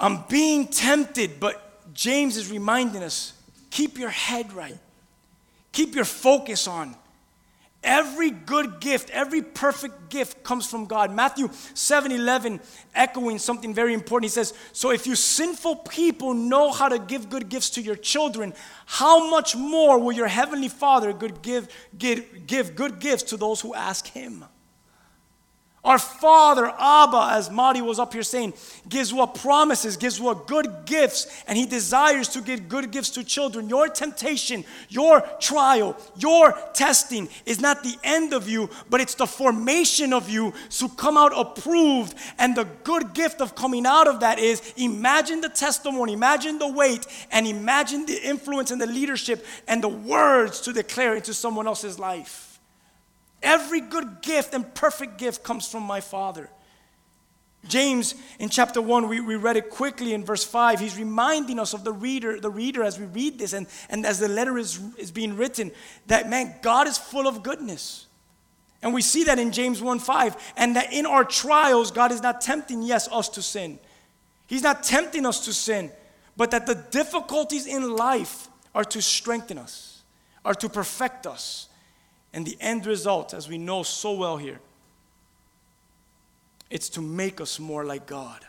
I'm 0.00 0.24
being 0.30 0.68
tempted, 0.68 1.38
but 1.38 1.92
James 1.92 2.38
is 2.38 2.50
reminding 2.50 3.02
us 3.02 3.34
keep 3.68 3.98
your 3.98 4.08
head 4.08 4.54
right, 4.54 4.78
keep 5.72 5.94
your 5.94 6.06
focus 6.06 6.66
on 6.66 6.94
Every 7.84 8.30
good 8.30 8.80
gift, 8.80 9.08
every 9.10 9.40
perfect 9.40 10.10
gift 10.10 10.42
comes 10.42 10.66
from 10.66 10.86
God. 10.86 11.12
Matthew 11.12 11.48
7 11.74 12.10
11, 12.10 12.60
echoing 12.92 13.38
something 13.38 13.72
very 13.72 13.94
important. 13.94 14.30
He 14.30 14.34
says, 14.34 14.52
So 14.72 14.90
if 14.90 15.06
you 15.06 15.14
sinful 15.14 15.76
people 15.76 16.34
know 16.34 16.72
how 16.72 16.88
to 16.88 16.98
give 16.98 17.30
good 17.30 17.48
gifts 17.48 17.70
to 17.70 17.80
your 17.80 17.94
children, 17.94 18.52
how 18.86 19.30
much 19.30 19.54
more 19.54 19.98
will 20.00 20.12
your 20.12 20.26
heavenly 20.26 20.68
Father 20.68 21.12
good 21.12 21.40
give, 21.40 21.68
give, 21.96 22.48
give 22.48 22.74
good 22.74 22.98
gifts 22.98 23.22
to 23.24 23.36
those 23.36 23.60
who 23.60 23.74
ask 23.74 24.08
Him? 24.08 24.44
Our 25.84 25.98
Father, 25.98 26.66
Abba, 26.66 27.34
as 27.34 27.50
Madi 27.50 27.80
was 27.80 28.00
up 28.00 28.12
here 28.12 28.24
saying, 28.24 28.54
gives 28.88 29.14
what 29.14 29.36
promises, 29.36 29.96
gives 29.96 30.20
what 30.20 30.48
good 30.48 30.66
gifts, 30.86 31.28
and 31.46 31.56
He 31.56 31.66
desires 31.66 32.26
to 32.30 32.40
give 32.40 32.68
good 32.68 32.90
gifts 32.90 33.10
to 33.10 33.22
children. 33.22 33.68
Your 33.68 33.88
temptation, 33.88 34.64
your 34.88 35.20
trial, 35.38 35.96
your 36.16 36.58
testing 36.74 37.28
is 37.46 37.60
not 37.60 37.84
the 37.84 37.96
end 38.02 38.32
of 38.32 38.48
you, 38.48 38.68
but 38.90 39.00
it's 39.00 39.14
the 39.14 39.26
formation 39.26 40.12
of 40.12 40.28
you 40.28 40.52
to 40.70 40.88
come 40.88 41.16
out 41.16 41.32
approved. 41.38 42.14
And 42.38 42.56
the 42.56 42.66
good 42.82 43.14
gift 43.14 43.40
of 43.40 43.54
coming 43.54 43.86
out 43.86 44.08
of 44.08 44.18
that 44.20 44.40
is 44.40 44.74
imagine 44.76 45.40
the 45.40 45.48
testimony, 45.48 46.12
imagine 46.12 46.58
the 46.58 46.68
weight, 46.68 47.06
and 47.30 47.46
imagine 47.46 48.04
the 48.04 48.20
influence 48.28 48.72
and 48.72 48.80
the 48.80 48.86
leadership 48.86 49.46
and 49.68 49.82
the 49.82 49.88
words 49.88 50.60
to 50.62 50.72
declare 50.72 51.14
into 51.14 51.32
someone 51.32 51.68
else's 51.68 52.00
life. 52.00 52.47
Every 53.42 53.80
good 53.80 54.22
gift 54.22 54.54
and 54.54 54.74
perfect 54.74 55.18
gift 55.18 55.42
comes 55.42 55.68
from 55.68 55.84
my 55.84 56.00
Father. 56.00 56.50
James 57.66 58.14
in 58.38 58.48
chapter 58.48 58.80
1, 58.80 59.08
we, 59.08 59.20
we 59.20 59.36
read 59.36 59.56
it 59.56 59.68
quickly 59.68 60.14
in 60.14 60.24
verse 60.24 60.44
5. 60.44 60.80
He's 60.80 60.96
reminding 60.96 61.58
us 61.58 61.74
of 61.74 61.84
the 61.84 61.92
reader, 61.92 62.40
the 62.40 62.50
reader 62.50 62.82
as 62.82 62.98
we 62.98 63.06
read 63.06 63.38
this 63.38 63.52
and, 63.52 63.66
and 63.88 64.06
as 64.06 64.18
the 64.18 64.28
letter 64.28 64.56
is, 64.58 64.80
is 64.96 65.10
being 65.10 65.36
written, 65.36 65.72
that 66.06 66.30
man, 66.30 66.54
God 66.62 66.86
is 66.86 66.98
full 66.98 67.26
of 67.26 67.42
goodness. 67.42 68.06
And 68.80 68.94
we 68.94 69.02
see 69.02 69.24
that 69.24 69.38
in 69.38 69.50
James 69.50 69.82
1 69.82 69.98
5. 69.98 70.52
And 70.56 70.76
that 70.76 70.92
in 70.92 71.04
our 71.04 71.24
trials, 71.24 71.90
God 71.90 72.12
is 72.12 72.22
not 72.22 72.40
tempting, 72.40 72.82
yes, 72.82 73.08
us 73.10 73.28
to 73.30 73.42
sin. 73.42 73.78
He's 74.46 74.62
not 74.62 74.82
tempting 74.82 75.26
us 75.26 75.44
to 75.44 75.52
sin, 75.52 75.90
but 76.36 76.52
that 76.52 76.66
the 76.66 76.74
difficulties 76.74 77.66
in 77.66 77.96
life 77.96 78.48
are 78.74 78.84
to 78.84 79.02
strengthen 79.02 79.58
us, 79.58 80.02
are 80.44 80.54
to 80.54 80.68
perfect 80.68 81.26
us, 81.26 81.67
and 82.32 82.46
the 82.46 82.56
end 82.60 82.86
result, 82.86 83.32
as 83.34 83.48
we 83.48 83.58
know 83.58 83.82
so 83.82 84.12
well 84.12 84.36
here, 84.36 84.60
it's 86.70 86.88
to 86.90 87.00
make 87.00 87.40
us 87.40 87.58
more 87.58 87.84
like 87.84 88.06
God. 88.06 88.44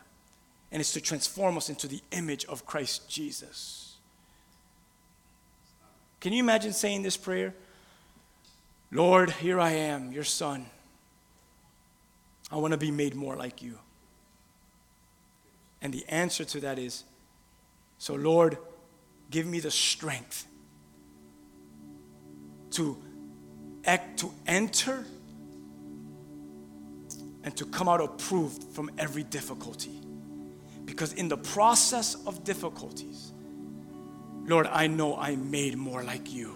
And 0.71 0.79
it's 0.79 0.93
to 0.93 1.01
transform 1.01 1.57
us 1.57 1.69
into 1.69 1.87
the 1.87 2.01
image 2.11 2.45
of 2.45 2.65
Christ 2.65 3.09
Jesus. 3.09 3.95
Can 6.19 6.33
you 6.33 6.43
imagine 6.43 6.73
saying 6.73 7.01
this 7.01 7.17
prayer? 7.17 7.55
Lord, 8.91 9.31
here 9.31 9.59
I 9.59 9.71
am, 9.71 10.11
your 10.11 10.23
son. 10.23 10.65
I 12.51 12.57
want 12.57 12.73
to 12.73 12.77
be 12.77 12.91
made 12.91 13.15
more 13.15 13.35
like 13.35 13.61
you. 13.61 13.79
And 15.81 15.93
the 15.93 16.05
answer 16.09 16.43
to 16.45 16.59
that 16.59 16.77
is 16.77 17.03
so, 17.97 18.15
Lord, 18.15 18.57
give 19.31 19.45
me 19.45 19.59
the 19.59 19.71
strength 19.71 20.47
to 22.71 22.97
act 23.89 24.19
to 24.19 24.31
enter 24.45 25.03
and 27.43 27.57
to 27.57 27.65
come 27.65 27.89
out 27.89 28.01
approved 28.01 28.63
from 28.63 28.91
every 28.99 29.23
difficulty. 29.23 29.99
Because 30.85 31.13
in 31.13 31.27
the 31.27 31.37
process 31.37 32.15
of 32.27 32.43
difficulties, 32.43 33.31
Lord, 34.45 34.67
I 34.67 34.87
know 34.87 35.17
I'm 35.17 35.49
made 35.49 35.75
more 35.75 36.03
like 36.03 36.31
you. 36.31 36.55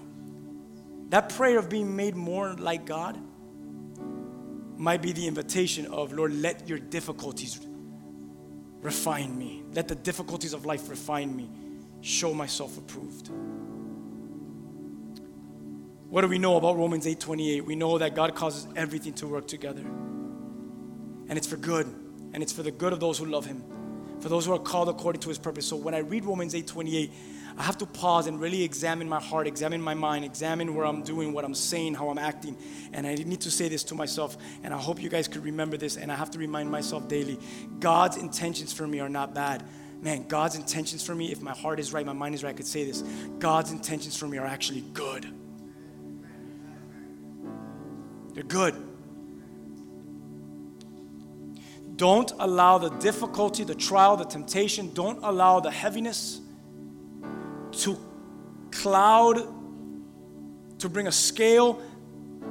That 1.10 1.30
prayer 1.30 1.58
of 1.58 1.70
being 1.70 1.96
made 1.96 2.16
more 2.16 2.54
like 2.54 2.86
God 2.86 3.20
might 4.78 5.02
be 5.02 5.12
the 5.12 5.28
invitation 5.28 5.88
of, 5.88 6.14
Lord, 6.14 6.34
let 6.34 6.68
your 6.70 6.80
difficulties 6.80 7.60
refine 8.82 9.38
me. 9.38 9.64
Let 9.74 9.88
the 9.88 9.96
difficulties 9.96 10.54
of 10.54 10.66
life 10.66 10.90
refine 10.90 11.36
me. 11.36 11.50
Show 12.02 12.34
myself 12.34 12.78
approved. 12.78 13.30
What 16.14 16.22
do 16.22 16.28
we 16.28 16.38
know 16.38 16.57
about 16.57 16.78
Romans 16.78 17.07
8:28? 17.07 17.66
We 17.66 17.76
know 17.76 17.97
that 17.97 18.14
God 18.14 18.36
causes 18.36 18.68
everything 18.76 19.14
to 19.14 19.26
work 19.26 19.47
together. 19.47 19.82
And 19.82 21.39
it's 21.39 21.47
for 21.47 21.57
good, 21.57 21.88
and 22.34 22.43
it's 22.43 22.53
for 22.53 22.61
the 22.61 22.70
good 22.70 22.93
of 22.93 22.99
those 22.99 23.18
who 23.18 23.26
love 23.26 23.47
him, 23.47 23.64
for 24.20 24.30
those 24.30 24.45
who 24.45 24.53
are 24.53 24.59
called 24.59 24.89
according 24.89 25.22
to 25.22 25.30
his 25.30 25.39
purpose. 25.39 25.66
So 25.66 25.76
when 25.76 25.95
I 25.95 26.01
read 26.01 26.26
Romans 26.26 26.53
8:28, 26.53 27.11
I 27.57 27.64
have 27.64 27.80
to 27.80 27.88
pause 27.88 28.28
and 28.28 28.39
really 28.39 28.61
examine 28.61 29.09
my 29.09 29.20
heart, 29.20 29.47
examine 29.47 29.82
my 29.82 29.95
mind, 29.95 30.24
examine 30.24 30.76
where 30.76 30.86
I'm 30.86 31.01
doing, 31.01 31.34
what 31.34 31.45
I'm 31.45 31.55
saying, 31.55 31.95
how 31.95 32.09
I'm 32.09 32.20
acting. 32.20 32.57
And 32.93 33.07
I 33.07 33.16
need 33.16 33.41
to 33.41 33.49
say 33.49 33.68
this 33.68 33.84
to 33.86 33.95
myself, 33.95 34.38
and 34.64 34.72
I 34.72 34.78
hope 34.78 35.01
you 35.01 35.09
guys 35.09 35.28
could 35.28 35.43
remember 35.43 35.78
this, 35.78 35.97
and 35.97 36.11
I 36.11 36.16
have 36.16 36.30
to 36.30 36.38
remind 36.38 36.70
myself 36.70 37.07
daily. 37.07 37.39
God's 37.80 38.18
intentions 38.18 38.72
for 38.72 38.86
me 38.86 38.99
are 38.99 39.09
not 39.09 39.34
bad. 39.34 39.64
Man, 39.99 40.28
God's 40.28 40.57
intentions 40.57 41.03
for 41.03 41.16
me, 41.16 41.32
if 41.32 41.41
my 41.41 41.53
heart 41.53 41.80
is 41.80 41.91
right, 41.91 42.05
my 42.05 42.14
mind 42.14 42.36
is 42.36 42.43
right, 42.43 42.51
I 42.51 42.53
could 42.53 42.68
say 42.68 42.86
this. 42.86 43.03
God's 43.39 43.72
intentions 43.72 44.16
for 44.16 44.28
me 44.28 44.38
are 44.38 44.45
actually 44.45 44.82
good. 44.93 45.26
They're 48.34 48.44
good. 48.44 48.76
Don't 51.96 52.32
allow 52.40 52.80
the 52.80 52.90
difficulty, 52.90 53.64
the 53.64 53.76
trial, 53.76 54.18
the 54.18 54.26
temptation, 54.26 54.92
don't 54.94 55.20
allow 55.24 55.60
the 55.60 55.70
heaviness 55.70 56.42
to 57.72 57.98
cloud, 58.72 59.38
to 60.80 60.90
bring 60.90 61.08
a 61.08 61.12
scale 61.12 61.80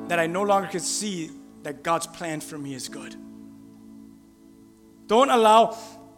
that 0.09 0.19
I 0.19 0.27
no 0.27 0.43
longer 0.43 0.69
can 0.69 0.81
see 0.81 1.31
that 1.65 1.83
God's 1.83 2.07
plan 2.07 2.41
for 2.41 2.57
me 2.57 2.75
is 2.75 2.89
good. 2.89 3.17
Don't 5.07 5.31
allow 5.31 5.73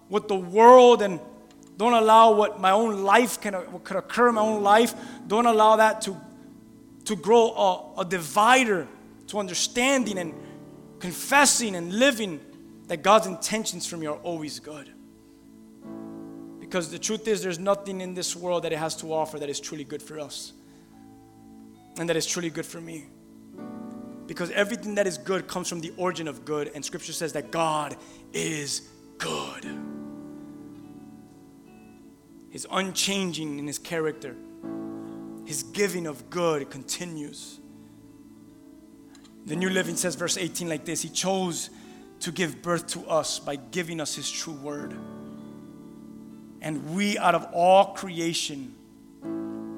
what 0.09 0.29
the 0.29 0.37
world 0.37 1.03
and 1.03 1.19
don't 1.77 1.95
allow 1.95 2.33
what 2.33 2.61
my 2.61 2.71
own 2.71 3.03
life 3.03 3.41
can 3.41 3.55
what 3.55 3.85
could 3.85 3.97
occur 3.97 4.29
in 4.29 4.37
my 4.37 4.43
own 4.43 4.63
life. 4.63 4.95
Don't 5.27 5.47
allow 5.47 5.77
that 5.77 6.03
to, 6.03 6.17
to 7.07 7.17
grow 7.17 7.51
a, 7.51 8.01
a 8.03 8.05
divider 8.05 8.87
to 9.29 9.39
understanding 9.39 10.19
and 10.19 10.35
confessing 10.99 11.77
and 11.77 11.93
living 11.93 12.41
that 12.89 13.03
God's 13.03 13.27
intentions 13.27 13.87
for 13.87 13.97
me 13.97 14.07
are 14.07 14.17
always 14.17 14.61
good. 14.61 14.91
Because 16.61 16.91
the 16.91 16.99
truth 16.99 17.29
is, 17.29 17.43
there's 17.43 17.59
nothing 17.59 18.01
in 18.01 18.15
this 18.15 18.35
world 18.35 18.65
that 18.65 18.73
it 18.73 18.79
has 18.79 18.97
to 18.97 19.13
offer 19.13 19.39
that 19.39 19.49
is 19.49 19.61
truly 19.61 19.85
good 19.85 20.03
for 20.03 20.19
us 20.19 20.53
and 21.99 22.09
that 22.09 22.17
is 22.17 22.27
truly 22.27 22.51
good 22.51 22.67
for 22.67 22.81
me. 22.81 23.07
Because 24.27 24.51
everything 24.51 24.95
that 24.97 25.07
is 25.07 25.19
good 25.19 25.47
comes 25.47 25.69
from 25.69 25.81
the 25.81 25.93
origin 25.97 26.29
of 26.29 26.45
good, 26.45 26.71
and 26.75 26.85
Scripture 26.85 27.13
says 27.13 27.35
that 27.35 27.51
God 27.51 27.97
is 28.33 28.89
good. 29.19 29.67
His 32.49 32.67
unchanging 32.71 33.59
in 33.59 33.67
His 33.67 33.79
character. 33.79 34.35
His 35.45 35.63
giving 35.63 36.07
of 36.07 36.31
good 36.31 36.71
continues. 36.71 37.61
The 39.47 39.57
New 39.57 39.69
Living 39.69 39.97
says, 39.97 40.15
verse 40.15 40.39
18, 40.39 40.69
like 40.69 40.85
this 40.85 41.03
He 41.03 41.09
chose 41.09 41.71
to 42.21 42.33
give 42.33 42.63
birth 42.63 42.87
to 42.89 43.07
us 43.07 43.39
by 43.39 43.57
giving 43.57 44.01
us 44.01 44.15
His 44.15 44.31
true 44.31 44.55
word. 44.55 44.97
And 46.63 46.95
we, 46.95 47.19
out 47.19 47.35
of 47.35 47.47
all 47.53 47.93
creation, 47.93 48.75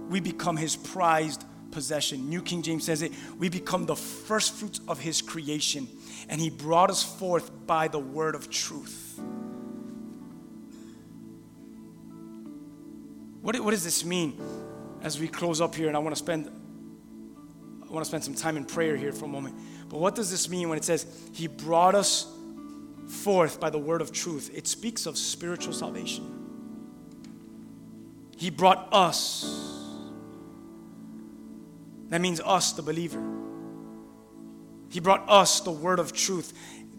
we 0.08 0.20
become 0.20 0.56
His 0.56 0.76
prized 0.76 1.44
possession. 1.72 2.30
New 2.30 2.42
King 2.42 2.62
James 2.62 2.84
says 2.84 3.02
it, 3.02 3.12
we 3.38 3.48
become 3.48 3.86
the 3.86 3.96
first 3.96 4.54
fruits 4.54 4.80
of 4.86 5.00
His 5.00 5.20
creation. 5.20 5.88
And 6.28 6.40
He 6.40 6.48
brought 6.48 6.90
us 6.90 7.02
forth 7.02 7.50
by 7.66 7.88
the 7.88 7.98
word 7.98 8.36
of 8.36 8.48
truth. 8.48 9.20
What, 13.42 13.58
what 13.60 13.70
does 13.72 13.84
this 13.84 14.04
mean 14.04 14.40
as 15.02 15.20
we 15.20 15.28
close 15.28 15.60
up 15.60 15.74
here? 15.74 15.88
And 15.88 15.96
I 15.96 16.00
want 16.00 16.14
to 16.14 16.18
spend 16.18 16.50
want 17.97 18.05
to 18.05 18.09
spend 18.09 18.22
some 18.22 18.34
time 18.34 18.57
in 18.57 18.64
prayer 18.64 18.97
here 18.97 19.12
for 19.12 19.24
a 19.24 19.28
moment. 19.28 19.57
But 19.88 19.99
what 19.99 20.14
does 20.14 20.30
this 20.30 20.49
mean 20.49 20.68
when 20.68 20.78
it 20.78 20.84
says 20.84 21.07
he 21.32 21.47
brought 21.47 21.94
us 21.94 22.32
forth 23.09 23.59
by 23.59 23.70
the 23.70 23.78
word 23.78 24.03
of 24.03 24.12
truth? 24.12 24.51
It 24.55 24.66
speaks 24.66 25.07
of 25.07 25.16
spiritual 25.16 25.72
salvation. 25.72 26.32
He 28.36 28.51
brought 28.51 28.88
us. 28.92 29.72
That 32.11 32.20
means 32.20 32.40
us, 32.40 32.72
the 32.72 32.82
believer. 32.82 33.22
He 34.90 35.01
brought 35.01 35.28
us 35.28 35.61
the 35.61 35.72
word 35.72 35.99
of 35.99 36.12
truth 36.12 36.53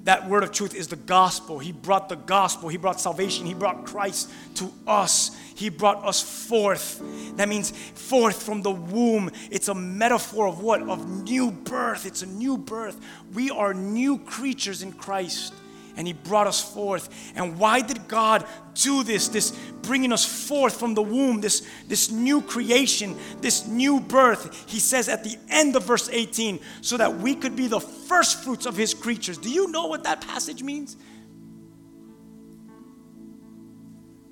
that 0.08 0.30
word 0.30 0.42
of 0.42 0.54
truth 0.54 0.74
is 0.74 0.88
the 0.88 0.96
gospel. 0.96 1.60
He 1.60 1.74
brought 1.74 2.08
the 2.08 2.16
gospel. 2.16 2.70
He 2.70 2.78
brought 2.78 3.02
salvation. 3.02 3.46
He 3.46 3.54
brought 3.54 3.86
Christ 3.86 4.32
to 4.56 4.72
us. 4.88 5.38
He 5.54 5.68
brought 5.68 6.06
us 6.06 6.22
forth. 6.48 7.02
That 7.36 7.50
means 7.50 7.72
forth 7.72 8.42
from 8.42 8.62
the 8.62 8.72
womb. 8.72 9.30
It's 9.52 9.68
a 9.68 9.76
metaphor 9.76 10.48
of 10.48 10.62
what? 10.62 10.82
Of 10.84 11.06
new 11.24 11.52
birth. 11.52 12.06
It's 12.06 12.22
a 12.22 12.26
new 12.26 12.58
birth. 12.58 12.98
We 13.34 13.50
are 13.50 13.74
new 13.74 14.18
creatures 14.20 14.82
in 14.82 14.94
Christ 14.94 15.54
and 15.98 16.08
He 16.08 16.14
brought 16.14 16.48
us 16.48 16.62
forth. 16.62 17.10
And 17.36 17.60
why 17.60 17.82
did 17.82 18.08
God 18.08 18.46
do 18.76 19.04
this? 19.04 19.28
This 19.28 19.52
bringing 19.82 20.14
us 20.14 20.24
forth 20.24 20.80
from 20.80 20.94
the 20.94 21.02
womb, 21.02 21.42
this, 21.42 21.68
this 21.88 22.10
new 22.12 22.42
creation, 22.42 23.18
this 23.42 23.68
new 23.68 24.00
birth. 24.00 24.70
He 24.70 24.80
says 24.80 25.10
at 25.10 25.24
the 25.24 25.36
end 25.50 25.76
of 25.76 25.84
verse 25.84 26.08
18, 26.10 26.60
so 26.82 26.96
that 26.98 27.18
we 27.18 27.36
could 27.36 27.56
be 27.56 27.68
the 27.68 27.82
first 27.82 28.44
fruits 28.44 28.66
of 28.66 28.78
His 28.78 28.94
creatures. 28.94 29.38
Do 29.38 29.50
you 29.50 29.70
know 29.72 29.88
what 29.88 30.04
that 30.04 30.22
passage 30.22 30.64
means? 30.64 30.96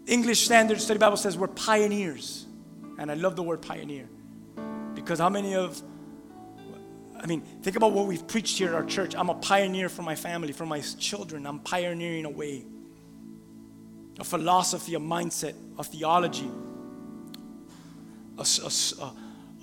English 0.07 0.45
Standard 0.45 0.79
Study 0.79 0.99
Bible 0.99 1.17
says 1.17 1.37
we're 1.37 1.47
pioneers. 1.47 2.45
And 2.97 3.11
I 3.11 3.15
love 3.15 3.35
the 3.35 3.43
word 3.43 3.61
pioneer. 3.61 4.07
Because 4.93 5.19
how 5.19 5.29
many 5.29 5.55
of 5.55 5.81
I 7.25 7.27
mean, 7.27 7.41
think 7.63 7.75
about 7.75 7.91
what 7.91 8.05
we've 8.05 8.27
preached 8.27 8.59
here 8.59 8.67
at 8.67 8.75
our 8.75 8.85
church. 8.85 9.15
I'm 9.15 9.29
a 9.29 9.33
pioneer 9.33 9.89
for 9.89 10.03
my 10.03 10.13
family, 10.13 10.53
for 10.53 10.67
my 10.67 10.79
children. 10.81 11.47
I'm 11.47 11.57
pioneering 11.57 12.23
a 12.25 12.29
way, 12.29 12.63
a 14.19 14.23
philosophy, 14.23 14.93
a 14.93 14.99
mindset, 14.99 15.55
a 15.79 15.83
theology, 15.83 16.47
a, 18.37 18.41
a, 18.43 19.13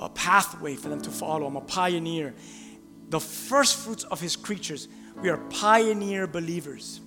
a 0.00 0.08
pathway 0.08 0.74
for 0.74 0.88
them 0.88 1.00
to 1.02 1.10
follow. 1.12 1.46
I'm 1.46 1.54
a 1.54 1.60
pioneer. 1.60 2.34
The 3.10 3.20
first 3.20 3.76
fruits 3.76 4.02
of 4.02 4.20
his 4.20 4.34
creatures, 4.34 4.88
we 5.22 5.28
are 5.28 5.36
pioneer 5.36 6.26
believers. 6.26 7.00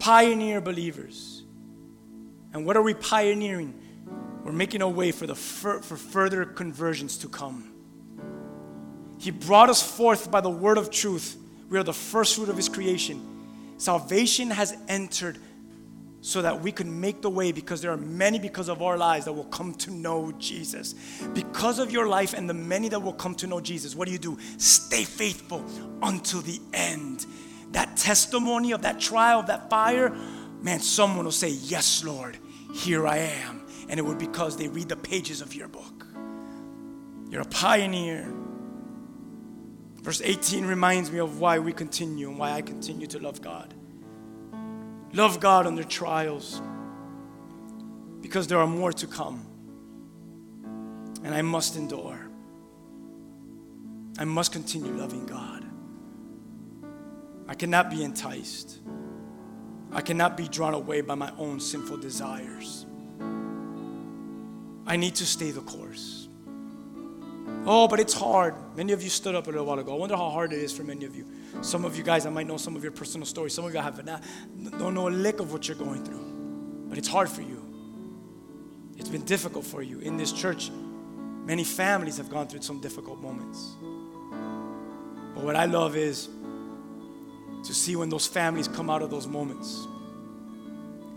Pioneer 0.00 0.60
believers. 0.60 1.44
And 2.52 2.66
what 2.66 2.76
are 2.76 2.82
we 2.82 2.92
pioneering? 2.92 3.72
We're 4.44 4.52
making 4.52 4.82
a 4.82 4.88
way 4.88 5.12
for, 5.12 5.26
the 5.26 5.34
for 5.34 5.80
further 5.80 6.44
conversions 6.44 7.16
to 7.20 7.28
come. 7.30 7.72
He 9.18 9.30
brought 9.30 9.68
us 9.68 9.82
forth 9.82 10.30
by 10.30 10.40
the 10.40 10.50
word 10.50 10.78
of 10.78 10.90
truth. 10.90 11.36
We 11.68 11.78
are 11.78 11.82
the 11.82 11.92
first 11.92 12.36
fruit 12.36 12.48
of 12.48 12.56
His 12.56 12.68
creation. 12.68 13.74
Salvation 13.76 14.50
has 14.50 14.76
entered 14.88 15.38
so 16.20 16.42
that 16.42 16.60
we 16.60 16.72
can 16.72 17.00
make 17.00 17.22
the 17.22 17.30
way 17.30 17.52
because 17.52 17.80
there 17.80 17.92
are 17.92 17.96
many 17.96 18.38
because 18.38 18.68
of 18.68 18.82
our 18.82 18.96
lives 18.96 19.24
that 19.26 19.32
will 19.32 19.44
come 19.44 19.72
to 19.74 19.90
know 19.90 20.32
Jesus. 20.38 20.94
Because 21.32 21.78
of 21.78 21.92
your 21.92 22.08
life 22.08 22.34
and 22.34 22.48
the 22.48 22.54
many 22.54 22.88
that 22.88 23.00
will 23.00 23.12
come 23.12 23.34
to 23.36 23.46
know 23.46 23.60
Jesus, 23.60 23.94
what 23.94 24.06
do 24.06 24.12
you 24.12 24.18
do? 24.18 24.36
Stay 24.58 25.04
faithful 25.04 25.64
until 26.02 26.40
the 26.40 26.60
end. 26.72 27.26
That 27.72 27.96
testimony 27.96 28.72
of 28.72 28.82
that 28.82 28.98
trial, 28.98 29.40
of 29.40 29.46
that 29.46 29.70
fire, 29.70 30.10
man, 30.60 30.80
someone 30.80 31.24
will 31.24 31.32
say, 31.32 31.50
Yes, 31.50 32.02
Lord, 32.02 32.38
here 32.74 33.06
I 33.06 33.18
am. 33.18 33.62
And 33.88 33.98
it 33.98 34.02
would 34.02 34.18
because 34.18 34.56
they 34.56 34.68
read 34.68 34.88
the 34.88 34.96
pages 34.96 35.40
of 35.40 35.54
your 35.54 35.68
book. 35.68 36.06
You're 37.30 37.42
a 37.42 37.46
pioneer. 37.46 38.32
Verse 40.08 40.22
18 40.24 40.64
reminds 40.64 41.12
me 41.12 41.18
of 41.18 41.38
why 41.38 41.58
we 41.58 41.70
continue 41.70 42.30
and 42.30 42.38
why 42.38 42.52
I 42.52 42.62
continue 42.62 43.06
to 43.08 43.18
love 43.18 43.42
God. 43.42 43.74
Love 45.12 45.38
God 45.38 45.66
under 45.66 45.84
trials 45.84 46.62
because 48.22 48.46
there 48.46 48.56
are 48.56 48.66
more 48.66 48.90
to 48.90 49.06
come. 49.06 49.46
And 51.22 51.34
I 51.34 51.42
must 51.42 51.76
endure. 51.76 52.18
I 54.18 54.24
must 54.24 54.50
continue 54.50 54.92
loving 54.92 55.26
God. 55.26 55.66
I 57.46 57.52
cannot 57.52 57.90
be 57.90 58.02
enticed. 58.02 58.78
I 59.92 60.00
cannot 60.00 60.38
be 60.38 60.48
drawn 60.48 60.72
away 60.72 61.02
by 61.02 61.16
my 61.16 61.30
own 61.36 61.60
sinful 61.60 61.98
desires. 61.98 62.86
I 64.86 64.96
need 64.96 65.16
to 65.16 65.26
stay 65.26 65.50
the 65.50 65.60
course. 65.60 66.17
Oh, 67.70 67.86
but 67.86 68.00
it's 68.00 68.14
hard. 68.14 68.54
Many 68.76 68.94
of 68.94 69.02
you 69.02 69.10
stood 69.10 69.34
up 69.34 69.46
a 69.46 69.50
little 69.50 69.66
while 69.66 69.78
ago. 69.78 69.94
I 69.94 69.98
wonder 69.98 70.16
how 70.16 70.30
hard 70.30 70.54
it 70.54 70.58
is 70.58 70.72
for 70.72 70.84
many 70.84 71.04
of 71.04 71.14
you. 71.14 71.26
Some 71.60 71.84
of 71.84 71.96
you 71.96 72.02
guys, 72.02 72.24
I 72.24 72.30
might 72.30 72.46
know 72.46 72.56
some 72.56 72.76
of 72.76 72.82
your 72.82 72.92
personal 72.92 73.26
stories. 73.26 73.52
Some 73.52 73.66
of 73.66 73.74
you 73.74 73.80
have 73.80 74.02
not, 74.06 74.22
don't 74.78 74.94
know 74.94 75.08
a 75.08 75.10
lick 75.10 75.38
of 75.38 75.52
what 75.52 75.68
you're 75.68 75.76
going 75.76 76.02
through. 76.02 76.86
But 76.88 76.96
it's 76.96 77.08
hard 77.08 77.28
for 77.28 77.42
you. 77.42 77.62
It's 78.96 79.10
been 79.10 79.24
difficult 79.24 79.66
for 79.66 79.82
you. 79.82 79.98
In 79.98 80.16
this 80.16 80.32
church, 80.32 80.70
many 80.70 81.62
families 81.62 82.16
have 82.16 82.30
gone 82.30 82.48
through 82.48 82.62
some 82.62 82.80
difficult 82.80 83.20
moments. 83.20 83.76
But 85.34 85.44
what 85.44 85.54
I 85.54 85.66
love 85.66 85.94
is 85.94 86.30
to 87.64 87.74
see 87.74 87.96
when 87.96 88.08
those 88.08 88.26
families 88.26 88.66
come 88.66 88.88
out 88.88 89.02
of 89.02 89.10
those 89.10 89.26
moments 89.26 89.86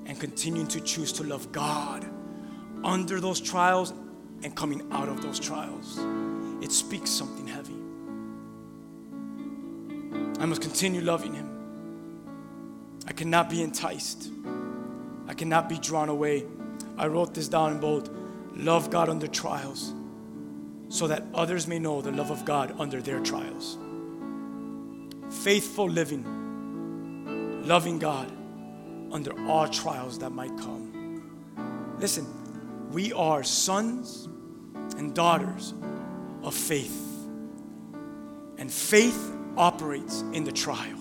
and 0.05 0.19
continuing 0.19 0.67
to 0.67 0.81
choose 0.81 1.13
to 1.13 1.23
love 1.23 1.51
God 1.53 2.05
under 2.83 3.21
those 3.21 3.39
trials 3.39 3.93
and 4.43 4.53
coming 4.53 4.85
out 4.91 5.07
of 5.07 5.21
those 5.21 5.39
trials 5.39 5.99
it 6.61 6.71
speaks 6.71 7.09
something 7.09 7.47
heavy. 7.47 7.75
I 10.41 10.45
must 10.45 10.61
continue 10.61 11.01
loving 11.01 11.33
Him. 11.33 11.49
I 13.07 13.13
cannot 13.13 13.49
be 13.49 13.61
enticed. 13.61 14.29
I 15.27 15.33
cannot 15.33 15.69
be 15.69 15.77
drawn 15.77 16.09
away. 16.09 16.45
I 16.97 17.07
wrote 17.07 17.33
this 17.33 17.47
down 17.47 17.73
in 17.73 17.79
bold. 17.79 18.09
Love 18.55 18.89
God 18.89 19.09
under 19.09 19.27
trials 19.27 19.93
so 20.89 21.07
that 21.07 21.23
others 21.33 21.67
may 21.67 21.79
know 21.79 22.01
the 22.01 22.11
love 22.11 22.31
of 22.31 22.43
God 22.43 22.75
under 22.77 23.01
their 23.01 23.19
trials. 23.21 23.77
Faithful 25.29 25.89
living, 25.89 27.63
loving 27.65 27.97
God 27.97 28.29
under 29.11 29.31
all 29.47 29.67
trials 29.67 30.19
that 30.19 30.31
might 30.31 30.55
come. 30.57 31.95
Listen, 31.97 32.25
we 32.91 33.13
are 33.13 33.41
sons 33.41 34.27
and 34.97 35.15
daughters 35.15 35.73
of 36.43 36.53
faith. 36.53 37.27
And 38.57 38.71
faith 38.71 39.33
operates 39.57 40.21
in 40.33 40.43
the 40.43 40.51
trial. 40.51 40.97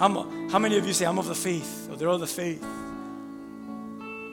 A, 0.00 0.08
how 0.50 0.58
many 0.58 0.78
of 0.78 0.86
you 0.86 0.92
say, 0.92 1.06
I'm 1.06 1.18
of 1.18 1.26
the 1.26 1.34
faith, 1.34 1.88
or 1.90 1.96
they're 1.96 2.08
of 2.08 2.20
the 2.20 2.26
faith? 2.26 2.62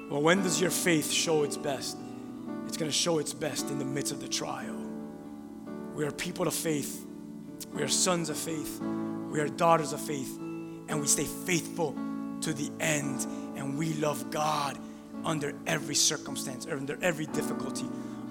Well, 0.10 0.22
when 0.22 0.44
does 0.44 0.62
your 0.62 0.70
faith 0.70 1.12
show 1.12 1.44
its 1.44 1.58
best? 1.58 1.98
It's 2.68 2.78
going 2.78 2.90
to 2.90 2.98
show 2.98 3.20
its 3.20 3.34
best 3.34 3.70
in 3.70 3.80
the 3.80 3.86
midst 3.86 4.12
of 4.12 4.22
the 4.22 4.28
trial. 4.28 4.76
We 5.96 6.06
are 6.06 6.12
people 6.12 6.48
of 6.48 6.54
faith. 6.54 7.06
We 7.74 7.82
are 7.82 7.88
sons 7.88 8.30
of 8.30 8.38
faith. 8.38 8.80
We 8.82 9.40
are 9.40 9.48
daughters 9.48 9.94
of 9.94 10.02
faith. 10.02 10.38
And 10.88 11.02
we 11.02 11.08
stay 11.08 11.24
faithful 11.24 11.96
to 12.42 12.54
the 12.54 12.70
end. 12.80 13.26
And 13.56 13.78
we 13.78 13.94
love 13.94 14.30
God 14.30 14.78
under 15.24 15.56
every 15.66 15.96
circumstance, 15.96 16.68
under 16.68 17.00
every 17.02 17.26
difficulty, 17.26 17.86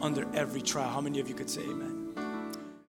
under 0.04 0.26
every 0.34 0.60
trial. 0.60 0.90
How 0.90 1.00
many 1.00 1.18
of 1.18 1.28
you 1.28 1.34
could 1.34 1.48
say 1.48 1.62
amen? 1.62 1.93